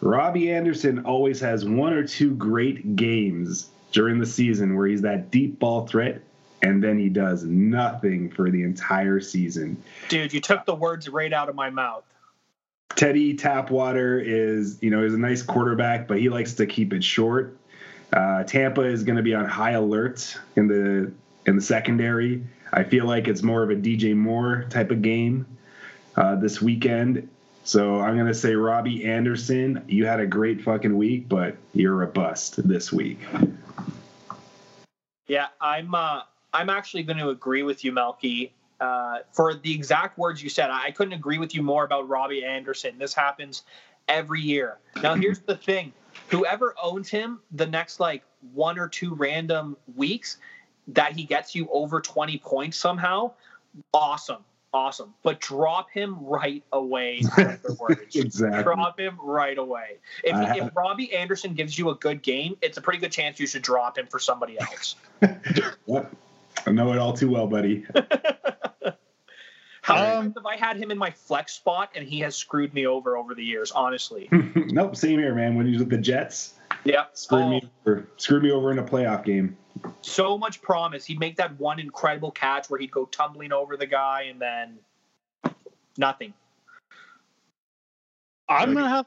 Robbie 0.00 0.50
Anderson 0.50 1.04
always 1.04 1.38
has 1.40 1.64
one 1.64 1.92
or 1.92 2.06
two 2.06 2.34
great 2.34 2.96
games 2.96 3.68
during 3.92 4.18
the 4.18 4.26
season 4.26 4.76
where 4.76 4.86
he's 4.86 5.02
that 5.02 5.30
deep 5.30 5.58
ball 5.58 5.86
threat, 5.86 6.22
and 6.62 6.82
then 6.82 6.98
he 6.98 7.08
does 7.08 7.44
nothing 7.44 8.30
for 8.30 8.50
the 8.50 8.62
entire 8.62 9.20
season. 9.20 9.80
Dude, 10.08 10.32
you 10.32 10.40
took 10.40 10.64
the 10.64 10.74
words 10.74 11.08
right 11.08 11.32
out 11.32 11.48
of 11.48 11.54
my 11.54 11.70
mouth. 11.70 12.04
Teddy 12.96 13.34
Tapwater 13.34 14.22
is, 14.24 14.78
you 14.82 14.90
know, 14.90 15.04
is 15.04 15.14
a 15.14 15.18
nice 15.18 15.42
quarterback, 15.42 16.08
but 16.08 16.18
he 16.18 16.28
likes 16.28 16.54
to 16.54 16.66
keep 16.66 16.92
it 16.92 17.04
short. 17.04 17.56
Uh, 18.12 18.44
Tampa 18.44 18.82
is 18.82 19.04
going 19.04 19.16
to 19.16 19.22
be 19.22 19.34
on 19.34 19.46
high 19.46 19.72
alert 19.72 20.38
in 20.56 20.68
the 20.68 21.12
in 21.46 21.56
the 21.56 21.62
secondary. 21.62 22.44
I 22.72 22.84
feel 22.84 23.06
like 23.06 23.28
it's 23.28 23.42
more 23.42 23.62
of 23.62 23.70
a 23.70 23.74
DJ 23.74 24.14
Moore 24.16 24.66
type 24.70 24.90
of 24.90 25.02
game 25.02 25.46
uh, 26.16 26.36
this 26.36 26.60
weekend. 26.60 27.28
So 27.64 28.00
I'm 28.00 28.16
going 28.16 28.26
to 28.26 28.34
say 28.34 28.54
Robbie 28.54 29.04
Anderson, 29.04 29.84
you 29.86 30.04
had 30.04 30.20
a 30.20 30.26
great 30.26 30.62
fucking 30.62 30.96
week, 30.96 31.28
but 31.28 31.56
you're 31.74 32.02
a 32.02 32.06
bust 32.06 32.66
this 32.68 32.92
week. 32.92 33.20
Yeah, 35.26 35.46
I'm. 35.60 35.94
Uh, 35.94 36.22
I'm 36.54 36.68
actually 36.68 37.02
going 37.04 37.16
to 37.16 37.30
agree 37.30 37.62
with 37.62 37.82
you, 37.84 37.92
Melky. 37.92 38.52
Uh, 38.78 39.20
for 39.32 39.54
the 39.54 39.72
exact 39.72 40.18
words 40.18 40.42
you 40.42 40.50
said, 40.50 40.68
I 40.70 40.90
couldn't 40.90 41.14
agree 41.14 41.38
with 41.38 41.54
you 41.54 41.62
more 41.62 41.84
about 41.84 42.08
Robbie 42.08 42.44
Anderson. 42.44 42.98
This 42.98 43.14
happens 43.14 43.62
every 44.08 44.40
year. 44.40 44.78
Now, 45.02 45.14
here's 45.14 45.38
the 45.38 45.56
thing: 45.56 45.92
whoever 46.28 46.74
owns 46.82 47.08
him, 47.08 47.40
the 47.52 47.66
next 47.66 48.00
like 48.00 48.22
one 48.52 48.78
or 48.78 48.88
two 48.88 49.14
random 49.14 49.76
weeks 49.96 50.38
that 50.88 51.12
he 51.12 51.24
gets 51.24 51.54
you 51.54 51.68
over 51.70 52.00
20 52.00 52.38
points 52.38 52.76
somehow, 52.76 53.32
awesome 53.94 54.44
awesome. 54.72 55.14
But 55.22 55.40
drop 55.40 55.90
him 55.90 56.16
right 56.24 56.62
away 56.72 57.22
afterwards. 57.36 58.00
exactly. 58.16 58.62
Drop 58.62 58.98
him 58.98 59.18
right 59.22 59.58
away. 59.58 59.98
If, 60.24 60.34
have... 60.34 60.56
if 60.56 60.76
Robbie 60.76 61.14
Anderson 61.14 61.54
gives 61.54 61.78
you 61.78 61.90
a 61.90 61.94
good 61.96 62.22
game, 62.22 62.56
it's 62.62 62.78
a 62.78 62.80
pretty 62.80 62.98
good 62.98 63.12
chance 63.12 63.38
you 63.38 63.46
should 63.46 63.62
drop 63.62 63.98
him 63.98 64.06
for 64.06 64.18
somebody 64.18 64.58
else. 64.60 64.96
yep. 65.86 66.12
I 66.66 66.70
know 66.70 66.92
it 66.92 66.98
all 66.98 67.12
too 67.12 67.30
well, 67.30 67.46
buddy. 67.46 67.86
How 69.82 69.94
many 69.96 70.06
um, 70.06 70.22
times 70.22 70.34
have 70.36 70.46
I 70.46 70.56
had 70.56 70.76
him 70.76 70.90
in 70.90 70.98
my 70.98 71.10
flex 71.10 71.52
spot 71.52 71.90
and 71.94 72.06
he 72.06 72.20
has 72.20 72.36
screwed 72.36 72.72
me 72.72 72.86
over 72.86 73.16
over 73.16 73.34
the 73.34 73.44
years? 73.44 73.70
Honestly. 73.72 74.28
nope, 74.32 74.96
same 74.96 75.18
here, 75.18 75.34
man. 75.34 75.56
When 75.56 75.66
he 75.66 75.72
was 75.72 75.80
with 75.80 75.90
the 75.90 75.98
Jets, 75.98 76.54
yeah, 76.84 77.06
screwed 77.12 77.42
oh. 77.42 77.50
me 77.50 77.70
over. 77.84 78.08
Screwed 78.16 78.42
me 78.44 78.50
over 78.50 78.70
in 78.70 78.78
a 78.78 78.84
playoff 78.84 79.24
game 79.24 79.56
so 80.02 80.36
much 80.38 80.62
promise. 80.62 81.04
He'd 81.04 81.18
make 81.18 81.36
that 81.36 81.58
one 81.58 81.78
incredible 81.78 82.30
catch 82.30 82.68
where 82.68 82.78
he'd 82.78 82.90
go 82.90 83.06
tumbling 83.06 83.52
over 83.52 83.76
the 83.76 83.86
guy 83.86 84.26
and 84.30 84.40
then 84.40 84.78
nothing. 85.96 86.34
I'm 88.48 88.74
gonna 88.74 88.88
have 88.88 89.06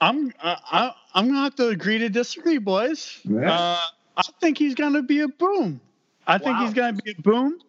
I'm 0.00 0.32
uh, 0.40 0.56
I, 0.70 0.94
I'm 1.14 1.28
gonna 1.28 1.42
have 1.42 1.54
to 1.56 1.68
agree 1.68 1.98
to 1.98 2.08
disagree, 2.08 2.58
boys. 2.58 3.20
Yeah. 3.24 3.52
Uh, 3.52 3.80
I 4.16 4.22
think 4.40 4.58
he's 4.58 4.74
gonna 4.74 5.02
be 5.02 5.20
a 5.20 5.28
boom. 5.28 5.80
I 6.26 6.38
think 6.38 6.58
he's 6.58 6.74
gonna 6.74 7.00
be 7.02 7.12
a 7.12 7.22
boom. 7.22 7.60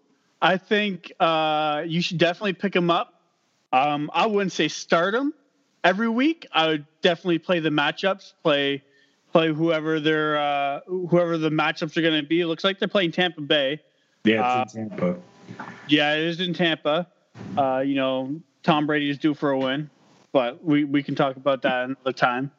I 0.43 0.57
think 0.57 1.13
uh, 1.21 1.83
you 1.87 2.01
should 2.01 2.17
definitely 2.17 2.53
pick 2.53 2.75
him 2.75 2.91
up. 2.91 3.21
Um, 3.71 4.11
I 4.13 4.27
wouldn't 4.27 4.51
say 4.51 4.67
start 4.67 5.15
him 5.15 5.33
every 5.85 6.09
week. 6.09 6.45
I 6.51 6.67
would 6.67 6.85
definitely 7.01 7.39
play 7.39 7.61
the 7.61 7.69
matchups, 7.69 8.33
play 8.43 8.83
play 9.31 9.53
whoever 9.53 10.01
their 10.01 10.37
uh, 10.37 10.81
whoever 10.85 11.37
the 11.37 11.49
matchups 11.49 11.95
are 11.95 12.01
going 12.01 12.21
to 12.21 12.27
be. 12.27 12.41
It 12.41 12.47
looks 12.47 12.65
like 12.65 12.77
they're 12.77 12.89
playing 12.89 13.13
Tampa 13.13 13.39
Bay. 13.39 13.79
Yeah, 14.25 14.63
it's 14.63 14.75
uh, 14.75 14.79
in 14.79 14.89
Tampa. 14.89 15.17
Yeah, 15.87 16.15
it 16.15 16.23
is 16.23 16.41
in 16.41 16.53
Tampa. 16.53 17.07
Uh, 17.57 17.79
you 17.79 17.95
know, 17.95 18.35
Tom 18.63 18.85
Brady 18.85 19.09
is 19.09 19.17
due 19.17 19.33
for 19.33 19.51
a 19.51 19.57
win, 19.57 19.89
but 20.33 20.61
we, 20.63 20.83
we 20.83 21.01
can 21.01 21.15
talk 21.15 21.37
about 21.37 21.61
that 21.61 21.85
another 21.85 22.11
time. 22.11 22.51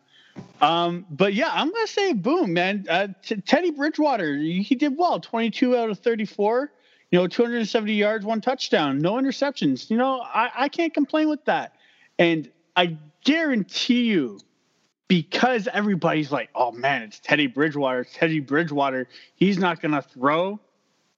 Um, 0.63 1.05
but 1.11 1.35
yeah, 1.35 1.51
I'm 1.53 1.71
gonna 1.71 1.87
say 1.87 2.15
boom, 2.15 2.55
man. 2.55 2.87
Uh, 2.89 3.09
t- 3.23 3.37
Teddy 3.37 3.71
Bridgewater, 3.71 4.37
he 4.37 4.75
did 4.75 4.97
well, 4.97 5.21
22 5.21 5.77
out 5.77 5.91
of 5.91 5.99
34. 5.99 6.73
You 7.15 7.21
know, 7.21 7.29
270 7.29 7.93
yards, 7.93 8.25
one 8.25 8.41
touchdown, 8.41 8.99
no 8.99 9.13
interceptions. 9.13 9.89
You 9.89 9.97
know, 9.97 10.21
I, 10.21 10.51
I 10.57 10.69
can't 10.69 10.93
complain 10.93 11.29
with 11.29 11.45
that. 11.45 11.77
And 12.19 12.51
I 12.75 12.99
guarantee 13.23 14.07
you, 14.07 14.41
because 15.07 15.69
everybody's 15.73 16.33
like, 16.33 16.49
oh 16.57 16.73
man, 16.73 17.03
it's 17.03 17.21
Teddy 17.21 17.47
Bridgewater, 17.47 18.01
it's 18.01 18.13
Teddy 18.13 18.41
Bridgewater. 18.41 19.07
He's 19.37 19.59
not 19.59 19.81
going 19.81 19.93
to 19.93 20.03
throw. 20.03 20.59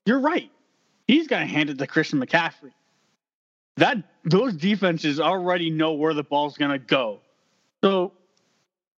You're 0.05 0.21
right. 0.21 0.51
He's 1.09 1.29
going 1.29 1.49
to 1.49 1.51
hand 1.51 1.71
it 1.71 1.79
to 1.79 1.87
Christian 1.87 2.21
McCaffrey. 2.21 2.75
That 3.79 3.97
those 4.23 4.53
defenses 4.53 5.19
already 5.19 5.71
know 5.71 5.95
where 5.95 6.13
the 6.13 6.25
ball's 6.25 6.59
going 6.59 6.73
to 6.73 6.79
go. 6.79 7.21
So 7.83 8.13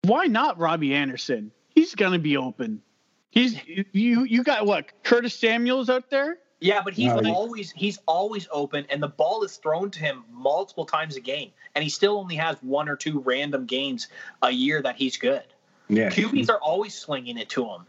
why 0.02 0.26
not 0.26 0.58
Robbie 0.58 0.94
Anderson? 0.94 1.52
He's 1.76 1.94
going 1.94 2.14
to 2.14 2.18
be 2.18 2.36
open. 2.36 2.82
He's 3.30 3.56
you 3.92 4.24
you 4.24 4.42
got 4.42 4.66
what? 4.66 5.04
Curtis 5.04 5.34
Samuels 5.34 5.88
out 5.90 6.10
there? 6.10 6.38
Yeah, 6.60 6.82
but 6.82 6.92
he's 6.94 7.12
no, 7.12 7.32
always 7.32 7.70
he's 7.70 8.00
always 8.06 8.48
open, 8.50 8.84
and 8.90 9.02
the 9.02 9.08
ball 9.08 9.44
is 9.44 9.56
thrown 9.56 9.90
to 9.92 10.00
him 10.00 10.24
multiple 10.32 10.84
times 10.84 11.16
a 11.16 11.20
game, 11.20 11.52
and 11.74 11.84
he 11.84 11.88
still 11.88 12.18
only 12.18 12.34
has 12.34 12.56
one 12.62 12.88
or 12.88 12.96
two 12.96 13.20
random 13.20 13.64
games 13.64 14.08
a 14.42 14.50
year 14.50 14.82
that 14.82 14.96
he's 14.96 15.16
good. 15.16 15.44
Yeah, 15.88 16.10
QBs 16.10 16.50
are 16.50 16.58
always 16.58 16.94
slinging 16.94 17.38
it 17.38 17.48
to 17.50 17.64
him. 17.64 17.86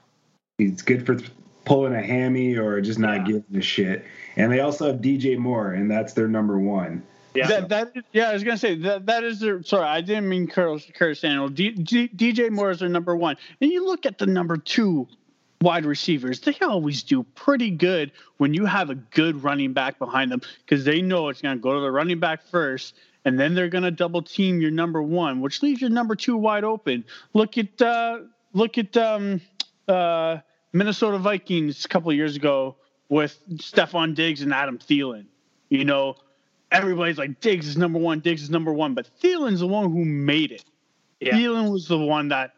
He's 0.60 0.84
good 0.84 1.06
for 1.06 1.18
pulling 1.66 1.96
a 1.96 2.02
hammy 2.02 2.58
or 2.58 2.80
just 2.82 3.00
not 3.00 3.18
yeah. 3.18 3.24
giving 3.24 3.56
a 3.56 3.62
shit. 3.62 4.06
And 4.36 4.52
they 4.52 4.60
also 4.60 4.88
have 4.88 5.02
DJ 5.02 5.38
Moore, 5.38 5.72
and 5.72 5.90
that's 5.90 6.14
their 6.14 6.28
number 6.28 6.60
one. 6.60 7.04
Yeah, 7.36 7.48
that, 7.48 7.70
that 7.70 7.94
yeah, 8.12 8.30
I 8.30 8.34
was 8.34 8.44
gonna 8.44 8.58
say 8.58 8.76
that 8.76 9.06
that 9.06 9.24
is 9.24 9.40
their. 9.40 9.64
Sorry, 9.64 9.86
I 9.86 10.02
didn't 10.02 10.30
mean 10.30 10.48
Curtis, 10.48 10.90
Curtis 10.94 11.22
Samuel. 11.22 11.50
D, 11.50 11.72
D, 11.72 12.08
DJ 12.08 12.50
Moore 12.50 12.72
is 12.72 12.80
their 12.80 12.90
number 12.90 13.16
one, 13.16 13.38
and 13.62 13.72
you 13.72 13.86
look 13.86 14.06
at 14.06 14.18
the 14.18 14.26
number 14.26 14.58
two 14.58 15.08
wide 15.62 15.86
receivers, 15.86 16.40
they 16.40 16.56
always 16.62 17.04
do 17.04 17.24
pretty 17.36 17.70
good 17.70 18.12
when 18.38 18.54
you 18.54 18.66
have 18.66 18.90
a 18.90 18.96
good 18.96 19.44
running 19.44 19.74
back 19.74 20.00
behind 20.00 20.32
them 20.32 20.42
because 20.66 20.86
they 20.86 21.02
know 21.02 21.30
it's 21.30 21.42
going 21.42 21.58
to 21.58 21.62
go 21.62 21.74
to 21.74 21.82
the 21.82 21.92
running 21.92 22.20
back 22.20 22.44
first, 22.44 22.96
and 23.26 23.40
then 23.40 23.56
they're 23.56 23.70
going 23.70 23.84
to 23.84 23.92
double 23.92 24.22
team 24.22 24.62
your 24.62 24.72
number 24.72 25.02
one, 25.02 25.42
which 25.42 25.62
leaves 25.62 25.82
your 25.82 25.90
number 25.90 26.16
two 26.16 26.38
wide 26.38 26.64
open. 26.64 27.04
Look 27.34 27.58
at 27.58 27.82
uh, 27.82 28.20
look 28.54 28.78
at 28.78 28.96
um, 28.96 29.42
uh, 29.88 30.38
Minnesota 30.72 31.18
Vikings 31.18 31.84
a 31.86 31.88
couple 31.88 32.14
years 32.14 32.36
ago 32.36 32.76
with 33.10 33.40
Stefon 33.56 34.16
Diggs 34.16 34.42
and 34.42 34.54
Adam 34.54 34.78
Thielen. 34.78 35.26
You 35.68 35.84
know, 35.84 36.16
everybody's 36.72 37.18
like 37.18 37.42
Diggs 37.42 37.68
is 37.68 37.78
number 37.78 38.00
one, 38.00 38.22
Diggs 38.22 38.44
is 38.44 38.50
number 38.50 38.72
one, 38.72 38.94
but 38.94 39.10
Thielen's 39.22 39.60
the 39.60 39.68
one 39.68 39.92
who 39.92 40.06
made 40.06 40.52
it. 40.52 40.64
Yeah. 41.20 41.34
Thielen 41.34 41.72
was 41.72 41.88
the 41.88 41.98
one 41.98 42.30
that 42.30 42.54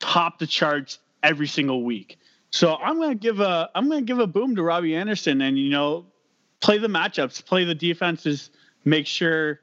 topped 0.00 0.40
the 0.40 0.46
charts 0.46 0.98
every 1.22 1.46
single 1.46 1.82
week. 1.82 2.18
So 2.56 2.74
I'm 2.76 2.98
gonna 2.98 3.14
give 3.14 3.40
a 3.40 3.68
I'm 3.74 3.86
gonna 3.90 4.00
give 4.00 4.18
a 4.18 4.26
boom 4.26 4.56
to 4.56 4.62
Robbie 4.62 4.96
Anderson, 4.96 5.42
and 5.42 5.58
you 5.58 5.68
know, 5.68 6.06
play 6.60 6.78
the 6.78 6.88
matchups, 6.88 7.44
play 7.44 7.64
the 7.64 7.74
defenses, 7.74 8.48
make 8.86 9.06
sure 9.06 9.60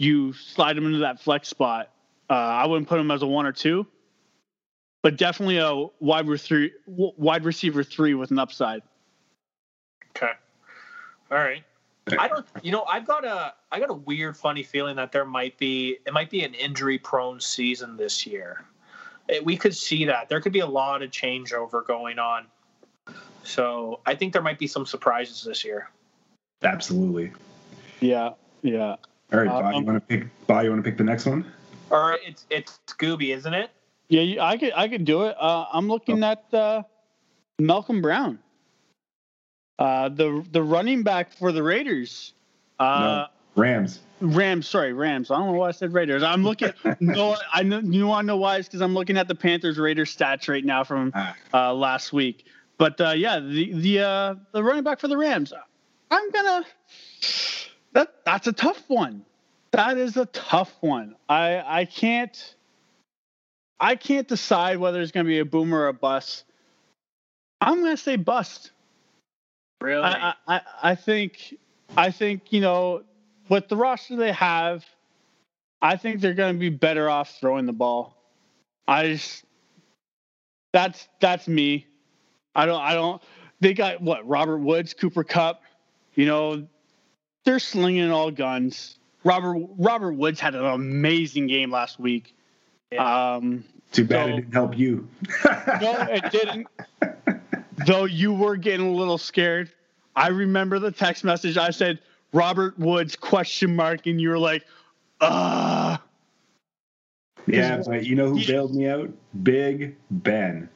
you 0.00 0.32
slide 0.32 0.76
him 0.76 0.86
into 0.86 0.98
that 0.98 1.20
flex 1.20 1.46
spot. 1.46 1.92
Uh, 2.28 2.32
I 2.32 2.66
wouldn't 2.66 2.88
put 2.88 2.98
him 2.98 3.12
as 3.12 3.22
a 3.22 3.28
one 3.28 3.46
or 3.46 3.52
two, 3.52 3.86
but 5.04 5.16
definitely 5.16 5.58
a 5.58 5.86
wide 6.00 6.26
receiver 6.26 6.74
wide 6.88 7.44
receiver 7.44 7.84
three 7.84 8.14
with 8.14 8.32
an 8.32 8.40
upside. 8.40 8.82
Okay. 10.16 10.32
All 11.30 11.38
right. 11.38 11.62
I 12.18 12.26
don't 12.26 12.44
you 12.60 12.72
know, 12.72 12.82
I've 12.88 13.06
got 13.06 13.24
a 13.24 13.54
I 13.70 13.78
got 13.78 13.90
a 13.90 13.94
weird 13.94 14.36
funny 14.36 14.64
feeling 14.64 14.96
that 14.96 15.12
there 15.12 15.24
might 15.24 15.58
be 15.58 15.98
it 16.04 16.12
might 16.12 16.30
be 16.30 16.42
an 16.42 16.54
injury 16.54 16.98
prone 16.98 17.38
season 17.38 17.96
this 17.96 18.26
year 18.26 18.64
we 19.44 19.56
could 19.56 19.74
see 19.74 20.04
that 20.06 20.28
there 20.28 20.40
could 20.40 20.52
be 20.52 20.60
a 20.60 20.66
lot 20.66 21.02
of 21.02 21.10
changeover 21.10 21.86
going 21.86 22.18
on. 22.18 22.46
So 23.42 24.00
I 24.06 24.14
think 24.14 24.32
there 24.32 24.42
might 24.42 24.58
be 24.58 24.66
some 24.66 24.86
surprises 24.86 25.44
this 25.44 25.64
year. 25.64 25.90
Absolutely. 26.62 27.32
Yeah. 28.00 28.30
Yeah. 28.62 28.96
All 29.32 29.40
right, 29.40 29.48
Bob, 29.48 29.64
um, 29.64 29.74
you 29.74 29.86
want 29.86 30.08
to 30.08 30.18
pick? 30.18 30.46
Bob, 30.46 30.64
you 30.64 30.70
want 30.70 30.84
to 30.84 30.88
pick 30.88 30.98
the 30.98 31.04
next 31.04 31.26
one? 31.26 31.44
All 31.90 32.10
right, 32.10 32.20
it's 32.24 32.46
it's 32.48 32.78
Scooby, 32.86 33.34
isn't 33.34 33.52
it? 33.52 33.70
Yeah, 34.08 34.44
I 34.44 34.56
could 34.56 34.72
I 34.76 34.86
could 34.88 35.04
do 35.04 35.24
it. 35.24 35.36
Uh, 35.38 35.66
I'm 35.72 35.88
looking 35.88 36.22
oh. 36.22 36.28
at 36.28 36.54
uh, 36.54 36.82
Malcolm 37.58 38.00
Brown, 38.00 38.38
uh, 39.80 40.10
the 40.10 40.44
the 40.52 40.62
running 40.62 41.02
back 41.02 41.32
for 41.32 41.50
the 41.50 41.62
Raiders. 41.62 42.34
Uh, 42.78 43.26
no, 43.56 43.60
Rams. 43.60 44.00
Rams, 44.20 44.68
sorry, 44.68 44.92
Rams. 44.92 45.30
I 45.30 45.36
don't 45.36 45.52
know 45.52 45.58
why 45.58 45.68
I 45.68 45.72
said 45.72 45.92
Raiders. 45.92 46.22
I'm 46.22 46.42
looking. 46.42 46.72
no, 47.00 47.36
I 47.52 47.62
know 47.62 47.80
you 47.80 48.06
want 48.06 48.24
to 48.24 48.26
know 48.26 48.36
why? 48.36 48.56
It's 48.56 48.68
because 48.68 48.80
I'm 48.80 48.94
looking 48.94 49.16
at 49.16 49.28
the 49.28 49.34
Panthers 49.34 49.78
Raiders 49.78 50.14
stats 50.14 50.48
right 50.48 50.64
now 50.64 50.84
from 50.84 51.12
ah. 51.14 51.36
uh, 51.52 51.74
last 51.74 52.12
week. 52.12 52.46
But 52.78 53.00
uh, 53.00 53.10
yeah, 53.10 53.40
the 53.40 53.72
the 53.72 54.00
uh, 54.00 54.34
the 54.52 54.62
running 54.62 54.84
back 54.84 55.00
for 55.00 55.08
the 55.08 55.16
Rams. 55.16 55.52
I'm 56.10 56.30
gonna. 56.30 56.64
That 57.92 58.24
that's 58.24 58.46
a 58.46 58.52
tough 58.52 58.82
one. 58.88 59.24
That 59.72 59.98
is 59.98 60.16
a 60.16 60.26
tough 60.26 60.74
one. 60.80 61.16
I 61.28 61.62
I 61.80 61.84
can't. 61.84 62.54
I 63.78 63.96
can't 63.96 64.26
decide 64.26 64.78
whether 64.78 65.00
it's 65.00 65.12
gonna 65.12 65.24
be 65.24 65.40
a 65.40 65.44
boomer 65.44 65.80
or 65.80 65.88
a 65.88 65.92
bust. 65.92 66.44
I'm 67.60 67.82
gonna 67.82 67.96
say 67.96 68.16
bust. 68.16 68.70
Really? 69.80 70.02
I, 70.02 70.34
I 70.48 70.60
I 70.82 70.94
think 70.94 71.54
I 71.96 72.10
think 72.10 72.52
you 72.52 72.60
know 72.60 73.02
with 73.48 73.68
the 73.68 73.76
roster 73.76 74.16
they 74.16 74.32
have, 74.32 74.84
I 75.80 75.96
think 75.96 76.20
they're 76.20 76.34
going 76.34 76.54
to 76.54 76.58
be 76.58 76.70
better 76.70 77.08
off 77.08 77.38
throwing 77.40 77.66
the 77.66 77.72
ball. 77.72 78.16
I 78.88 79.08
just 79.08 79.44
that's 80.72 81.08
that's 81.20 81.48
me. 81.48 81.86
I 82.54 82.66
don't 82.66 82.80
I 82.80 82.94
don't. 82.94 83.22
They 83.60 83.74
got 83.74 84.00
what 84.00 84.26
Robert 84.26 84.58
Woods, 84.58 84.94
Cooper 84.94 85.24
Kupp. 85.24 85.62
You 86.14 86.26
know, 86.26 86.66
they're 87.44 87.58
slinging 87.58 88.10
all 88.10 88.30
guns. 88.30 88.98
Robert 89.24 89.68
Robert 89.78 90.12
Woods 90.12 90.40
had 90.40 90.54
an 90.54 90.64
amazing 90.64 91.46
game 91.46 91.70
last 91.70 91.98
week. 91.98 92.34
Yeah. 92.92 93.34
Um, 93.34 93.64
Too 93.92 94.04
bad 94.04 94.26
so, 94.26 94.32
it 94.32 94.36
didn't 94.36 94.52
help 94.52 94.78
you. 94.78 95.08
no, 95.44 96.06
it 96.08 96.30
didn't. 96.30 96.66
Though 97.86 98.04
you 98.04 98.32
were 98.32 98.56
getting 98.56 98.86
a 98.86 98.92
little 98.92 99.18
scared. 99.18 99.70
I 100.14 100.28
remember 100.28 100.78
the 100.78 100.90
text 100.90 101.24
message. 101.24 101.58
I 101.58 101.70
said 101.70 101.98
Robert 102.32 102.78
Woods 102.78 103.16
question 103.16 103.74
mark, 103.74 104.06
and 104.06 104.20
you 104.20 104.30
were 104.30 104.38
like, 104.38 104.64
ah. 105.20 106.02
Yeah, 107.46 107.82
but 107.86 108.04
you 108.04 108.16
know 108.16 108.30
who 108.30 108.36
he, 108.36 108.46
bailed 108.46 108.74
me 108.74 108.88
out? 108.88 109.10
Big 109.42 109.96
Ben. 110.10 110.68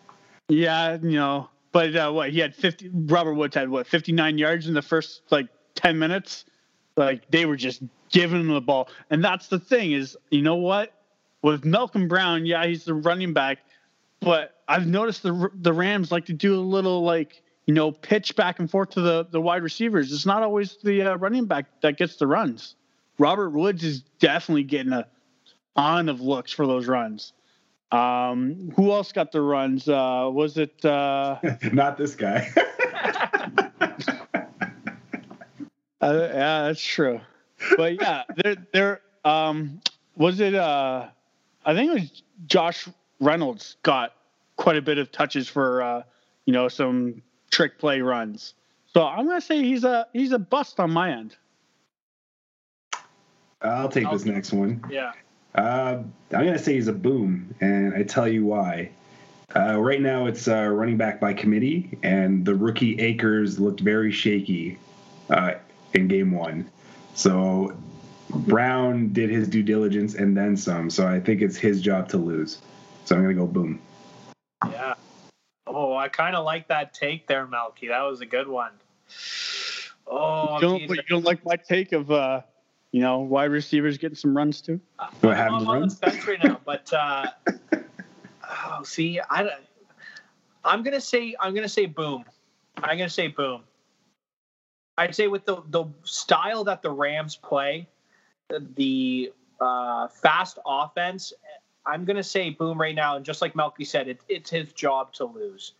Yeah, 0.49 0.99
you 1.03 1.17
know, 1.17 1.49
but 1.73 1.95
uh, 1.97 2.13
what 2.13 2.31
he 2.31 2.39
had 2.39 2.55
fifty. 2.55 2.91
Robert 2.93 3.35
Woods 3.35 3.57
had 3.57 3.69
what 3.69 3.87
fifty 3.87 4.13
nine 4.13 4.39
yards 4.39 4.69
in 4.69 4.75
the 4.75 4.83
first 4.83 5.23
like 5.31 5.49
ten 5.75 5.99
minutes. 5.99 6.45
Like 6.97 7.29
they 7.31 7.47
were 7.47 7.57
just 7.57 7.83
giving 8.11 8.41
him 8.41 8.49
the 8.49 8.61
ball, 8.61 8.89
and 9.11 9.23
that's 9.25 9.49
the 9.49 9.59
thing 9.59 9.93
is, 9.93 10.17
you 10.31 10.43
know 10.43 10.57
what? 10.57 10.93
With 11.43 11.65
Malcolm 11.65 12.07
Brown, 12.07 12.47
yeah, 12.47 12.67
he's 12.67 12.85
the 12.85 12.95
running 12.95 13.33
back, 13.33 13.59
but 14.21 14.61
I've 14.69 14.87
noticed 14.87 15.23
the 15.23 15.51
the 15.55 15.73
Rams 15.73 16.13
like 16.13 16.27
to 16.27 16.33
do 16.33 16.55
a 16.55 16.63
little 16.63 17.03
like 17.03 17.43
you 17.71 17.75
know 17.75 17.93
pitch 17.93 18.35
back 18.35 18.59
and 18.59 18.69
forth 18.69 18.91
to 18.91 19.01
the 19.01 19.29
the 19.31 19.41
wide 19.41 19.63
receivers. 19.63 20.13
It's 20.13 20.27
not 20.27 20.43
always 20.43 20.77
the 20.83 21.03
uh, 21.03 21.15
running 21.19 21.45
back 21.45 21.67
that 21.83 21.97
gets 21.97 22.17
the 22.17 22.27
runs. 22.27 22.75
Robert 23.17 23.51
Woods 23.51 23.85
is 23.85 24.01
definitely 24.19 24.65
getting 24.65 24.93
a 24.93 25.07
ton 25.77 26.09
of 26.09 26.21
looks 26.21 26.51
for 26.51 26.67
those 26.67 26.89
runs. 26.89 27.33
Um, 27.93 28.73
who 28.75 28.91
else 28.91 29.13
got 29.13 29.31
the 29.31 29.41
runs? 29.41 29.89
Uh, 29.89 30.29
was 30.33 30.59
it 30.59 30.85
uh, 30.85 31.39
not 31.73 31.97
this 31.97 32.17
guy? 32.17 32.51
uh, 32.57 33.61
yeah, 36.01 36.63
that's 36.65 36.83
true. 36.83 37.21
But 37.77 38.01
yeah, 38.01 38.25
there, 38.35 38.57
there. 38.73 39.01
Um, 39.25 39.81
was 40.17 40.41
it? 40.41 40.57
Uh, 40.57 41.07
I 41.65 41.75
think 41.75 41.93
it 41.93 42.01
was 42.01 42.23
Josh 42.49 42.89
Reynolds 43.21 43.77
got 43.85 44.15
quite 44.57 44.77
a 44.77 44.83
bit 44.83 44.99
of 44.99 45.13
touches 45.13 45.47
for 45.47 45.83
uh, 45.83 46.03
you 46.47 46.53
know 46.53 46.67
some 46.67 47.23
trick 47.51 47.79
play 47.79 48.01
runs. 48.01 48.55
So 48.93 49.07
I'm 49.07 49.27
gonna 49.27 49.41
say 49.41 49.63
he's 49.63 49.85
a 49.85 50.07
he's 50.13 50.33
a 50.33 50.39
bust 50.39 50.81
on 50.81 50.91
my 50.91 51.13
end. 51.13 51.37
I'll 53.63 53.89
take 53.89 54.07
I'll, 54.07 54.13
this 54.13 54.25
next 54.25 54.53
one. 54.53 54.83
Yeah. 54.91 55.13
Uh, 55.55 56.03
I'm 56.33 56.45
gonna 56.45 56.59
say 56.59 56.75
he's 56.75 56.89
a 56.89 56.93
boom, 56.93 57.55
and 57.61 57.95
I 57.95 58.03
tell 58.03 58.29
you 58.29 58.47
why. 58.47 58.91
Uh, 59.55 59.81
right 59.81 60.01
now, 60.01 60.27
it's 60.27 60.47
uh, 60.47 60.69
running 60.69 60.97
back 60.97 61.21
by 61.21 61.35
committee, 61.35 61.99
and 62.05 62.45
the 62.45 62.55
rookie 62.55 63.01
Akers 63.01 63.59
looked 63.59 63.81
very 63.81 64.13
shaky 64.13 64.79
uh, 65.29 65.55
in 65.93 66.07
game 66.07 66.31
one. 66.31 66.71
So 67.15 67.77
Brown 68.31 69.13
did 69.13 69.29
his 69.29 69.49
due 69.49 69.63
diligence 69.63 70.15
and 70.15 70.37
then 70.37 70.57
some. 70.57 70.89
So 70.89 71.07
I 71.07 71.21
think 71.21 71.43
it's 71.43 71.57
his 71.57 71.83
job 71.83 72.09
to 72.11 72.17
lose. 72.17 72.59
So 73.05 73.17
I'm 73.17 73.23
gonna 73.23 73.35
go 73.35 73.47
boom. 73.47 73.81
Yeah. 74.69 74.95
Oh, 75.73 75.97
I 75.97 76.09
kind 76.09 76.35
of 76.35 76.45
like 76.45 76.67
that 76.69 76.93
take 76.93 77.29
there, 77.29 77.47
Melky. 77.47 77.89
That 77.89 78.03
was 78.03 78.21
a 78.21 78.27
good 78.27 78.49
one. 78.49 78.73
Oh, 80.07 80.57
you 80.57 80.61
don't, 80.61 80.81
you 80.81 81.03
don't 81.09 81.25
like 81.25 81.45
my 81.45 81.55
take 81.55 81.93
of 81.93 82.11
uh, 82.11 82.41
you 82.91 83.01
know 83.01 83.21
wide 83.21 83.53
receivers 83.53 83.97
getting 83.97 84.17
some 84.17 84.37
runs 84.37 84.61
too. 84.61 84.81
Do 85.23 85.31
I 85.31 85.35
have 85.35 85.53
I'm 85.53 85.69
on 85.69 85.89
the 85.89 85.95
fence 85.95 86.27
right 86.27 86.43
now, 86.43 86.61
but 86.65 86.93
uh, 86.93 87.27
oh, 88.67 88.83
see, 88.83 89.21
I, 89.31 89.51
I'm 90.65 90.83
gonna 90.83 91.01
say 91.01 91.37
I'm 91.39 91.55
gonna 91.55 91.69
say 91.69 91.87
boom. 91.87 92.25
I'm 92.79 92.99
gonna 92.99 93.09
say 93.09 93.29
boom. 93.29 93.63
I'd 94.99 95.15
say 95.15 95.29
with 95.29 95.45
the 95.45 95.63
the 95.69 95.85
style 96.03 96.65
that 96.65 96.83
the 96.83 96.91
Rams 96.91 97.37
play, 97.37 97.87
the 98.49 99.33
uh, 99.61 100.09
fast 100.09 100.59
offense 100.67 101.33
I'm 101.91 102.05
going 102.05 102.17
to 102.17 102.23
say 102.23 102.51
boom 102.51 102.81
right 102.81 102.95
now. 102.95 103.17
And 103.17 103.25
just 103.25 103.43
like 103.43 103.57
Melky 103.57 103.85
said, 103.85 104.09
it, 104.09 104.21
it's 104.29 104.51
his 104.51 104.73
job 104.73 105.13
to 105.15 105.25
lose. 105.25 105.73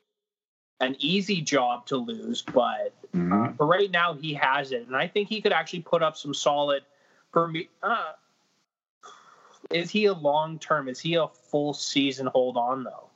An 0.81 0.97
easy 0.99 1.43
job 1.43 1.87
to 1.87 1.97
lose, 1.97 2.43
but 2.43 2.95
mm-hmm. 3.15 3.33
uh, 3.33 3.53
for 3.53 3.67
right 3.67 3.91
now, 3.91 4.15
he 4.15 4.35
has 4.35 4.73
it. 4.73 4.87
And 4.87 4.97
I 4.97 5.07
think 5.07 5.29
he 5.29 5.41
could 5.43 5.53
actually 5.53 5.83
put 5.83 6.03
up 6.03 6.17
some 6.17 6.33
solid 6.33 6.83
for 7.33 7.47
me. 7.47 7.69
Uh, 7.83 8.13
is 9.71 9.91
he 9.91 10.07
a 10.07 10.15
long 10.15 10.59
term? 10.59 10.89
Is 10.89 10.99
he 10.99 11.15
a 11.15 11.29
full 11.29 11.75
season 11.75 12.27
hold 12.27 12.57
on, 12.57 12.85
though? 12.85 13.11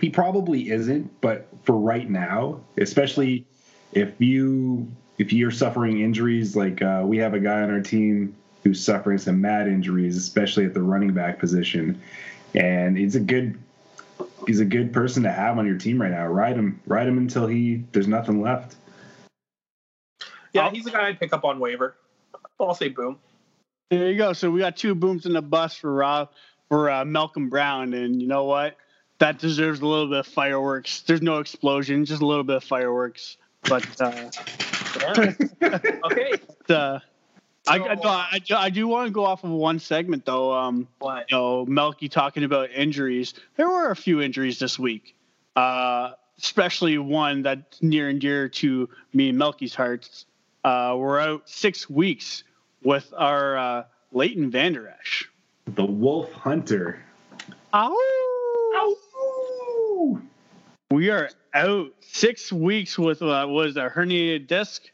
He 0.00 0.10
probably 0.10 0.70
isn't, 0.70 1.20
but 1.20 1.46
for 1.64 1.76
right 1.76 2.08
now, 2.08 2.60
especially 2.78 3.46
if 3.92 4.18
you 4.18 4.90
if 5.18 5.32
you're 5.32 5.50
suffering 5.50 6.00
injuries 6.00 6.56
like 6.56 6.82
uh, 6.82 7.02
we 7.04 7.18
have 7.18 7.34
a 7.34 7.40
guy 7.40 7.62
on 7.62 7.70
our 7.70 7.80
team 7.80 8.34
who's 8.66 8.84
suffering 8.84 9.16
some 9.16 9.40
mad 9.40 9.68
injuries, 9.68 10.16
especially 10.16 10.64
at 10.64 10.74
the 10.74 10.82
running 10.82 11.12
back 11.12 11.38
position. 11.38 12.00
And 12.56 12.98
he's 12.98 13.14
a 13.14 13.20
good 13.20 13.56
he's 14.44 14.58
a 14.58 14.64
good 14.64 14.92
person 14.92 15.22
to 15.22 15.30
have 15.30 15.56
on 15.56 15.66
your 15.66 15.78
team 15.78 16.02
right 16.02 16.10
now. 16.10 16.26
Ride 16.26 16.56
him, 16.56 16.80
ride 16.86 17.06
him 17.06 17.16
until 17.16 17.46
he 17.46 17.84
there's 17.92 18.08
nothing 18.08 18.42
left. 18.42 18.74
Yeah, 20.52 20.70
he's 20.70 20.84
a 20.86 20.90
guy 20.90 21.06
I'd 21.06 21.20
pick 21.20 21.32
up 21.32 21.44
on 21.44 21.60
waiver. 21.60 21.94
I'll 22.58 22.74
say 22.74 22.88
boom. 22.88 23.18
There 23.90 24.10
you 24.10 24.18
go. 24.18 24.32
So 24.32 24.50
we 24.50 24.58
got 24.58 24.76
two 24.76 24.96
booms 24.96 25.26
in 25.26 25.34
the 25.34 25.42
bus 25.42 25.76
for 25.76 25.94
Rob 25.94 26.30
for 26.68 26.90
uh, 26.90 27.04
Malcolm 27.04 27.48
Brown, 27.48 27.94
and 27.94 28.20
you 28.20 28.26
know 28.26 28.44
what? 28.44 28.76
That 29.18 29.38
deserves 29.38 29.80
a 29.80 29.86
little 29.86 30.08
bit 30.08 30.18
of 30.18 30.26
fireworks. 30.26 31.02
There's 31.02 31.22
no 31.22 31.38
explosion, 31.38 32.04
just 32.04 32.20
a 32.20 32.26
little 32.26 32.42
bit 32.42 32.56
of 32.56 32.64
fireworks. 32.64 33.36
But 33.62 33.86
uh, 34.00 34.30
okay. 36.10 36.32
Uh, 36.68 36.98
I, 37.68 37.78
no, 37.78 38.00
I, 38.04 38.40
I, 38.50 38.70
do 38.70 38.86
want 38.86 39.06
to 39.06 39.10
go 39.10 39.24
off 39.24 39.42
of 39.42 39.50
one 39.50 39.78
segment 39.78 40.24
though. 40.24 40.52
Um, 40.52 40.86
what? 40.98 41.30
You 41.30 41.36
know, 41.36 41.66
Melky 41.66 42.08
talking 42.08 42.44
about 42.44 42.70
injuries. 42.70 43.34
There 43.56 43.68
were 43.68 43.90
a 43.90 43.96
few 43.96 44.20
injuries 44.20 44.58
this 44.58 44.78
week, 44.78 45.16
uh, 45.56 46.12
especially 46.38 46.98
one 46.98 47.42
that's 47.42 47.82
near 47.82 48.08
and 48.08 48.20
dear 48.20 48.48
to 48.48 48.88
me 49.12 49.30
and 49.30 49.38
Melky's 49.38 49.74
hearts. 49.74 50.26
Uh, 50.64 50.94
we're 50.96 51.18
out 51.18 51.48
six 51.48 51.90
weeks 51.90 52.44
with 52.82 53.12
our 53.16 53.56
uh, 53.56 53.84
Leighton 54.12 54.50
Vander 54.50 54.88
Esch. 54.88 55.28
The 55.74 55.84
Wolf 55.84 56.32
Hunter. 56.32 57.02
Ow! 57.74 57.96
Ow! 58.76 58.96
We 60.90 61.10
are 61.10 61.30
out 61.52 61.92
six 62.00 62.52
weeks 62.52 62.96
with 62.96 63.22
uh, 63.22 63.46
was 63.48 63.76
a 63.76 63.90
herniated 63.90 64.46
disc. 64.46 64.88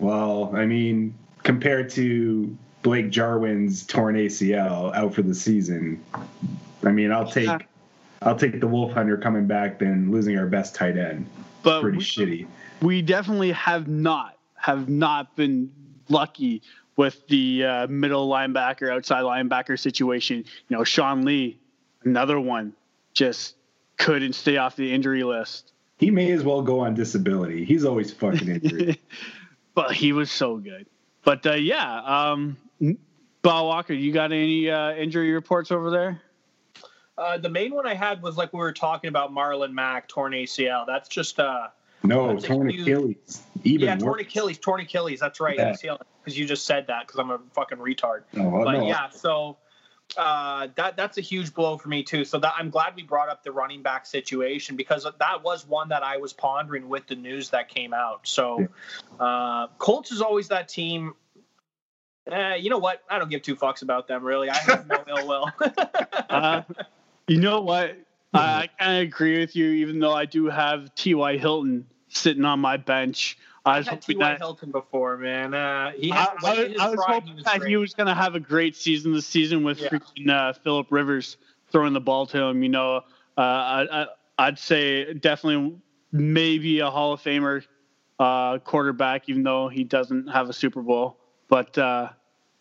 Well, 0.00 0.54
I 0.54 0.66
mean, 0.66 1.14
compared 1.46 1.88
to 1.88 2.58
Blake 2.82 3.08
Jarwin's 3.08 3.86
torn 3.86 4.16
ACL 4.16 4.92
out 4.94 5.14
for 5.14 5.22
the 5.22 5.34
season. 5.34 6.04
I 6.84 6.90
mean, 6.90 7.12
I'll 7.12 7.30
take 7.30 7.46
yeah. 7.46 7.58
I'll 8.22 8.36
take 8.36 8.60
the 8.60 8.66
Wolf 8.66 8.92
Hunter 8.92 9.16
coming 9.16 9.46
back 9.46 9.78
than 9.78 10.10
losing 10.10 10.36
our 10.38 10.46
best 10.46 10.74
tight 10.74 10.98
end. 10.98 11.26
But 11.62 11.82
pretty 11.82 11.98
we, 11.98 12.04
shitty. 12.04 12.46
We 12.82 13.00
definitely 13.00 13.52
have 13.52 13.86
not 13.86 14.38
have 14.56 14.88
not 14.88 15.36
been 15.36 15.70
lucky 16.08 16.62
with 16.96 17.24
the 17.28 17.64
uh, 17.64 17.86
middle 17.86 18.28
linebacker, 18.28 18.90
outside 18.92 19.22
linebacker 19.22 19.78
situation. 19.78 20.38
You 20.68 20.76
know, 20.76 20.82
Sean 20.82 21.24
Lee, 21.24 21.60
another 22.02 22.40
one, 22.40 22.72
just 23.12 23.54
couldn't 23.98 24.32
stay 24.32 24.56
off 24.56 24.74
the 24.74 24.92
injury 24.92 25.22
list. 25.22 25.72
He 25.98 26.10
may 26.10 26.32
as 26.32 26.42
well 26.42 26.62
go 26.62 26.80
on 26.80 26.94
disability. 26.94 27.64
He's 27.64 27.84
always 27.84 28.12
fucking 28.12 28.48
injured. 28.48 28.98
but 29.74 29.92
he 29.92 30.12
was 30.12 30.30
so 30.30 30.56
good. 30.56 30.86
But 31.26 31.44
uh, 31.44 31.54
yeah, 31.54 32.02
um, 32.04 32.56
Bob 33.42 33.66
Walker, 33.66 33.92
you 33.92 34.12
got 34.12 34.30
any 34.30 34.70
uh, 34.70 34.94
injury 34.94 35.32
reports 35.32 35.72
over 35.72 35.90
there? 35.90 36.22
Uh, 37.18 37.36
the 37.36 37.48
main 37.48 37.74
one 37.74 37.84
I 37.84 37.94
had 37.94 38.22
was 38.22 38.36
like 38.36 38.52
we 38.52 38.60
were 38.60 38.72
talking 38.72 39.08
about 39.08 39.32
Marlon 39.34 39.72
Mack 39.72 40.06
torn 40.06 40.32
ACL. 40.32 40.86
That's 40.86 41.08
just 41.08 41.40
uh 41.40 41.66
no 42.04 42.38
torn 42.38 42.68
huge, 42.68 42.82
Achilles. 42.82 43.42
Even 43.64 43.88
yeah, 43.88 43.96
torn 43.96 44.20
Achilles, 44.20 44.58
torn 44.58 44.80
Achilles. 44.80 45.18
That's 45.18 45.40
right, 45.40 45.56
yeah. 45.56 45.72
ACL. 45.72 45.98
Because 46.22 46.38
you 46.38 46.46
just 46.46 46.64
said 46.64 46.86
that 46.86 47.08
because 47.08 47.18
I'm 47.18 47.32
a 47.32 47.40
fucking 47.54 47.78
retard. 47.78 48.22
Oh, 48.36 48.62
but 48.62 48.72
no. 48.72 48.86
yeah, 48.86 49.08
so 49.10 49.56
uh, 50.16 50.68
that 50.76 50.96
that's 50.96 51.18
a 51.18 51.20
huge 51.20 51.52
blow 51.52 51.76
for 51.76 51.88
me 51.88 52.02
too. 52.02 52.24
So 52.24 52.38
that 52.38 52.54
I'm 52.56 52.70
glad 52.70 52.94
we 52.96 53.02
brought 53.02 53.28
up 53.28 53.42
the 53.42 53.52
running 53.52 53.82
back 53.82 54.06
situation 54.06 54.76
because 54.76 55.04
that 55.04 55.42
was 55.42 55.66
one 55.66 55.88
that 55.90 56.02
I 56.02 56.16
was 56.16 56.32
pondering 56.32 56.88
with 56.88 57.06
the 57.06 57.16
news 57.16 57.50
that 57.50 57.68
came 57.68 57.92
out. 57.92 58.20
So 58.24 58.66
uh, 59.20 59.68
Colts 59.78 60.12
is 60.12 60.20
always 60.20 60.48
that 60.48 60.68
team. 60.68 61.14
Eh, 62.30 62.56
you 62.56 62.70
know 62.70 62.78
what? 62.78 63.02
I 63.08 63.18
don't 63.18 63.30
give 63.30 63.42
two 63.42 63.56
fucks 63.56 63.82
about 63.82 64.08
them 64.08 64.24
really. 64.24 64.50
I 64.50 64.56
have 64.56 64.86
no 64.86 65.04
ill 65.08 65.28
will. 65.28 65.50
uh, 66.30 66.62
you 67.28 67.40
know 67.40 67.60
what? 67.60 67.96
I, 68.32 68.62
I 68.62 68.66
kind 68.78 68.96
of 68.98 69.02
agree 69.08 69.38
with 69.38 69.56
you, 69.56 69.70
even 69.70 70.00
though 70.00 70.12
I 70.12 70.24
do 70.24 70.46
have 70.46 70.94
T.Y. 70.94 71.38
Hilton 71.38 71.86
sitting 72.08 72.44
on 72.44 72.60
my 72.60 72.76
bench. 72.76 73.38
I 73.64 73.78
was 73.78 73.88
hoping 73.88 74.18
that 74.18 74.38
Hilton 74.38 74.70
before, 74.70 75.16
man. 75.16 75.52
Uh, 75.52 75.90
he 75.90 76.10
had, 76.10 76.28
I, 76.44 76.74
I, 76.78 76.86
I 76.86 76.88
was 76.90 77.04
hoping 77.04 77.28
he 77.30 77.34
was 77.34 77.44
that 77.44 77.58
great. 77.58 77.70
he 77.70 77.76
was 77.76 77.94
going 77.94 78.06
to 78.06 78.14
have 78.14 78.36
a 78.36 78.40
great 78.40 78.76
season 78.76 79.12
this 79.12 79.26
season 79.26 79.64
with 79.64 79.80
yeah. 79.80 79.88
freaking 79.88 80.30
uh, 80.30 80.52
Philip 80.52 80.86
Rivers. 80.90 81.36
throwing 81.72 81.92
the 81.92 82.00
ball 82.00 82.26
to 82.26 82.40
him. 82.40 82.62
You 82.62 82.68
know, 82.68 82.96
uh, 83.36 83.40
I, 83.40 84.06
I, 84.38 84.48
would 84.48 84.58
say 84.58 85.14
definitely 85.14 85.78
maybe 86.12 86.78
a 86.78 86.90
Hall 86.90 87.12
of 87.12 87.20
Famer 87.20 87.64
uh, 88.20 88.58
quarterback, 88.58 89.28
even 89.28 89.42
though 89.42 89.68
he 89.68 89.82
doesn't 89.82 90.28
have 90.28 90.48
a 90.48 90.52
Super 90.52 90.82
Bowl. 90.82 91.18
But 91.48 91.76
uh, 91.76 92.10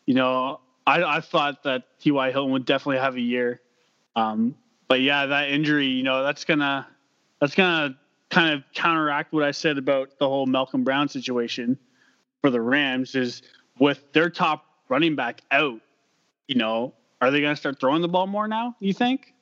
you 0.08 0.16
know, 0.16 0.60
I, 0.88 1.04
I 1.04 1.20
thought 1.20 1.64
that 1.64 1.84
T.Y. 2.00 2.32
Hilton 2.32 2.52
would 2.52 2.66
definitely 2.66 2.98
have 2.98 3.16
a 3.16 3.22
year. 3.22 3.62
Um, 4.16 4.56
but 4.88 5.02
yeah, 5.02 5.26
that 5.28 5.50
injury, 5.50 5.88
you 5.88 6.04
know, 6.04 6.24
that's 6.24 6.46
gonna 6.46 6.88
that's 7.40 7.56
gonna 7.56 7.98
kind 8.30 8.54
of 8.54 8.64
counteract 8.74 9.34
what 9.34 9.44
I 9.44 9.52
said 9.52 9.78
about 9.78 10.18
the 10.20 10.28
whole 10.28 10.46
Malcolm 10.46 10.84
Brown 10.84 11.08
situation 11.08 11.78
for 12.42 12.50
the 12.50 12.62
Rams. 12.62 13.16
Is 13.16 13.42
with 13.80 14.12
their 14.14 14.30
top 14.30 14.66
running 14.90 15.16
back 15.16 15.42
out, 15.52 15.82
you 16.48 16.56
know, 16.56 16.94
are 17.22 17.32
they 17.32 17.42
gonna 17.42 17.56
start 17.56 17.80
throwing 17.80 18.02
the 18.02 18.08
ball 18.08 18.28
more 18.28 18.48
now? 18.48 18.76
You 18.80 18.94
think? 18.94 19.34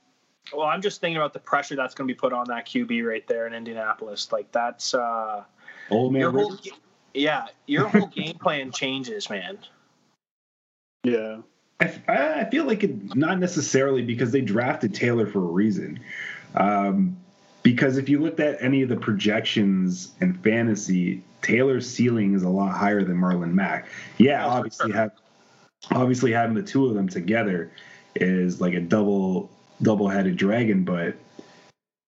Well, 0.52 0.68
I'm 0.68 0.82
just 0.82 1.00
thinking 1.00 1.18
about 1.18 1.34
the 1.34 1.40
pressure 1.40 1.76
that's 1.76 1.96
going 1.96 2.08
to 2.08 2.14
be 2.14 2.18
put 2.18 2.34
on 2.34 2.48
that 2.50 2.66
QB 2.66 3.08
right 3.08 3.26
there 3.28 3.48
in 3.48 3.54
Indianapolis. 3.54 4.32
Like 4.32 4.52
that's 4.52 4.94
uh, 4.94 5.44
old 5.90 6.12
man. 6.12 6.20
Your 6.20 6.32
whole, 6.32 6.58
yeah, 7.14 7.48
your 7.66 7.88
whole 7.88 8.08
game 8.08 8.38
plan 8.40 8.72
changes, 8.72 9.30
man. 9.30 9.58
Yeah. 11.04 11.38
I, 11.80 12.02
I 12.08 12.50
feel 12.50 12.66
like 12.66 12.84
it 12.84 13.16
not 13.16 13.40
necessarily 13.40 14.02
because 14.02 14.32
they 14.32 14.42
drafted 14.42 14.94
Taylor 14.94 15.28
for 15.28 15.40
a 15.40 15.52
reason. 15.52 16.00
Um, 16.56 17.18
because 17.64 17.98
if 17.98 18.10
you 18.10 18.20
looked 18.20 18.40
at 18.42 18.62
any 18.62 18.82
of 18.82 18.90
the 18.90 18.98
projections 18.98 20.12
and 20.20 20.42
fantasy, 20.44 21.24
Taylor's 21.42 21.90
ceiling 21.90 22.36
is 22.36 22.44
a 22.44 22.50
lot 22.50 22.74
higher 22.74 23.04
than 23.04 23.18
Marlon 23.18 23.54
Mack. 23.54 23.88
Yeah, 24.18 24.46
obviously 24.46 24.92
have 24.92 25.12
obviously 25.92 26.32
having 26.32 26.56
the 26.56 26.64
two 26.64 26.86
of 26.86 26.94
them 26.94 27.10
together 27.10 27.72
is 28.16 28.62
like 28.62 28.74
a 28.74 28.80
double 28.80 29.50
double 29.82 30.08
headed 30.08 30.38
dragon, 30.38 30.84
but 30.84 31.16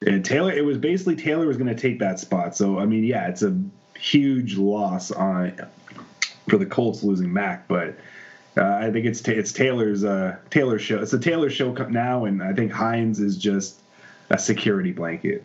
and 0.06 0.24
Taylor 0.24 0.52
it 0.52 0.64
was 0.64 0.78
basically 0.78 1.16
Taylor 1.16 1.48
was 1.48 1.58
going 1.58 1.74
to 1.74 1.82
take 1.82 2.00
that 2.00 2.20
spot. 2.20 2.56
So 2.56 2.78
I 2.78 2.86
mean, 2.86 3.04
yeah, 3.04 3.28
it's 3.28 3.42
a 3.42 3.60
huge 3.98 4.58
loss 4.58 5.12
on 5.12 5.58
for 6.50 6.58
the 6.58 6.66
Colts 6.66 7.02
losing 7.02 7.32
Mack, 7.32 7.68
but 7.68 7.98
uh, 8.58 8.64
I 8.64 8.92
think 8.92 9.06
it's 9.06 9.22
it's 9.28 9.52
Taylor's 9.52 10.04
uh, 10.04 10.38
Taylor 10.50 10.80
show. 10.80 11.02
It's 11.02 11.14
a 11.14 11.20
Taylor 11.20 11.50
show 11.50 11.72
now, 11.72 12.26
and 12.26 12.44
I 12.44 12.54
think 12.54 12.72
Hines 12.72 13.20
is 13.20 13.38
just 13.38 13.80
a 14.30 14.38
security 14.38 14.92
blanket. 14.92 15.44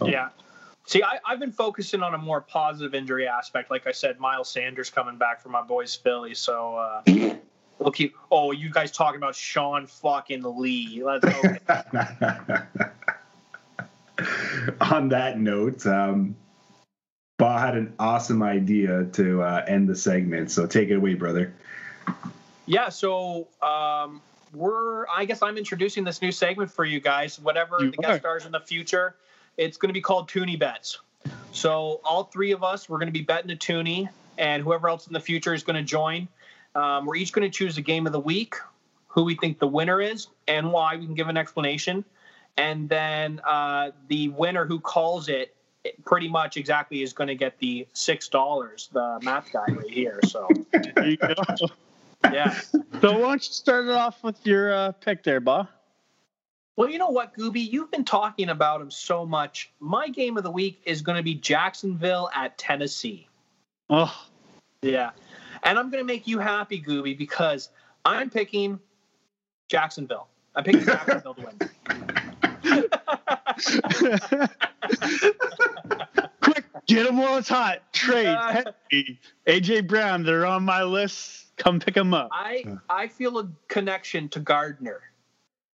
Oh. 0.00 0.06
Yeah. 0.06 0.30
See, 0.86 1.02
I, 1.02 1.18
have 1.24 1.40
been 1.40 1.52
focusing 1.52 2.02
on 2.02 2.14
a 2.14 2.18
more 2.18 2.42
positive 2.42 2.94
injury 2.94 3.26
aspect. 3.26 3.70
Like 3.70 3.86
I 3.86 3.92
said, 3.92 4.20
Miles 4.20 4.50
Sanders 4.50 4.90
coming 4.90 5.16
back 5.16 5.40
for 5.40 5.48
my 5.48 5.62
boys 5.62 5.94
Philly. 5.94 6.34
So 6.34 6.76
uh, 6.76 7.02
we'll 7.78 7.92
keep. 7.92 8.14
Oh, 8.30 8.52
you 8.52 8.70
guys 8.70 8.92
talking 8.92 9.16
about 9.16 9.34
Sean 9.34 9.86
fucking 9.86 10.42
Lee? 10.42 11.02
Let's 11.02 11.24
okay. 11.24 11.58
on 14.80 15.08
that 15.08 15.38
note, 15.38 15.86
um, 15.86 16.36
Ba 17.38 17.58
had 17.58 17.76
an 17.76 17.94
awesome 17.98 18.42
idea 18.42 19.04
to 19.04 19.42
uh, 19.42 19.64
end 19.66 19.88
the 19.88 19.96
segment. 19.96 20.50
So 20.50 20.66
take 20.66 20.90
it 20.90 20.96
away, 20.96 21.14
brother. 21.14 21.54
Yeah, 22.66 22.90
so 22.90 23.48
um, 23.62 24.20
we're 24.54 25.06
I 25.08 25.24
guess 25.24 25.42
I'm 25.42 25.58
introducing 25.58 26.04
this 26.04 26.22
new 26.22 26.32
segment 26.32 26.70
for 26.70 26.84
you 26.84 27.00
guys. 27.00 27.38
Whatever 27.38 27.78
you 27.80 27.90
the 27.90 27.96
guest 27.98 28.20
stars 28.20 28.46
in 28.46 28.52
the 28.52 28.60
future, 28.60 29.16
it's 29.56 29.76
going 29.76 29.88
to 29.88 29.94
be 29.94 30.00
called 30.00 30.28
Toonie 30.28 30.56
Bets. 30.58 30.98
So 31.52 32.00
all 32.04 32.24
three 32.24 32.52
of 32.52 32.62
us, 32.62 32.88
we're 32.88 32.98
going 32.98 33.08
to 33.08 33.12
be 33.12 33.22
betting 33.22 33.50
a 33.50 33.56
Toonie, 33.56 34.08
and 34.38 34.62
whoever 34.62 34.88
else 34.88 35.06
in 35.06 35.12
the 35.12 35.20
future 35.20 35.54
is 35.54 35.62
going 35.62 35.76
to 35.76 35.82
join. 35.82 36.28
Um, 36.74 37.06
we're 37.06 37.16
each 37.16 37.32
going 37.32 37.48
to 37.48 37.56
choose 37.56 37.78
a 37.78 37.82
game 37.82 38.06
of 38.06 38.12
the 38.12 38.20
week, 38.20 38.56
who 39.08 39.24
we 39.24 39.36
think 39.36 39.58
the 39.58 39.66
winner 39.66 40.00
is, 40.00 40.28
and 40.48 40.72
why. 40.72 40.96
We 40.96 41.06
can 41.06 41.14
give 41.14 41.28
an 41.28 41.36
explanation, 41.36 42.04
and 42.56 42.88
then 42.88 43.40
uh, 43.46 43.92
the 44.08 44.28
winner 44.30 44.66
who 44.66 44.80
calls 44.80 45.28
it 45.28 45.54
pretty 46.04 46.28
much 46.28 46.56
exactly 46.56 47.02
is 47.02 47.12
going 47.12 47.28
to 47.28 47.34
get 47.34 47.58
the 47.58 47.86
six 47.92 48.28
dollars. 48.28 48.88
The 48.92 49.20
math 49.22 49.52
guy 49.52 49.66
right 49.68 49.90
here. 49.90 50.20
So. 50.26 50.48
Yeah. 52.32 52.58
So 53.00 53.12
why 53.12 53.18
don't 53.18 53.46
you 53.46 53.52
start 53.52 53.84
it 53.84 53.90
off 53.90 54.22
with 54.22 54.46
your 54.46 54.72
uh, 54.72 54.92
pick 54.92 55.24
there, 55.24 55.40
Bob? 55.40 55.68
Well, 56.76 56.88
you 56.88 56.96
know 56.96 57.10
what, 57.10 57.36
Gooby? 57.36 57.70
You've 57.70 57.90
been 57.90 58.04
talking 58.04 58.48
about 58.48 58.80
him 58.80 58.90
so 58.90 59.26
much. 59.26 59.70
My 59.78 60.08
game 60.08 60.38
of 60.38 60.42
the 60.42 60.50
week 60.50 60.80
is 60.86 61.02
going 61.02 61.16
to 61.18 61.22
be 61.22 61.34
Jacksonville 61.34 62.30
at 62.34 62.56
Tennessee. 62.56 63.28
Oh. 63.90 64.26
Yeah. 64.80 65.10
And 65.64 65.78
I'm 65.78 65.90
going 65.90 66.02
to 66.02 66.06
make 66.06 66.26
you 66.26 66.38
happy, 66.38 66.80
Gooby, 66.80 67.18
because 67.18 67.68
I'm 68.04 68.30
picking 68.30 68.80
Jacksonville. 69.68 70.28
I'm 70.54 70.64
picking 70.64 70.84
Jacksonville 70.86 71.34
to 71.34 71.42
win. 71.42 71.58
Quick, 76.40 76.64
get 76.86 77.06
them 77.06 77.18
while 77.18 77.36
it's 77.36 77.48
hot. 77.48 77.82
Trade. 77.92 78.26
Uh, 78.94 79.02
AJ 79.48 79.88
Brown, 79.88 80.22
they're 80.22 80.46
on 80.46 80.62
my 80.62 80.84
list 80.84 81.43
Come 81.56 81.80
pick 81.80 81.96
him 81.96 82.14
up. 82.14 82.30
I 82.32 82.64
I 82.88 83.08
feel 83.08 83.38
a 83.38 83.48
connection 83.68 84.28
to 84.30 84.40
Gardner. 84.40 85.00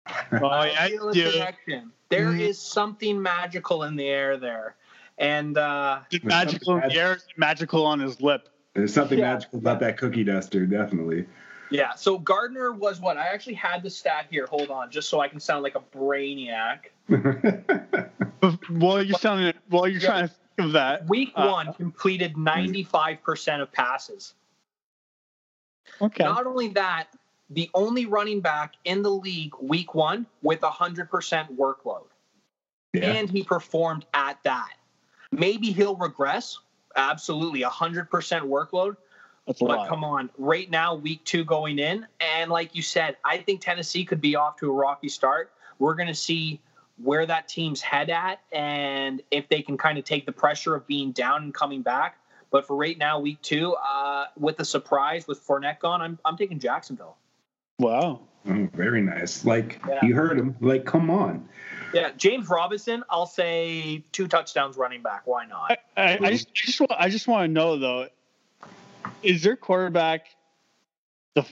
Oh, 0.32 0.46
I 0.46 0.90
feel 0.90 1.08
a 1.08 1.12
connection. 1.12 1.90
There 2.10 2.26
mm-hmm. 2.26 2.40
is 2.40 2.58
something 2.58 3.20
magical 3.20 3.84
in 3.84 3.96
the 3.96 4.06
air 4.06 4.36
there, 4.36 4.76
and 5.16 5.56
uh, 5.56 6.00
magical 6.22 6.76
in 6.76 6.88
the 6.88 6.94
air, 6.94 7.18
magical 7.36 7.86
on 7.86 8.00
his 8.00 8.20
lip. 8.20 8.50
There's 8.74 8.92
something 8.92 9.18
yeah. 9.18 9.34
magical 9.34 9.60
about 9.60 9.80
that 9.80 9.96
cookie 9.96 10.24
duster, 10.24 10.66
definitely. 10.66 11.26
Yeah. 11.70 11.94
So 11.94 12.18
Gardner 12.18 12.72
was 12.72 13.00
what 13.00 13.16
I 13.16 13.26
actually 13.28 13.54
had 13.54 13.82
the 13.82 13.90
stat 13.90 14.26
here. 14.30 14.46
Hold 14.46 14.70
on, 14.70 14.90
just 14.90 15.08
so 15.08 15.20
I 15.20 15.28
can 15.28 15.40
sound 15.40 15.62
like 15.62 15.74
a 15.74 15.96
brainiac. 15.96 16.80
while 18.68 19.02
you're 19.02 19.18
sounding, 19.18 19.54
while 19.68 19.88
you're 19.88 20.00
yeah. 20.00 20.06
trying 20.06 20.28
to 20.28 20.34
think 20.34 20.66
of 20.66 20.72
that, 20.72 21.08
week 21.08 21.32
uh, 21.34 21.48
one 21.48 21.72
completed 21.74 22.36
95 22.36 23.22
percent 23.22 23.62
of 23.62 23.72
passes. 23.72 24.34
Okay. 26.00 26.24
Not 26.24 26.46
only 26.46 26.68
that, 26.68 27.08
the 27.50 27.70
only 27.74 28.06
running 28.06 28.40
back 28.40 28.74
in 28.84 29.02
the 29.02 29.10
league 29.10 29.54
week 29.60 29.94
one 29.94 30.26
with 30.42 30.62
a 30.62 30.70
100% 30.70 31.08
workload. 31.56 32.06
Yeah. 32.92 33.12
And 33.12 33.28
he 33.28 33.42
performed 33.42 34.06
at 34.14 34.38
that. 34.44 34.72
Maybe 35.32 35.72
he'll 35.72 35.96
regress. 35.96 36.58
Absolutely. 36.96 37.62
100% 37.62 38.08
workload. 38.08 38.96
That's 39.46 39.60
but 39.60 39.68
lot. 39.68 39.88
come 39.88 40.04
on, 40.04 40.30
right 40.38 40.70
now, 40.70 40.94
week 40.94 41.22
two 41.24 41.44
going 41.44 41.78
in. 41.78 42.06
And 42.20 42.50
like 42.50 42.74
you 42.74 42.82
said, 42.82 43.16
I 43.24 43.38
think 43.38 43.60
Tennessee 43.60 44.04
could 44.04 44.20
be 44.20 44.36
off 44.36 44.56
to 44.58 44.70
a 44.70 44.72
rocky 44.72 45.08
start. 45.08 45.52
We're 45.78 45.94
going 45.94 46.08
to 46.08 46.14
see 46.14 46.60
where 47.02 47.26
that 47.26 47.48
team's 47.48 47.80
head 47.80 48.08
at 48.08 48.40
and 48.52 49.20
if 49.30 49.48
they 49.48 49.60
can 49.60 49.76
kind 49.76 49.98
of 49.98 50.04
take 50.04 50.26
the 50.26 50.32
pressure 50.32 50.74
of 50.74 50.86
being 50.86 51.12
down 51.12 51.42
and 51.42 51.52
coming 51.52 51.82
back. 51.82 52.18
But 52.54 52.68
for 52.68 52.76
right 52.76 52.96
now, 52.96 53.18
week 53.18 53.42
two, 53.42 53.74
uh, 53.74 54.26
with 54.38 54.58
the 54.58 54.64
surprise 54.64 55.26
with 55.26 55.44
Fournette 55.44 55.80
gone, 55.80 56.00
I'm 56.00 56.20
I'm 56.24 56.36
taking 56.36 56.60
Jacksonville. 56.60 57.16
Wow. 57.80 58.20
Oh, 58.48 58.68
very 58.72 59.02
nice. 59.02 59.44
Like 59.44 59.80
yeah. 59.88 60.04
you 60.04 60.14
heard 60.14 60.38
him. 60.38 60.54
Like, 60.60 60.84
come 60.84 61.10
on. 61.10 61.48
Yeah, 61.92 62.10
James 62.16 62.48
Robinson. 62.48 63.02
I'll 63.10 63.26
say 63.26 64.04
two 64.12 64.28
touchdowns 64.28 64.76
running 64.76 65.02
back. 65.02 65.22
Why 65.24 65.46
not? 65.46 65.80
I, 65.96 66.00
I, 66.00 66.18
I 66.22 66.30
just, 66.30 66.46
I 66.46 66.50
just, 66.54 66.80
want, 66.80 66.92
I 66.96 67.08
just 67.08 67.26
want 67.26 67.48
to 67.48 67.52
know 67.52 67.76
though, 67.76 68.08
is 69.24 69.42
their 69.42 69.56
quarterback 69.56 70.28
the 71.34 71.44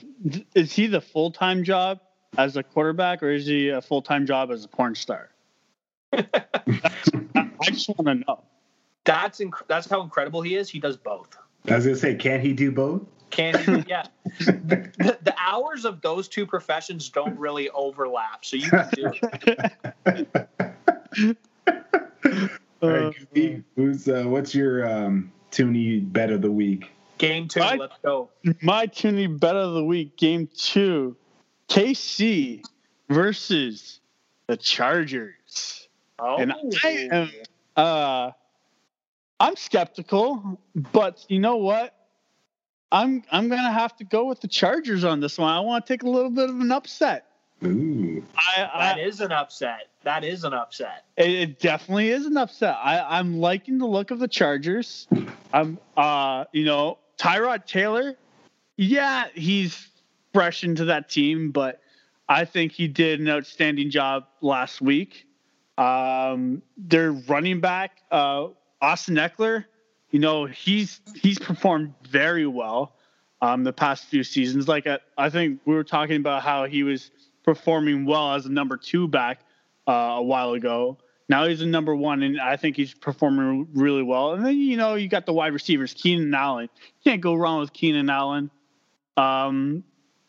is 0.55 0.71
he 0.71 0.87
the 0.87 1.01
full 1.01 1.31
time 1.31 1.65
job 1.65 1.99
as 2.37 2.55
a 2.55 2.63
quarterback 2.63 3.21
or 3.21 3.29
is 3.29 3.45
he 3.45 3.67
a 3.67 3.81
full 3.81 4.03
time 4.03 4.25
job 4.25 4.51
as 4.51 4.63
a 4.63 4.69
porn 4.69 4.95
star? 4.95 5.31
I 6.13 6.23
just 7.65 7.89
want 7.89 8.05
to 8.05 8.15
know. 8.25 8.43
That's 9.05 9.39
inc- 9.39 9.67
that's 9.67 9.89
how 9.89 10.01
incredible 10.01 10.41
he 10.41 10.55
is. 10.55 10.69
He 10.69 10.79
does 10.79 10.97
both. 10.97 11.37
I 11.69 11.75
was 11.75 11.85
gonna 11.85 11.97
say, 11.97 12.15
can 12.15 12.41
he 12.41 12.53
do 12.53 12.71
both? 12.71 13.01
Can 13.29 13.57
he? 13.57 13.83
Yeah. 13.89 14.03
the, 14.39 15.17
the, 15.23 15.35
hours 15.37 15.85
of 15.85 16.01
those 16.01 16.27
two 16.27 16.45
professions 16.45 17.09
don't 17.09 17.37
really 17.37 17.69
overlap, 17.71 18.45
so 18.45 18.57
you 18.57 18.69
can 18.69 18.89
do 18.93 19.11
it. 20.05 20.49
All 22.81 22.89
right, 22.89 23.15
Goofy, 23.17 23.63
who's 23.75 24.07
uh, 24.07 24.23
what's 24.25 24.53
your 24.53 24.87
um, 24.87 25.31
Toonie 25.51 25.99
bet 25.99 26.31
of 26.31 26.41
the 26.41 26.51
week? 26.51 26.91
Game 27.17 27.47
two, 27.47 27.59
my, 27.59 27.75
let's 27.75 27.95
go. 28.03 28.29
My 28.61 28.85
Toonie 28.87 29.27
bet 29.27 29.55
of 29.55 29.73
the 29.73 29.83
week, 29.83 30.15
game 30.17 30.47
two, 30.55 31.15
KC 31.69 32.63
versus 33.09 33.99
the 34.47 34.57
Chargers. 34.57 35.87
Oh. 36.19 36.37
And 36.37 36.53
I 36.83 36.89
am 37.11 37.31
uh 37.75 38.31
I'm 39.43 39.57
skeptical, 39.57 40.57
but 40.93 41.25
you 41.27 41.37
know 41.37 41.57
what? 41.57 41.93
I'm 42.93 43.23
I'm 43.29 43.49
gonna 43.49 43.73
have 43.73 43.93
to 43.97 44.05
go 44.05 44.23
with 44.23 44.39
the 44.39 44.47
Chargers 44.47 45.03
on 45.03 45.19
this 45.19 45.37
one. 45.37 45.51
I 45.51 45.59
want 45.59 45.85
to 45.85 45.93
take 45.93 46.03
a 46.03 46.09
little 46.09 46.29
bit 46.29 46.49
of 46.49 46.61
an 46.61 46.71
upset. 46.71 47.25
Ooh. 47.65 48.23
I, 48.37 48.69
I, 48.73 48.79
that 48.95 48.99
is 48.99 49.19
an 49.19 49.33
upset. 49.33 49.89
That 50.03 50.23
is 50.23 50.45
an 50.45 50.53
upset. 50.53 51.03
It, 51.17 51.29
it, 51.29 51.59
definitely 51.59 52.09
is 52.09 52.25
an 52.25 52.37
upset. 52.37 52.77
I, 52.81 53.17
I'm 53.17 53.39
liking 53.39 53.79
the 53.79 53.85
look 53.85 54.11
of 54.11 54.19
the 54.19 54.29
Chargers. 54.29 55.09
I'm 55.51 55.77
uh 55.97 56.45
you 56.53 56.63
know, 56.63 56.99
Tyrod 57.17 57.65
Taylor, 57.65 58.15
yeah, 58.77 59.25
he's 59.33 59.89
fresh 60.33 60.63
into 60.63 60.85
that 60.85 61.09
team, 61.09 61.51
but 61.51 61.81
I 62.29 62.45
think 62.45 62.71
he 62.71 62.87
did 62.87 63.19
an 63.19 63.27
outstanding 63.27 63.89
job 63.89 64.23
last 64.39 64.79
week. 64.79 65.27
Um, 65.77 66.61
their 66.77 67.11
running 67.11 67.59
back, 67.59 67.97
uh, 68.09 68.47
Austin 68.83 69.15
Ekeler, 69.15 69.63
you 70.11 70.19
know, 70.19 70.45
he's 70.45 70.99
he's 71.15 71.39
performed 71.39 71.93
very 72.07 72.45
well 72.45 72.93
um, 73.41 73.63
the 73.63 73.73
past 73.73 74.05
few 74.05 74.23
seasons. 74.23 74.67
Like 74.67 74.85
I, 74.85 74.99
I 75.17 75.29
think 75.29 75.61
we 75.65 75.73
were 75.73 75.85
talking 75.85 76.17
about 76.17 76.43
how 76.43 76.65
he 76.65 76.83
was 76.83 77.09
performing 77.43 78.05
well 78.05 78.33
as 78.33 78.45
a 78.45 78.51
number 78.51 78.75
two 78.75 79.07
back 79.07 79.39
uh, 79.87 79.91
a 79.91 80.21
while 80.21 80.53
ago. 80.53 80.97
Now 81.29 81.47
he's 81.47 81.61
a 81.61 81.65
number 81.65 81.95
one, 81.95 82.21
and 82.21 82.39
I 82.39 82.57
think 82.57 82.75
he's 82.75 82.93
performing 82.93 83.69
really 83.73 84.03
well. 84.03 84.33
And 84.33 84.45
then 84.45 84.57
you 84.57 84.75
know 84.75 84.95
you 84.95 85.07
got 85.07 85.25
the 85.25 85.33
wide 85.33 85.53
receivers, 85.53 85.93
Keenan 85.93 86.33
Allen. 86.33 86.69
You 86.75 87.11
can't 87.11 87.21
go 87.21 87.35
wrong 87.35 87.61
with 87.61 87.71
Keenan 87.71 88.09
Allen. 88.09 88.51
Um, 89.15 89.85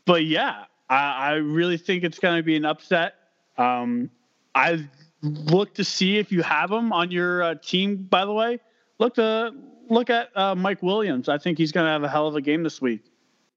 but 0.06 0.24
yeah, 0.24 0.66
I, 0.88 0.96
I 0.96 1.32
really 1.34 1.76
think 1.76 2.04
it's 2.04 2.20
going 2.20 2.36
to 2.36 2.44
be 2.44 2.54
an 2.54 2.64
upset. 2.64 3.14
Um, 3.58 4.10
I 4.54 4.88
look 5.24 5.74
to 5.74 5.84
see 5.84 6.18
if 6.18 6.30
you 6.30 6.42
have 6.42 6.70
him 6.70 6.92
on 6.92 7.10
your 7.10 7.42
uh, 7.42 7.54
team. 7.56 7.96
By 7.96 8.24
the 8.24 8.32
way, 8.32 8.60
look 8.98 9.14
to 9.14 9.52
look 9.88 10.10
at 10.10 10.36
uh, 10.36 10.54
Mike 10.54 10.82
Williams. 10.82 11.28
I 11.28 11.38
think 11.38 11.58
he's 11.58 11.72
going 11.72 11.86
to 11.86 11.90
have 11.90 12.02
a 12.02 12.08
hell 12.08 12.28
of 12.28 12.36
a 12.36 12.40
game 12.40 12.62
this 12.62 12.80
week. 12.80 13.04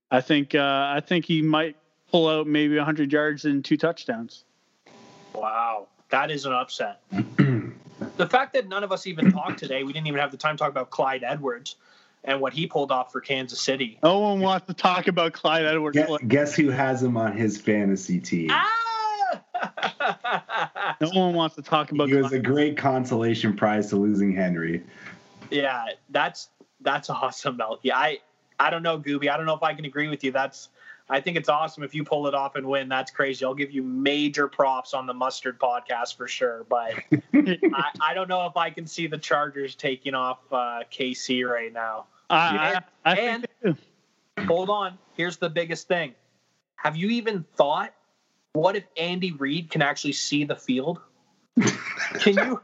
I 0.09 0.21
think 0.21 0.55
uh, 0.55 0.91
I 0.95 1.01
think 1.05 1.25
he 1.25 1.41
might 1.41 1.75
pull 2.11 2.27
out 2.27 2.47
maybe 2.47 2.77
100 2.77 3.11
yards 3.11 3.45
and 3.45 3.63
two 3.63 3.77
touchdowns. 3.77 4.45
Wow, 5.33 5.87
that 6.09 6.31
is 6.31 6.45
an 6.45 6.53
upset. 6.53 7.01
the 7.11 8.27
fact 8.27 8.53
that 8.53 8.67
none 8.67 8.83
of 8.83 8.91
us 8.91 9.05
even 9.05 9.31
talked 9.31 9.59
today, 9.59 9.83
we 9.83 9.91
didn't 9.91 10.07
even 10.07 10.19
have 10.19 10.31
the 10.31 10.37
time 10.37 10.55
to 10.55 10.59
talk 10.59 10.71
about 10.71 10.89
Clyde 10.89 11.23
Edwards 11.23 11.75
and 12.23 12.39
what 12.39 12.53
he 12.53 12.65
pulled 12.65 12.91
off 12.91 13.11
for 13.11 13.21
Kansas 13.21 13.59
City. 13.59 13.99
No 14.01 14.19
one 14.19 14.39
wants 14.39 14.67
to 14.67 14.73
talk 14.73 15.07
about 15.07 15.33
Clyde 15.33 15.65
Edwards. 15.65 15.95
Guess, 15.95 16.17
guess 16.27 16.55
who 16.55 16.69
has 16.69 17.03
him 17.03 17.17
on 17.17 17.35
his 17.35 17.59
fantasy 17.59 18.19
team? 18.19 18.49
Ah! 18.51 18.86
No 21.01 21.09
one 21.13 21.33
wants 21.33 21.55
to 21.55 21.61
talk 21.61 21.91
about. 21.91 22.09
He 22.09 22.15
was 22.15 22.31
a 22.33 22.39
great 22.39 22.77
consolation 22.77 23.55
prize 23.55 23.89
to 23.89 23.95
losing 23.95 24.35
Henry. 24.35 24.83
Yeah, 25.49 25.85
that's 26.09 26.49
that's 26.81 27.09
awesome, 27.09 27.57
Melky. 27.57 27.91
I 27.91 28.19
I 28.59 28.69
don't 28.69 28.83
know, 28.83 28.99
Gooby. 28.99 29.29
I 29.29 29.37
don't 29.37 29.45
know 29.45 29.55
if 29.55 29.63
I 29.63 29.73
can 29.73 29.85
agree 29.85 30.07
with 30.07 30.23
you. 30.23 30.31
That's 30.31 30.69
I 31.09 31.21
think 31.21 31.37
it's 31.37 31.47
awesome 31.47 31.83
if 31.83 31.95
you 31.95 32.03
pull 32.03 32.27
it 32.27 32.33
off 32.33 32.55
and 32.55 32.67
win. 32.67 32.89
That's 32.89 33.11
crazy. 33.11 33.45
I'll 33.45 33.53
give 33.53 33.71
you 33.71 33.81
major 33.81 34.47
props 34.47 34.93
on 34.93 35.05
the 35.05 35.13
Mustard 35.13 35.57
podcast 35.57 36.17
for 36.17 36.27
sure. 36.27 36.65
But 36.69 36.95
I, 37.33 37.91
I, 38.01 38.13
don't 38.13 38.27
know 38.27 38.45
if 38.45 38.57
I 38.57 38.69
can 38.69 38.85
see 38.85 39.07
the 39.07 39.17
Chargers 39.17 39.75
taking 39.75 40.13
off 40.13 40.39
uh, 40.51 40.83
KC 40.91 41.47
right 41.47 41.71
now. 41.71 42.07
Uh, 42.29 42.49
and, 42.51 42.83
I, 43.05 43.11
I 43.11 43.15
and 43.15 43.77
hold 44.47 44.69
on. 44.69 44.97
Here's 45.15 45.37
the 45.37 45.49
biggest 45.49 45.87
thing. 45.87 46.13
Have 46.75 46.97
you 46.97 47.09
even 47.11 47.45
thought? 47.55 47.93
What 48.57 48.75
if 48.75 48.85
Andy 48.97 49.33
Reid 49.33 49.69
can 49.69 49.83
actually 49.83 50.13
see 50.13 50.43
the 50.43 50.55
field? 50.55 50.99
can 52.19 52.33
you? 52.33 52.59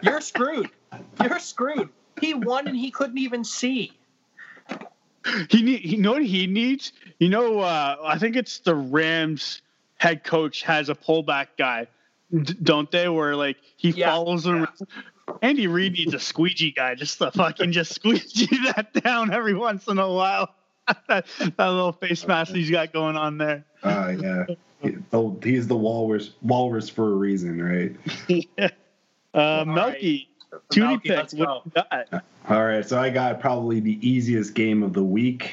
You're 0.00 0.22
screwed. 0.22 0.70
You're 1.22 1.38
screwed. 1.38 1.90
He 2.18 2.32
won 2.32 2.66
and 2.66 2.74
he 2.74 2.90
couldn't 2.90 3.18
even 3.18 3.44
see. 3.44 3.92
He 5.50 5.62
need, 5.62 5.84
you 5.84 5.98
know 5.98 6.12
what 6.12 6.24
he 6.24 6.46
needs? 6.46 6.92
You 7.18 7.28
know, 7.28 7.60
uh, 7.60 7.96
I 8.02 8.18
think 8.18 8.36
it's 8.36 8.60
the 8.60 8.74
Rams 8.74 9.60
head 9.96 10.24
coach 10.24 10.62
has 10.62 10.88
a 10.88 10.94
pullback 10.94 11.48
guy, 11.58 11.88
d- 12.32 12.56
don't 12.62 12.90
they? 12.90 13.10
Where 13.10 13.36
like 13.36 13.58
he 13.76 13.90
yeah, 13.90 14.12
follows 14.12 14.46
him. 14.46 14.66
Yeah. 14.80 15.34
Andy 15.42 15.66
Reid 15.66 15.92
needs 15.92 16.14
a 16.14 16.20
squeegee 16.20 16.70
guy 16.70 16.94
just 16.94 17.18
to 17.18 17.30
fucking 17.30 17.72
just 17.72 17.92
squeegee 17.92 18.46
that 18.74 18.94
down 18.94 19.30
every 19.30 19.54
once 19.54 19.88
in 19.88 19.98
a 19.98 20.10
while. 20.10 20.54
that, 21.08 21.26
that 21.38 21.58
little 21.58 21.92
face 21.92 22.26
mask 22.26 22.54
he's 22.54 22.70
got 22.70 22.94
going 22.94 23.16
on 23.16 23.36
there. 23.36 23.66
Oh 23.82 23.90
uh, 23.90 24.08
yeah, 24.08 24.44
he's 25.42 25.66
the 25.66 25.76
walrus 25.76 26.30
walrus 26.42 26.88
for 26.88 27.12
a 27.12 27.14
reason, 27.14 27.62
right? 27.62 27.96
yeah. 28.28 28.68
Uh, 29.32 29.64
Melky, 29.66 30.28
Toonie 30.70 31.02
pick. 31.02 31.28
All 32.48 32.64
right, 32.64 32.86
so 32.86 32.98
I 32.98 33.10
got 33.10 33.40
probably 33.40 33.80
the 33.80 33.98
easiest 34.06 34.54
game 34.54 34.82
of 34.82 34.92
the 34.92 35.02
week. 35.02 35.52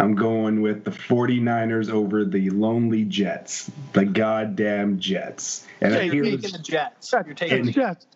I'm 0.00 0.14
going 0.14 0.62
with 0.62 0.84
the 0.84 0.90
49ers 0.90 1.90
over 1.90 2.24
the 2.24 2.48
lonely 2.50 3.04
Jets, 3.04 3.70
the 3.92 4.06
goddamn 4.06 4.98
Jets. 4.98 5.66
And 5.82 5.92
yeah, 5.92 6.00
you're 6.02 6.24
taking 6.24 6.52
the 6.52 6.58
Jets. 6.58 7.12
You're 7.12 7.34
taking 7.34 7.66
the 7.66 7.72
Jets. 7.72 8.06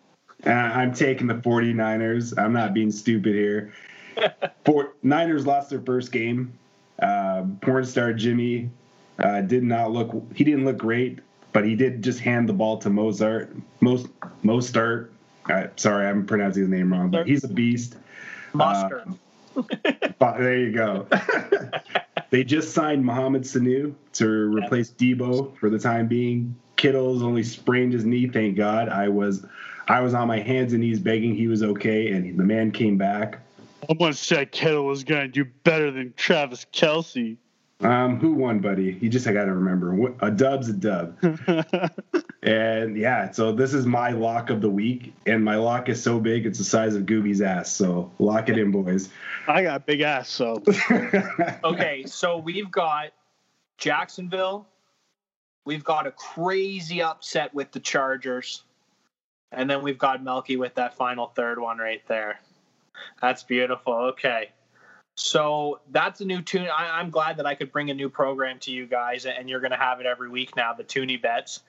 Uh, 0.45 0.49
I'm 0.49 0.93
taking 0.93 1.27
the 1.27 1.35
49ers. 1.35 2.37
I'm 2.37 2.53
not 2.53 2.73
being 2.73 2.91
stupid 2.91 3.35
here. 3.35 3.73
For, 4.65 4.93
Niners 5.03 5.45
lost 5.45 5.69
their 5.69 5.81
first 5.81 6.11
game. 6.11 6.57
Uh, 6.99 7.43
porn 7.61 7.85
star 7.85 8.13
Jimmy 8.13 8.69
uh, 9.19 9.41
did 9.41 9.63
not 9.63 9.91
look. 9.91 10.11
He 10.35 10.43
didn't 10.43 10.65
look 10.65 10.77
great, 10.77 11.19
but 11.53 11.65
he 11.65 11.75
did 11.75 12.03
just 12.03 12.19
hand 12.19 12.49
the 12.49 12.53
ball 12.53 12.77
to 12.79 12.89
Mozart. 12.89 13.55
Most 13.81 14.07
Mostert 14.43 15.09
I, 15.47 15.69
sorry, 15.75 16.07
I'm 16.07 16.25
pronouncing 16.25 16.63
his 16.63 16.69
name 16.69 16.91
wrong, 16.91 17.09
but 17.11 17.27
he's 17.27 17.43
a 17.43 17.47
beast. 17.47 17.97
Monster. 18.53 19.05
Uh, 19.55 20.37
there 20.37 20.57
you 20.57 20.71
go. 20.71 21.07
they 22.29 22.43
just 22.43 22.73
signed 22.73 23.05
Mohamed 23.05 23.43
Sanu 23.43 23.93
to 24.13 24.27
replace 24.27 24.89
Deebo 24.91 25.55
for 25.57 25.69
the 25.69 25.79
time 25.79 26.07
being. 26.07 26.55
Kittle's 26.77 27.21
only 27.21 27.43
sprained 27.43 27.93
his 27.93 28.05
knee, 28.05 28.27
thank 28.27 28.57
God. 28.57 28.89
I 28.89 29.07
was, 29.07 29.45
I 29.87 30.01
was 30.01 30.13
on 30.13 30.27
my 30.27 30.39
hands 30.39 30.73
and 30.73 30.81
knees 30.81 30.99
begging 30.99 31.35
he 31.35 31.47
was 31.47 31.63
okay, 31.63 32.11
and 32.11 32.37
the 32.37 32.43
man 32.43 32.71
came 32.71 32.97
back. 32.97 33.39
Someone 33.87 34.13
said 34.13 34.51
Kittle 34.51 34.85
was 34.85 35.03
going 35.03 35.21
to 35.21 35.27
do 35.27 35.45
better 35.63 35.91
than 35.91 36.13
Travis 36.17 36.65
Kelce. 36.73 37.37
Um, 37.81 38.19
who 38.19 38.33
won, 38.33 38.59
buddy? 38.59 38.97
You 39.01 39.09
just 39.09 39.27
I 39.27 39.33
got 39.33 39.45
to 39.45 39.53
remember. 39.53 40.13
A 40.21 40.31
dub's 40.31 40.69
a 40.69 40.73
dub. 40.73 41.17
and 42.43 42.97
yeah, 42.97 43.31
so 43.31 43.51
this 43.51 43.73
is 43.73 43.85
my 43.85 44.11
lock 44.11 44.49
of 44.49 44.61
the 44.61 44.69
week, 44.69 45.13
and 45.25 45.43
my 45.43 45.57
lock 45.57 45.89
is 45.89 46.01
so 46.01 46.19
big 46.19 46.45
it's 46.45 46.57
the 46.57 46.63
size 46.63 46.95
of 46.95 47.05
Gooby's 47.05 47.41
ass. 47.41 47.71
So 47.71 48.11
lock 48.17 48.47
it 48.47 48.57
in, 48.57 48.71
boys. 48.71 49.09
I 49.47 49.63
got 49.63 49.85
big 49.85 50.01
ass, 50.01 50.29
so. 50.29 50.63
okay, 51.63 52.05
so 52.07 52.37
we've 52.37 52.71
got 52.71 53.11
Jacksonville. 53.77 54.67
We've 55.65 55.83
got 55.83 56.07
a 56.07 56.11
crazy 56.11 57.01
upset 57.01 57.53
with 57.53 57.71
the 57.71 57.81
Chargers, 57.81 58.63
and 59.51 59.69
then 59.69 59.83
we've 59.83 59.97
got 59.97 60.23
Melky 60.23 60.55
with 60.55 60.75
that 60.75 60.95
final 60.95 61.27
third 61.27 61.59
one 61.59 61.77
right 61.77 62.03
there. 62.07 62.39
That's 63.21 63.43
beautiful. 63.43 63.93
Okay. 63.93 64.51
So 65.15 65.79
that's 65.91 66.19
a 66.21 66.25
new 66.25 66.41
tune. 66.41 66.67
I, 66.67 66.99
am 66.99 67.09
glad 67.09 67.37
that 67.37 67.45
I 67.45 67.55
could 67.55 67.71
bring 67.71 67.89
a 67.89 67.93
new 67.93 68.09
program 68.09 68.59
to 68.59 68.71
you 68.71 68.85
guys, 68.85 69.25
and 69.25 69.49
you're 69.49 69.61
going 69.61 69.71
to 69.71 69.77
have 69.77 70.01
it 70.01 70.05
every 70.05 70.29
week 70.29 70.55
now, 70.55 70.73
the 70.73 70.83
Toonie 70.83 71.17
Bets. 71.17 71.61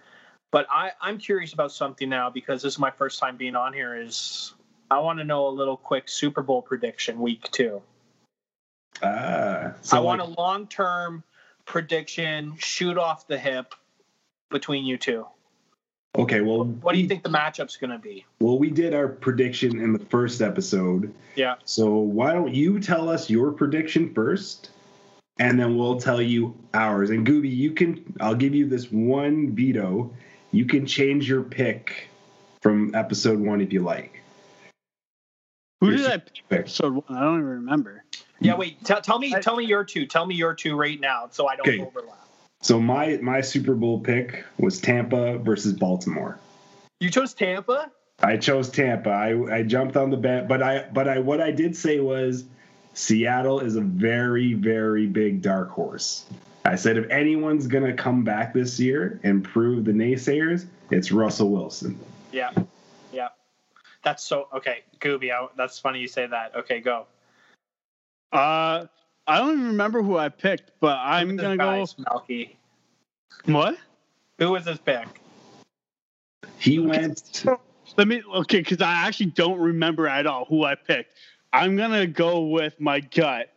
But 0.50 0.66
I, 0.70 0.92
I'm 1.00 1.18
curious 1.18 1.52
about 1.52 1.70
something 1.72 2.08
now 2.08 2.30
because 2.30 2.62
this 2.62 2.74
is 2.74 2.78
my 2.78 2.90
first 2.90 3.20
time 3.20 3.36
being 3.36 3.54
on 3.54 3.72
here. 3.72 3.96
Is 3.96 4.52
I 4.90 4.98
want 4.98 5.18
to 5.20 5.24
know 5.24 5.46
a 5.46 5.50
little 5.50 5.76
quick 5.76 6.08
Super 6.08 6.42
Bowl 6.42 6.62
prediction 6.62 7.20
week 7.20 7.48
two. 7.50 7.82
Uh, 9.02 9.72
so 9.82 9.96
I 9.96 10.00
want 10.00 10.20
like, 10.20 10.36
a 10.36 10.40
long 10.40 10.66
term 10.66 11.22
prediction, 11.66 12.54
shoot 12.58 12.98
off 12.98 13.26
the 13.26 13.38
hip 13.38 13.74
between 14.50 14.84
you 14.84 14.96
two. 14.96 15.26
Okay, 16.18 16.40
well, 16.40 16.64
what 16.64 16.94
do 16.94 16.98
you 16.98 17.06
think 17.06 17.22
the 17.22 17.28
matchup's 17.28 17.76
going 17.76 17.90
to 17.90 17.98
be? 17.98 18.24
Well, 18.40 18.58
we 18.58 18.70
did 18.70 18.94
our 18.94 19.08
prediction 19.08 19.80
in 19.80 19.92
the 19.92 19.98
first 19.98 20.40
episode. 20.40 21.12
Yeah. 21.34 21.56
So 21.64 21.96
why 21.96 22.32
don't 22.32 22.54
you 22.54 22.80
tell 22.80 23.08
us 23.08 23.28
your 23.28 23.52
prediction 23.52 24.14
first, 24.14 24.70
and 25.38 25.60
then 25.60 25.76
we'll 25.76 26.00
tell 26.00 26.22
you 26.22 26.56
ours. 26.72 27.10
And 27.10 27.26
Gooby, 27.26 27.54
you 27.54 27.72
can. 27.72 28.14
I'll 28.20 28.34
give 28.34 28.54
you 28.54 28.66
this 28.66 28.90
one 28.90 29.54
veto. 29.54 30.12
You 30.52 30.64
can 30.64 30.86
change 30.86 31.28
your 31.28 31.42
pick 31.42 32.08
from 32.62 32.94
episode 32.94 33.38
one 33.38 33.60
if 33.60 33.72
you 33.72 33.82
like. 33.82 34.22
Who 35.80 35.90
did 35.90 36.06
I 36.06 36.18
pick? 36.18 36.42
Episode 36.50 36.94
one. 36.94 37.04
I 37.10 37.20
don't 37.20 37.34
even 37.34 37.44
remember. 37.44 38.04
Yeah, 38.40 38.56
wait. 38.56 38.82
T- 38.84 38.94
tell 39.02 39.18
me. 39.18 39.34
Tell 39.40 39.56
me 39.56 39.64
your 39.64 39.84
two. 39.84 40.06
Tell 40.06 40.24
me 40.24 40.34
your 40.34 40.54
two 40.54 40.76
right 40.76 40.98
now, 40.98 41.28
so 41.30 41.46
I 41.46 41.56
don't 41.56 41.68
okay. 41.68 41.80
overlap. 41.80 42.25
So 42.62 42.80
my 42.80 43.18
my 43.22 43.40
Super 43.40 43.74
Bowl 43.74 44.00
pick 44.00 44.44
was 44.58 44.80
Tampa 44.80 45.38
versus 45.38 45.72
Baltimore. 45.72 46.38
You 47.00 47.10
chose 47.10 47.34
Tampa. 47.34 47.90
I 48.20 48.38
chose 48.38 48.70
Tampa. 48.70 49.10
I, 49.10 49.58
I 49.58 49.62
jumped 49.62 49.96
on 49.96 50.10
the 50.10 50.16
bet, 50.16 50.48
but 50.48 50.62
I 50.62 50.88
but 50.92 51.08
I 51.08 51.18
what 51.18 51.40
I 51.40 51.50
did 51.50 51.76
say 51.76 52.00
was 52.00 52.44
Seattle 52.94 53.60
is 53.60 53.76
a 53.76 53.82
very 53.82 54.54
very 54.54 55.06
big 55.06 55.42
dark 55.42 55.70
horse. 55.70 56.24
I 56.64 56.76
said 56.76 56.96
if 56.96 57.08
anyone's 57.10 57.66
gonna 57.66 57.92
come 57.92 58.24
back 58.24 58.54
this 58.54 58.80
year 58.80 59.20
and 59.22 59.44
prove 59.44 59.84
the 59.84 59.92
naysayers, 59.92 60.66
it's 60.90 61.12
Russell 61.12 61.50
Wilson. 61.50 61.98
Yeah, 62.32 62.50
yeah, 63.12 63.28
that's 64.02 64.24
so 64.24 64.48
okay. 64.54 64.82
Gooby, 64.98 65.30
I, 65.30 65.46
that's 65.56 65.78
funny 65.78 66.00
you 66.00 66.08
say 66.08 66.26
that. 66.26 66.56
Okay, 66.56 66.80
go. 66.80 67.06
Uh, 68.32 68.86
I 69.26 69.38
don't 69.38 69.54
even 69.54 69.66
remember 69.68 70.02
who 70.02 70.16
I 70.16 70.28
picked, 70.28 70.72
but 70.80 70.98
I'm 70.98 71.36
gonna 71.36 71.56
go. 71.56 71.86
Melky. 71.98 72.56
What? 73.44 73.76
Who 74.38 74.52
was 74.52 74.66
his 74.66 74.78
pick? 74.78 75.06
He 76.58 76.78
went. 76.78 77.44
Let 77.96 78.08
me 78.08 78.22
okay, 78.36 78.58
because 78.58 78.80
I 78.82 79.06
actually 79.06 79.26
don't 79.26 79.58
remember 79.58 80.06
at 80.06 80.26
all 80.26 80.44
who 80.44 80.64
I 80.64 80.74
picked. 80.74 81.14
I'm 81.52 81.76
gonna 81.76 82.06
go 82.06 82.42
with 82.42 82.78
my 82.80 83.00
gut, 83.00 83.52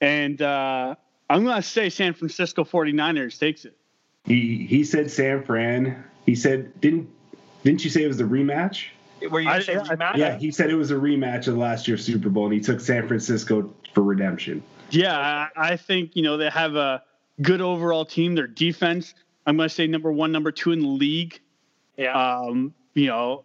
and 0.00 0.40
uh, 0.42 0.94
I'm 1.30 1.44
gonna 1.44 1.62
say 1.62 1.88
San 1.90 2.12
Francisco 2.12 2.64
49ers 2.64 3.38
takes 3.38 3.64
it. 3.64 3.76
He 4.24 4.66
he 4.66 4.84
said 4.84 5.10
San 5.10 5.42
Fran. 5.42 6.04
He 6.26 6.34
said 6.34 6.80
didn't 6.80 7.08
didn't 7.62 7.84
you 7.84 7.90
say 7.90 8.02
it 8.04 8.08
was 8.08 8.20
a 8.20 8.24
rematch? 8.24 8.86
Were 9.30 9.40
you 9.40 9.48
I- 9.48 9.60
saying 9.60 9.78
I- 9.78 9.96
rematch? 9.96 10.16
Yeah, 10.16 10.36
he 10.36 10.50
said 10.50 10.70
it 10.70 10.74
was 10.74 10.90
a 10.90 10.96
rematch 10.96 11.48
of 11.48 11.56
last 11.56 11.86
year's 11.88 12.04
Super 12.04 12.28
Bowl, 12.28 12.44
and 12.44 12.54
he 12.54 12.60
took 12.60 12.80
San 12.80 13.06
Francisco 13.06 13.72
for 13.94 14.02
redemption. 14.02 14.62
Yeah, 14.90 15.48
I, 15.56 15.76
think 15.76 16.14
you 16.14 16.22
know 16.22 16.36
they 16.36 16.50
have 16.50 16.76
a 16.76 17.02
good 17.42 17.60
overall 17.60 18.04
team. 18.04 18.34
Their 18.34 18.46
defense, 18.46 19.14
I'm 19.46 19.56
going 19.56 19.68
to 19.68 19.74
say 19.74 19.86
number 19.86 20.12
one, 20.12 20.32
number 20.32 20.52
two 20.52 20.72
in 20.72 20.80
the 20.80 20.88
league. 20.88 21.40
yeah. 21.96 22.12
Um, 22.12 22.74
you 22.94 23.06
know, 23.06 23.44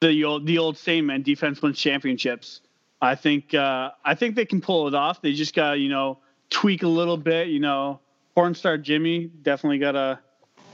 the 0.00 0.24
old 0.24 0.46
the 0.46 0.58
old 0.58 0.76
saying, 0.76 1.06
man, 1.06 1.22
defense 1.22 1.62
wins 1.62 1.78
championships. 1.78 2.60
I 3.00 3.14
think 3.14 3.54
uh, 3.54 3.90
I 4.04 4.14
think 4.14 4.36
they 4.36 4.44
can 4.44 4.60
pull 4.60 4.88
it 4.88 4.94
off. 4.94 5.22
They 5.22 5.32
just 5.32 5.54
got 5.54 5.72
to 5.72 5.78
you 5.78 5.88
know 5.88 6.18
tweak 6.50 6.82
a 6.82 6.88
little 6.88 7.16
bit. 7.16 7.48
You 7.48 7.60
know, 7.60 8.00
porn 8.34 8.54
star 8.54 8.78
Jimmy 8.78 9.30
definitely 9.42 9.78
got 9.78 9.92
to 9.92 10.18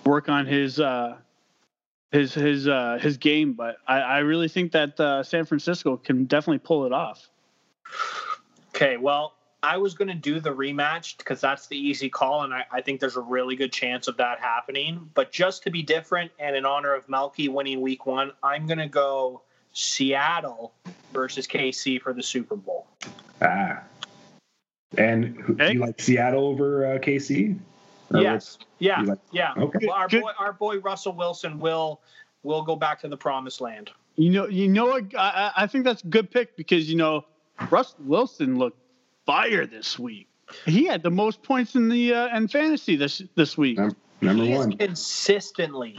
work 0.05 0.28
on 0.28 0.47
his 0.47 0.80
uh, 0.80 1.16
his 2.11 2.35
his 2.35 2.68
uh, 2.68 2.99
his 3.01 3.16
game. 3.16 3.53
But 3.53 3.76
I, 3.87 4.01
I 4.01 4.18
really 4.18 4.49
think 4.49 4.72
that 4.72 4.99
uh, 4.99 5.22
San 5.22 5.45
Francisco 5.45 5.97
can 5.97 6.24
definitely 6.24 6.59
pull 6.59 6.87
it 6.87 6.93
off. 6.93 7.28
Okay, 8.74 8.97
well, 8.97 9.35
I 9.65 9.79
was 9.79 9.95
going 9.95 10.09
to 10.09 10.15
do 10.15 10.41
the 10.41 10.51
rematch 10.55 11.17
because 11.19 11.41
that's 11.41 11.67
the 11.69 11.77
easy 11.77 12.09
call, 12.11 12.43
and 12.43 12.53
I, 12.53 12.65
I 12.71 12.81
think 12.83 13.01
there's 13.01 13.17
a 13.17 13.21
really 13.23 13.57
good 13.57 13.73
chance 13.73 14.09
of 14.09 14.17
that 14.19 14.39
happening. 14.41 15.11
But 15.15 15.33
just 15.33 15.62
to 15.65 15.71
be 15.71 15.83
different 15.83 16.31
and 16.39 16.55
in 16.55 16.67
honor 16.67 16.95
of 16.95 17.09
Melky 17.09 17.49
winning 17.49 17.81
week 17.81 18.05
one, 18.07 18.33
I'm 18.43 18.67
going 18.67 18.79
to 18.79 18.89
go 18.89 19.43
Seattle 19.73 20.75
versus 21.12 21.47
KC 21.47 22.01
for 22.01 22.12
the 22.12 22.23
Super 22.23 22.57
Bowl. 22.57 22.87
Ah. 23.41 23.81
And 24.99 25.37
who, 25.37 25.55
Okay. 25.55 25.73
you 25.73 25.81
like 25.81 26.01
Seattle 26.01 26.47
over 26.47 26.87
uh, 26.95 26.99
KC? 26.99 27.59
Or 28.12 28.21
yes. 28.21 28.59
Yeah. 28.79 29.01
like- 29.01 29.19
yeah. 29.33 29.55
Okay. 29.57 29.87
Well, 29.87 29.97
our 29.97 30.09
boy, 30.09 30.31
our 30.39 30.53
boy 30.53 30.79
Russell 30.79 31.15
Wilson 31.15 31.59
will 31.59 32.01
will 32.43 32.62
go 32.62 32.77
back 32.77 33.01
to 33.01 33.09
the 33.09 33.17
promised 33.17 33.61
land. 33.61 33.91
You 34.17 34.31
know, 34.31 34.47
you 34.47 34.69
know 34.69 34.87
what? 34.87 35.15
I, 35.17 35.53
I 35.57 35.62
I 35.65 35.67
think 35.67 35.85
that's 35.85 36.03
a 36.05 36.07
good 36.07 36.31
pick 36.31 36.57
because 36.57 36.89
you 36.89 36.97
know, 36.97 37.25
Russ 37.71 37.95
Wilson 37.99 38.59
looked 38.59 38.79
fire 39.27 39.66
this 39.66 39.99
week. 39.99 40.29
He 40.66 40.85
had 40.87 41.03
the 41.03 41.11
most 41.11 41.43
points 41.43 41.75
in 41.75 41.89
the 41.89 42.14
uh, 42.14 42.37
in 42.37 42.49
fantasy 42.49 42.97
this 42.97 43.22
this 43.35 43.57
week. 43.57 43.79
Num- 43.79 43.97
Number 44.20 44.45
he 44.45 44.53
is 44.53 44.59
one. 44.59 44.72
consistently 44.77 45.99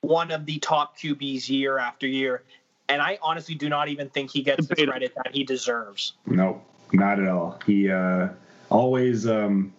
one 0.00 0.30
of 0.30 0.44
the 0.46 0.58
top 0.58 0.98
QBs 0.98 1.48
year 1.48 1.78
after 1.78 2.06
year, 2.06 2.42
and 2.88 3.00
I 3.00 3.18
honestly 3.22 3.54
do 3.54 3.68
not 3.68 3.88
even 3.88 4.08
think 4.08 4.30
he 4.30 4.42
gets 4.42 4.66
the 4.66 4.74
credit 4.76 5.14
that 5.16 5.34
he 5.34 5.44
deserves. 5.44 6.14
No, 6.26 6.60
not 6.92 7.18
at 7.20 7.28
all. 7.28 7.58
He 7.66 7.90
uh, 7.90 8.28
always 8.70 9.26
um, 9.26 9.72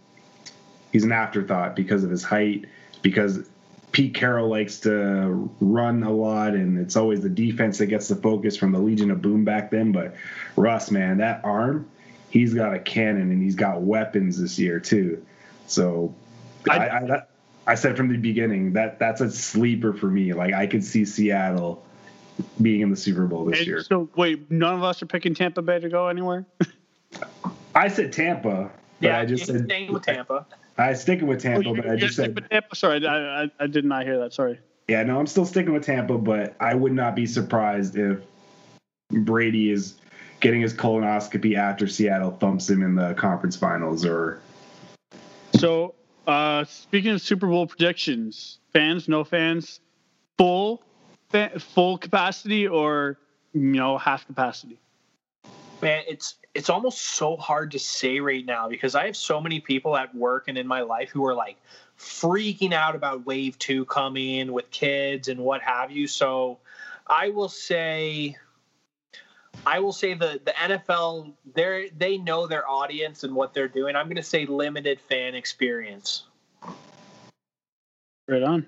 he's 0.92 1.04
an 1.04 1.12
afterthought 1.12 1.76
because 1.76 2.04
of 2.04 2.10
his 2.10 2.24
height. 2.24 2.66
Because 3.04 3.48
Pete 3.92 4.16
Carroll 4.16 4.50
likes 4.50 4.80
to 4.82 5.50
run 5.60 6.04
a 6.04 6.12
lot, 6.12 6.54
and 6.54 6.80
it's 6.80 6.96
always 6.96 7.22
the 7.22 7.30
defense 7.30 7.78
that 7.78 7.86
gets 7.88 8.08
the 8.08 8.16
focus 8.16 8.58
from 8.58 8.72
the 8.72 8.80
Legion 8.80 9.12
of 9.12 9.22
Boom 9.22 9.46
back 9.46 9.72
then. 9.72 9.92
But 9.92 10.16
Russ, 10.56 10.90
man, 10.92 11.18
that 11.18 11.42
arm, 11.44 11.88
he's 12.30 12.54
got 12.54 12.74
a 12.74 12.80
cannon 12.80 13.32
and 13.32 13.42
he's 13.42 13.56
got 13.56 13.82
weapons 13.82 14.40
this 14.40 14.58
year 14.60 14.80
too. 14.80 15.26
So 15.68 16.14
I, 16.70 16.78
I- 16.78 16.98
I, 17.16 17.22
I 17.68 17.76
said 17.76 17.98
from 17.98 18.08
the 18.10 18.18
beginning 18.18 18.74
that 18.74 18.98
that's 19.00 19.20
a 19.22 19.30
sleeper 19.30 19.92
for 19.94 20.08
me. 20.08 20.34
Like 20.34 20.54
I 20.54 20.68
could 20.68 20.84
see 20.84 21.04
Seattle 21.06 21.84
being 22.62 22.82
in 22.82 22.90
the 22.90 22.96
Super 22.96 23.26
Bowl 23.26 23.46
this 23.46 23.60
And 23.60 23.68
year. 23.68 23.82
so 23.84 24.10
wait, 24.16 24.50
none 24.50 24.74
of 24.76 24.84
us 24.84 25.02
are 25.02 25.06
picking 25.06 25.34
Tampa 25.34 25.62
Bay 25.62 25.80
to 25.80 25.90
go 25.90 26.08
anywhere. 26.08 26.46
I 27.76 27.88
said 27.90 28.14
Tampa, 28.14 28.72
but 29.02 29.08
Yeah, 29.08 29.20
I 29.20 29.26
just 29.26 29.48
you're 29.48 29.58
said 29.58 29.66
staying 29.66 29.92
with 29.94 30.04
Tampa. 30.04 30.46
I 30.78 30.94
sticking 30.94 31.28
with 31.28 31.42
Tampa, 31.42 31.68
Oh, 31.70 31.76
but 31.76 31.90
I 31.90 31.96
just 31.96 32.16
said 32.16 32.36
Tampa. 32.50 32.76
Sorry, 32.76 33.06
I, 33.06 33.44
I 33.44 33.52
I 33.60 33.68
did 33.68 33.84
not 33.86 34.04
hear 34.04 34.18
that. 34.20 34.34
Sorry. 34.34 34.60
yeah. 34.88 35.04
No, 35.04 35.20
I'm 35.20 35.28
still 35.28 35.46
sticking 35.46 35.74
with 35.74 35.84
Tampa, 35.86 36.18
but 36.18 36.56
I 36.60 36.74
would 36.76 36.94
not 36.94 37.16
be 37.16 37.26
surprised 37.26 37.98
if 37.98 38.20
Brady 39.12 39.72
is 39.72 39.96
getting 40.40 40.62
his 40.62 40.74
colonoscopy 40.74 41.56
after 41.56 41.88
Seattle 41.88 42.32
thumps 42.32 42.70
him 42.70 42.84
in 42.84 42.96
the 42.96 43.14
conference 43.16 43.56
finals. 43.56 44.06
Or 44.06 44.40
So 45.56 45.96
uh, 46.26 46.66
speaking 46.66 47.12
of 47.12 47.22
Super 47.22 47.48
Bowl 47.48 47.68
predictions, 47.68 48.60
fans, 48.74 49.08
no 49.08 49.24
fans, 49.24 49.80
full 50.38 50.82
fa- 51.30 51.60
full 51.60 51.98
capacity 51.98 52.68
or 52.68 53.18
you 53.54 53.62
know 53.62 53.98
half 53.98 54.26
capacity. 54.28 54.80
Man, 55.82 56.04
it's 56.08 56.36
it's 56.54 56.70
almost 56.70 57.00
so 57.00 57.38
hard 57.38 57.72
to 57.72 57.80
say 57.80 58.20
right 58.20 58.46
now 58.46 58.68
because 58.68 58.96
I 58.96 59.06
have 59.06 59.16
so 59.16 59.40
many 59.40 59.60
people 59.60 59.96
at 59.96 60.14
work 60.16 60.46
and 60.48 60.58
in 60.58 60.68
my 60.68 60.82
life 60.82 61.10
who 61.10 61.26
are 61.26 61.36
like 61.36 61.58
freaking 62.00 62.74
out 62.74 62.96
about 62.96 63.26
wave 63.26 63.60
two 63.60 63.86
coming 63.86 64.52
with 64.52 64.70
kids 64.72 65.28
and 65.28 65.40
what 65.40 65.62
have 65.62 65.92
you. 65.92 66.08
So 66.08 66.58
I 67.06 67.30
will 67.30 67.50
say 67.50 68.38
I 69.66 69.80
will 69.80 69.94
say 69.94 70.14
the 70.14 70.40
the 70.44 70.52
NFL 70.52 71.34
they 71.54 71.92
they 71.98 72.18
know 72.18 72.48
their 72.48 72.68
audience 72.70 73.24
and 73.24 73.36
what 73.36 73.54
they're 73.54 73.68
doing. 73.68 73.96
I'm 73.96 74.06
going 74.06 74.18
to 74.18 74.24
say 74.24 74.46
limited 74.46 75.00
fan 75.00 75.36
experience. 75.36 76.24
Right 78.28 78.44
on. 78.44 78.68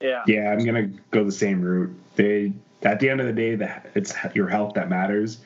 Yeah. 0.00 0.22
yeah, 0.26 0.50
I'm 0.50 0.64
gonna 0.64 0.88
go 1.10 1.24
the 1.24 1.32
same 1.32 1.62
route. 1.62 1.94
They 2.16 2.52
at 2.82 3.00
the 3.00 3.08
end 3.08 3.20
of 3.20 3.26
the 3.26 3.32
day, 3.32 3.54
that 3.56 3.90
it's 3.94 4.14
your 4.34 4.48
health 4.48 4.74
that 4.74 4.88
matters. 4.88 5.38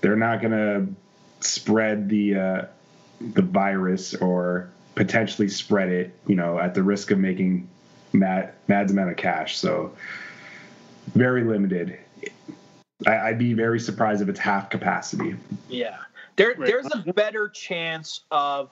They're 0.00 0.16
not 0.16 0.40
gonna 0.40 0.86
spread 1.40 2.08
the 2.08 2.34
uh, 2.34 2.62
the 3.20 3.42
virus 3.42 4.14
or 4.14 4.70
potentially 4.94 5.48
spread 5.48 5.90
it, 5.90 6.14
you 6.26 6.36
know, 6.36 6.58
at 6.58 6.74
the 6.74 6.82
risk 6.82 7.10
of 7.10 7.18
making 7.18 7.68
mad 8.12 8.54
mad 8.66 8.90
amount 8.90 9.10
of 9.10 9.16
cash. 9.16 9.58
So 9.58 9.92
very 11.14 11.44
limited. 11.44 11.98
I, 13.06 13.18
I'd 13.18 13.38
be 13.38 13.54
very 13.54 13.80
surprised 13.80 14.22
if 14.22 14.28
it's 14.28 14.40
half 14.40 14.70
capacity. 14.70 15.36
Yeah. 15.68 15.98
There 16.36 16.54
there's 16.56 16.86
a 16.92 17.12
better 17.12 17.48
chance 17.48 18.20
of 18.30 18.70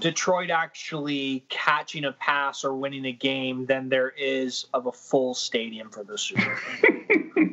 Detroit 0.00 0.50
actually 0.50 1.44
catching 1.48 2.04
a 2.04 2.12
pass 2.12 2.64
or 2.64 2.74
winning 2.74 3.06
a 3.06 3.12
game 3.12 3.66
than 3.66 3.88
there 3.88 4.10
is 4.10 4.66
of 4.74 4.86
a 4.86 4.92
full 4.92 5.34
stadium 5.34 5.90
for 5.90 6.04
the 6.04 6.18
Super 6.18 6.58
Bowl. 6.82 6.90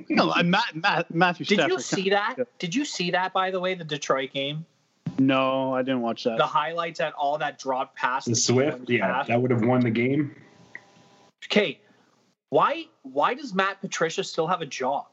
No, 0.09 0.31
I, 0.31 0.43
Matt, 0.43 0.75
Matt, 0.75 1.13
Matthew 1.13 1.45
Did 1.45 1.67
you 1.67 1.79
see 1.79 2.11
that? 2.11 2.35
Did 2.59 2.75
you 2.75 2.85
see 2.85 3.11
that 3.11 3.33
by 3.33 3.49
the 3.49 3.59
way, 3.59 3.73
the 3.73 3.83
Detroit 3.83 4.31
game? 4.31 4.65
No, 5.17 5.73
I 5.73 5.81
didn't 5.81 6.01
watch 6.01 6.23
that. 6.23 6.37
The 6.37 6.45
highlights 6.45 6.99
at 6.99 7.13
all 7.13 7.39
that 7.39 7.57
dropped 7.57 7.95
pass. 7.95 8.25
The 8.25 8.31
that 8.31 8.35
Swift, 8.35 8.89
yeah, 8.89 9.07
passed? 9.07 9.29
that 9.29 9.41
would 9.41 9.51
have 9.51 9.63
won 9.63 9.81
the 9.81 9.89
game. 9.89 10.35
Okay. 11.45 11.79
Why 12.49 12.85
why 13.01 13.33
does 13.33 13.53
Matt 13.53 13.81
Patricia 13.81 14.23
still 14.23 14.47
have 14.47 14.61
a 14.61 14.65
job? 14.65 15.07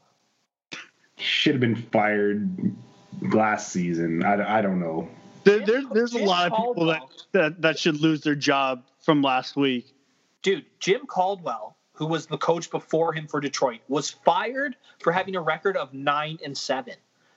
Should 1.21 1.55
have 1.55 1.61
been 1.61 1.77
fired 1.77 2.75
last 3.21 3.73
season. 3.73 4.25
I, 4.25 4.59
I 4.59 4.63
don't 4.63 4.81
know. 4.81 5.09
There, 5.45 5.61
there, 5.61 5.83
there's 5.93 6.15
a 6.15 6.25
lot 6.25 6.51
of 6.51 6.59
people 6.59 6.87
that, 6.87 7.03
that, 7.33 7.63
that 7.63 7.79
should 7.79 8.01
lose 8.01 8.21
their 8.21 8.35
job 8.35 8.85
from 9.01 9.23
last 9.23 9.57
week. 9.57 9.95
Dude, 10.43 10.65
Jim 10.79 11.07
Caldwell, 11.07 11.77
who 11.93 12.07
was 12.07 12.27
the 12.27 12.39
coach 12.39 12.71
before 12.71 13.13
him 13.13 13.27
for 13.27 13.41
Detroit, 13.41 13.81
was 13.89 14.11
fired 14.11 14.77
for 15.01 15.13
having 15.13 15.37
a 15.37 15.41
record 15.41 15.77
of 15.77 15.93
9 15.93 16.39
and 16.45 16.57
7. 16.57 16.95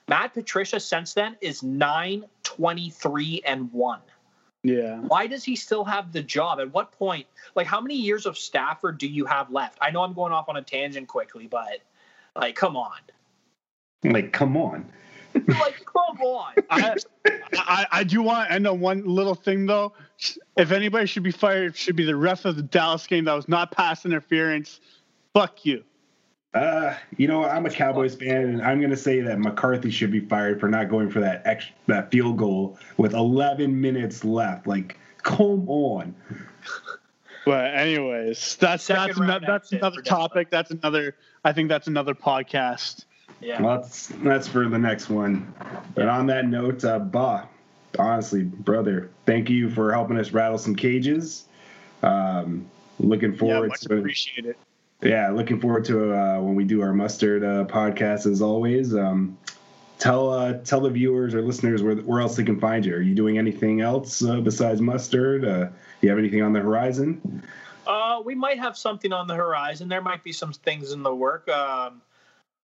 Matt 0.08 0.34
Patricia 0.34 0.80
since 0.80 1.14
then 1.14 1.38
is 1.42 1.64
9 1.64 2.26
23 2.44 3.42
and 3.46 3.72
1. 3.72 4.00
Yeah. 4.64 5.00
Why 5.00 5.28
does 5.28 5.44
he 5.44 5.56
still 5.56 5.84
have 5.84 6.12
the 6.12 6.24
job? 6.24 6.60
At 6.60 6.74
what 6.74 6.92
point? 6.92 7.28
Like 7.56 7.68
how 7.68 7.82
many 7.82 7.96
years 7.96 8.26
of 8.26 8.38
Stafford 8.38 8.98
do 8.98 9.08
you 9.08 9.26
have 9.26 9.52
left? 9.52 9.78
I 9.82 9.92
know 9.92 10.04
I'm 10.04 10.14
going 10.14 10.32
off 10.32 10.50
on 10.50 10.58
a 10.58 10.62
tangent 10.62 11.08
quickly, 11.08 11.48
but 11.48 11.80
like 12.36 12.56
come 12.56 12.78
on. 12.78 12.98
Like, 14.04 14.34
come 14.34 14.58
on. 14.58 14.86
like 15.34 15.84
come 15.86 16.22
on. 16.22 16.54
I, 16.70 16.96
I, 17.54 17.88
I 17.92 18.04
do 18.04 18.22
want 18.22 18.52
I 18.52 18.60
know 18.60 18.74
one 18.74 19.04
little 19.06 19.36
thing 19.36 19.66
though. 19.66 19.94
If 20.58 20.72
anybody 20.72 21.08
should 21.08 21.24
be 21.24 21.32
fired, 21.32 21.72
it 21.72 21.78
should 21.78 21.96
be 21.96 22.06
the 22.06 22.16
ref 22.16 22.46
of 22.46 22.56
the 22.56 22.62
Dallas 22.62 23.08
game 23.08 23.26
that 23.26 23.34
was 23.34 23.50
not 23.50 23.72
pass 23.72 24.06
interference. 24.06 24.80
Fuck 25.34 25.66
you. 25.66 25.84
Uh, 26.54 26.94
you 27.18 27.28
know, 27.28 27.44
I'm 27.44 27.66
a 27.66 27.70
Cowboys 27.70 28.14
fan, 28.14 28.44
and 28.44 28.62
I'm 28.62 28.78
going 28.78 28.92
to 28.92 28.98
say 28.98 29.22
that 29.22 29.40
McCarthy 29.40 29.90
should 29.90 30.12
be 30.12 30.20
fired 30.20 30.60
for 30.60 30.70
not 30.70 30.88
going 30.88 31.10
for 31.10 31.20
that 31.20 31.42
ex- 31.46 31.66
that 31.88 32.12
field 32.12 32.38
goal 32.38 32.78
with 32.98 33.14
11 33.14 33.82
minutes 33.82 34.24
left. 34.24 34.68
Like, 34.68 35.00
come 35.24 35.68
on. 35.68 36.14
But 37.46 37.74
anyways, 37.74 38.56
that's 38.58 38.84
Second 38.84 39.08
that's 39.08 39.20
round 39.20 39.32
ano- 39.32 39.48
that's 39.48 39.72
another 39.72 40.02
topic. 40.02 40.50
That's 40.52 40.70
another. 40.70 41.16
I 41.44 41.54
think 41.54 41.70
that's 41.70 41.88
another 41.88 42.14
podcast. 42.14 43.06
Yeah. 43.44 43.62
Well, 43.62 43.78
that's 43.82 44.08
that's 44.08 44.48
for 44.48 44.68
the 44.68 44.80
next 44.80 45.10
one. 45.10 45.54
But 45.96 46.08
on 46.08 46.28
that 46.28 46.48
note, 46.48 46.84
uh, 46.84 47.00
Bah, 47.00 47.46
honestly, 48.00 48.44
brother, 48.44 49.10
thank 49.26 49.50
you 49.50 49.70
for 49.70 49.92
helping 49.92 50.18
us 50.18 50.32
rattle 50.32 50.58
some 50.58 50.76
cages. 50.76 51.46
Um, 52.02 52.70
looking 53.00 53.32
Yeah, 53.34 53.38
forward 53.40 53.70
much 53.70 53.82
to 53.82 53.98
appreciate 53.98 54.46
it. 54.46 54.58
yeah, 55.02 55.30
looking 55.32 55.60
forward 55.60 55.86
to 55.86 56.14
uh, 56.14 56.40
when 56.42 56.56
we 56.56 56.64
do 56.64 56.82
our 56.82 56.94
mustard 56.94 57.44
uh, 57.44 57.66
podcast 57.66 58.26
as 58.30 58.42
always. 58.42 58.94
Um, 58.96 59.38
tell 60.00 60.30
uh, 60.32 60.54
tell 60.64 60.82
the 60.82 60.90
viewers 60.90 61.34
or 61.36 61.42
listeners 61.42 61.84
where 61.84 61.96
where 61.96 62.22
else 62.22 62.36
they 62.36 62.44
can 62.44 62.60
find 62.60 62.86
you. 62.86 62.96
Are 62.96 63.02
you 63.02 63.16
doing 63.16 63.38
anything 63.38 63.82
else 63.82 64.24
uh, 64.24 64.40
besides 64.42 64.82
mustard? 64.82 65.46
Uh, 65.46 65.66
do 65.66 65.72
you 66.02 66.10
have 66.10 66.20
anything 66.20 66.42
on 66.42 66.54
the 66.54 66.60
horizon? 66.60 67.44
Uh, 67.86 68.22
we 68.24 68.34
might 68.34 68.60
have 68.60 68.78
something 68.78 69.12
on 69.12 69.28
the 69.28 69.36
horizon. 69.36 69.90
There 69.90 70.02
might 70.02 70.24
be 70.24 70.32
some 70.32 70.54
things 70.54 70.92
in 70.94 71.04
the 71.04 71.14
work. 71.14 71.48
Um, 71.50 72.02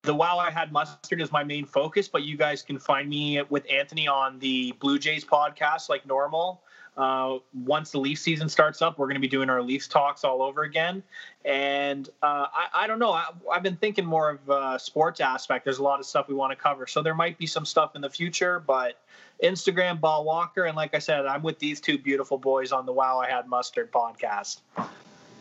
the 0.03 0.13
Wow 0.13 0.37
I 0.37 0.49
Had 0.49 0.71
Mustard 0.71 1.21
is 1.21 1.31
my 1.31 1.43
main 1.43 1.65
focus, 1.65 2.07
but 2.07 2.23
you 2.23 2.37
guys 2.37 2.61
can 2.61 2.79
find 2.79 3.09
me 3.09 3.41
with 3.49 3.65
Anthony 3.69 4.07
on 4.07 4.39
the 4.39 4.73
Blue 4.79 4.97
Jays 4.97 5.25
podcast 5.25 5.89
like 5.89 6.05
normal. 6.05 6.61
Uh, 6.97 7.39
once 7.53 7.91
the 7.91 7.97
Leaf 7.97 8.19
season 8.19 8.49
starts 8.49 8.81
up, 8.81 8.97
we're 8.97 9.05
going 9.05 9.15
to 9.15 9.21
be 9.21 9.27
doing 9.27 9.49
our 9.49 9.61
Leafs 9.61 9.87
talks 9.87 10.25
all 10.25 10.41
over 10.41 10.63
again. 10.63 11.01
And 11.45 12.09
uh, 12.21 12.47
I, 12.53 12.67
I, 12.73 12.87
don't 12.87 12.99
know. 12.99 13.11
I, 13.11 13.27
have 13.53 13.63
been 13.63 13.77
thinking 13.77 14.05
more 14.05 14.31
of 14.31 14.49
a 14.49 14.77
sports 14.77 15.21
aspect. 15.21 15.63
There's 15.63 15.77
a 15.77 15.83
lot 15.83 15.99
of 15.99 16.05
stuff 16.05 16.27
we 16.27 16.35
want 16.35 16.51
to 16.51 16.57
cover. 16.57 16.87
So 16.87 17.01
there 17.01 17.15
might 17.15 17.37
be 17.37 17.45
some 17.45 17.65
stuff 17.65 17.95
in 17.95 18.01
the 18.01 18.09
future, 18.09 18.59
but 18.59 18.99
Instagram, 19.41 20.01
Ball 20.01 20.25
Walker. 20.25 20.65
And 20.65 20.75
like 20.75 20.93
I 20.93 20.99
said, 20.99 21.25
I'm 21.25 21.41
with 21.41 21.59
these 21.59 21.79
two 21.79 21.97
beautiful 21.97 22.37
boys 22.37 22.73
on 22.73 22.85
the 22.85 22.93
Wow 22.93 23.19
I 23.19 23.29
Had 23.29 23.47
Mustard 23.47 23.91
podcast. 23.93 24.59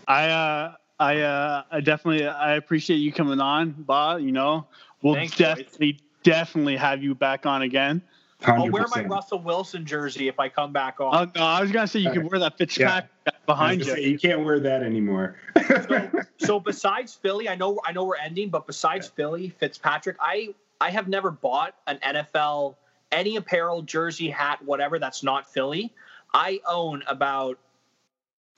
I, 0.06 0.28
uh, 0.28 0.74
I, 1.00 1.20
uh, 1.20 1.62
I 1.70 1.80
definitely, 1.80 2.26
I 2.26 2.54
appreciate 2.54 2.96
you 2.96 3.12
coming 3.12 3.40
on, 3.40 3.70
Bob. 3.70 4.20
You 4.20 4.32
know, 4.32 4.66
we'll 5.02 5.14
Thanks, 5.14 5.36
definitely, 5.36 5.92
boys. 5.92 6.02
definitely 6.22 6.76
have 6.76 7.02
you 7.02 7.14
back 7.14 7.46
on 7.46 7.62
again. 7.62 8.02
100%. 8.42 8.58
I'll 8.58 8.70
wear 8.70 8.86
my 8.94 9.04
Russell 9.04 9.40
Wilson 9.40 9.84
jersey 9.84 10.28
if 10.28 10.38
I 10.38 10.48
come 10.48 10.72
back 10.72 11.00
on. 11.00 11.14
Oh 11.14 11.30
no, 11.34 11.44
I 11.44 11.60
was 11.60 11.72
gonna 11.72 11.88
say 11.88 11.98
you 11.98 12.12
can 12.12 12.28
wear 12.28 12.38
that 12.38 12.56
Fitzpatrick 12.56 13.10
yeah. 13.26 13.32
behind 13.46 13.80
you. 13.84 13.92
Say, 13.92 14.04
you 14.04 14.18
can't 14.18 14.44
wear 14.44 14.60
that 14.60 14.84
anymore. 14.84 15.36
so, 15.66 16.10
so, 16.38 16.60
besides 16.60 17.14
Philly, 17.14 17.48
I 17.48 17.56
know 17.56 17.80
I 17.84 17.90
know 17.90 18.04
we're 18.04 18.16
ending, 18.16 18.48
but 18.48 18.64
besides 18.64 19.06
yeah. 19.06 19.16
Philly, 19.16 19.48
Fitzpatrick, 19.58 20.18
I 20.20 20.54
I 20.80 20.90
have 20.90 21.08
never 21.08 21.32
bought 21.32 21.74
an 21.88 21.98
NFL 21.98 22.76
any 23.10 23.36
apparel, 23.36 23.82
jersey, 23.82 24.30
hat, 24.30 24.62
whatever 24.64 24.98
that's 24.98 25.22
not 25.22 25.52
Philly. 25.52 25.92
I 26.32 26.60
own 26.68 27.02
about 27.06 27.58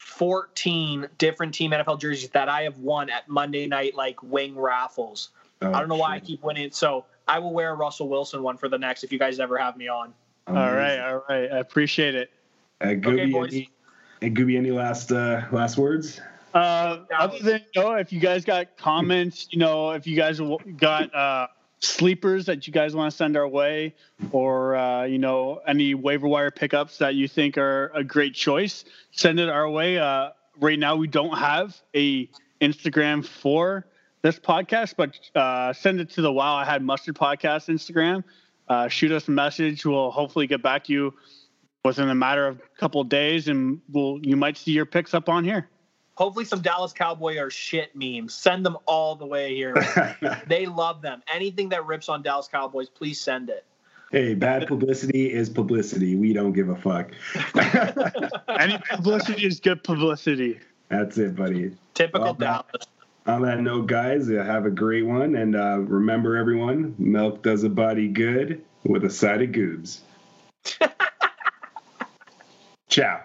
14 0.01 1.09
different 1.19 1.53
team 1.53 1.73
NFL 1.73 2.01
jerseys 2.01 2.31
that 2.31 2.49
I 2.49 2.63
have 2.63 2.79
won 2.79 3.11
at 3.11 3.29
Monday 3.29 3.67
night 3.67 3.95
like 3.95 4.23
wing 4.23 4.59
raffles. 4.59 5.29
Oh, 5.61 5.71
I 5.71 5.79
don't 5.79 5.91
know 5.91 5.97
why 5.97 6.15
I 6.15 6.21
keep 6.21 6.43
winning. 6.43 6.71
So 6.71 7.05
I 7.29 7.39
will 7.39 7.53
wear 7.53 7.73
a 7.73 7.75
Russell 7.75 8.09
Wilson 8.09 8.43
one 8.43 8.57
for 8.57 8.71
the 8.71 8.79
next 8.79 9.05
if 9.05 9.13
you 9.13 9.19
guys 9.19 9.39
ever 9.39 9.59
have 9.59 9.77
me 9.77 9.89
on. 9.89 10.15
All 10.47 10.55
right, 10.55 10.99
all 10.99 11.23
right. 11.29 11.53
I 11.53 11.59
appreciate 11.59 12.15
it. 12.15 12.31
Uh, 12.81 12.87
Gooby, 12.87 13.35
okay, 13.35 13.69
any, 14.23 14.35
Gooby, 14.35 14.57
any 14.57 14.71
last 14.71 15.13
uh, 15.13 15.43
last 15.53 15.77
words? 15.77 16.19
Uh, 16.55 17.01
other 17.17 17.39
than 17.39 17.61
you 17.75 17.83
know, 17.83 17.93
if 17.93 18.11
you 18.11 18.21
guys 18.21 18.47
got 18.47 18.79
comments, 18.79 19.49
you 19.51 19.59
know, 19.59 19.91
if 19.91 20.07
you 20.07 20.17
guys 20.17 20.41
got 20.79 21.15
uh, 21.15 21.47
sleepers 21.81 22.47
that 22.47 22.67
you 22.67 22.73
guys 22.73 22.95
want 22.95 23.11
to 23.11 23.17
send 23.17 23.37
our 23.37 23.49
way, 23.49 23.95
or 24.33 24.77
uh, 24.77 25.05
you 25.05 25.19
know, 25.19 25.61
any 25.67 25.95
waiver 25.95 26.29
wire 26.29 26.51
pickups 26.51 26.99
that 26.99 27.15
you 27.15 27.27
think 27.27 27.59
are 27.59 27.91
a 27.95 28.05
great 28.05 28.35
choice, 28.35 28.85
send 29.13 29.41
it 29.41 29.49
our 29.49 29.69
way. 29.69 29.99
Uh, 29.99 30.31
right 30.61 30.79
now, 30.79 30.97
we 30.97 31.09
don't 31.09 31.37
have 31.37 31.77
a 31.95 32.29
Instagram 32.61 33.25
for 33.25 33.87
this 34.23 34.39
podcast, 34.39 34.95
but 34.97 35.19
uh, 35.35 35.73
send 35.73 36.01
it 36.01 36.11
to 36.11 36.23
the 36.23 36.33
Wow 36.33 36.55
I 36.55 36.65
Had 36.65 36.83
Mustard 36.83 37.17
podcast 37.17 37.69
Instagram. 37.69 38.23
Uh, 38.69 38.89
shoot 38.89 39.11
us 39.11 39.27
a 39.29 39.31
message. 39.31 39.85
We'll 39.85 40.11
hopefully 40.11 40.47
get 40.47 40.63
back 40.63 40.85
to 40.85 40.93
you 40.93 41.15
within 41.85 42.09
a 42.09 42.15
matter 42.15 42.47
of 42.47 42.59
a 42.59 42.79
couple 42.79 43.01
of 43.01 43.09
days, 43.09 43.49
and 43.49 43.81
we'll 43.91 44.21
you 44.23 44.37
might 44.37 44.57
see 44.57 44.73
your 44.73 44.87
picks 44.87 45.15
up 45.15 45.29
on 45.29 45.45
here. 45.45 45.69
Hopefully, 46.21 46.45
some 46.45 46.61
Dallas 46.61 46.93
Cowboy 46.93 47.39
or 47.39 47.51
shit 47.51 47.97
memes. 47.97 48.35
Send 48.35 48.65
them 48.65 48.77
all 48.87 49.17
the 49.17 49.27
way 49.27 49.55
here. 49.55 49.75
they 50.47 50.67
love 50.67 51.01
them. 51.01 51.23
Anything 51.33 51.71
that 51.71 51.87
rips 51.87 52.09
on 52.09 52.23
Dallas 52.23 52.47
Cowboys, 52.47 52.91
please 52.91 53.19
send 53.19 53.49
it. 53.49 53.65
Hey, 54.13 54.35
bad 54.35 54.67
publicity 54.67 55.33
is 55.33 55.49
publicity. 55.49 56.17
We 56.17 56.33
don't 56.33 56.53
give 56.53 56.69
a 56.69 56.77
fuck. 56.77 57.13
Any 58.61 58.79
publicity 58.91 59.47
is 59.47 59.61
good 59.61 59.83
publicity. 59.83 60.61
That's 60.91 61.17
it, 61.17 61.35
buddy. 61.35 61.77
Typical 61.95 62.21
well, 62.25 62.35
Dallas 62.35 62.87
on 63.27 63.43
that 63.43 63.61
note, 63.61 63.87
guys, 63.87 64.29
have 64.29 64.67
a 64.67 64.71
great 64.71 65.07
one. 65.07 65.37
And 65.37 65.57
uh, 65.57 65.79
remember, 65.81 66.37
everyone, 66.37 66.95
milk 66.99 67.43
does 67.43 67.65
a 67.65 67.69
body 67.69 68.09
good 68.09 68.63
with 68.85 69.05
a 69.05 69.11
side 69.11 69.43
of 69.43 69.51
goobs. 69.51 70.01
Ciao. 72.89 73.23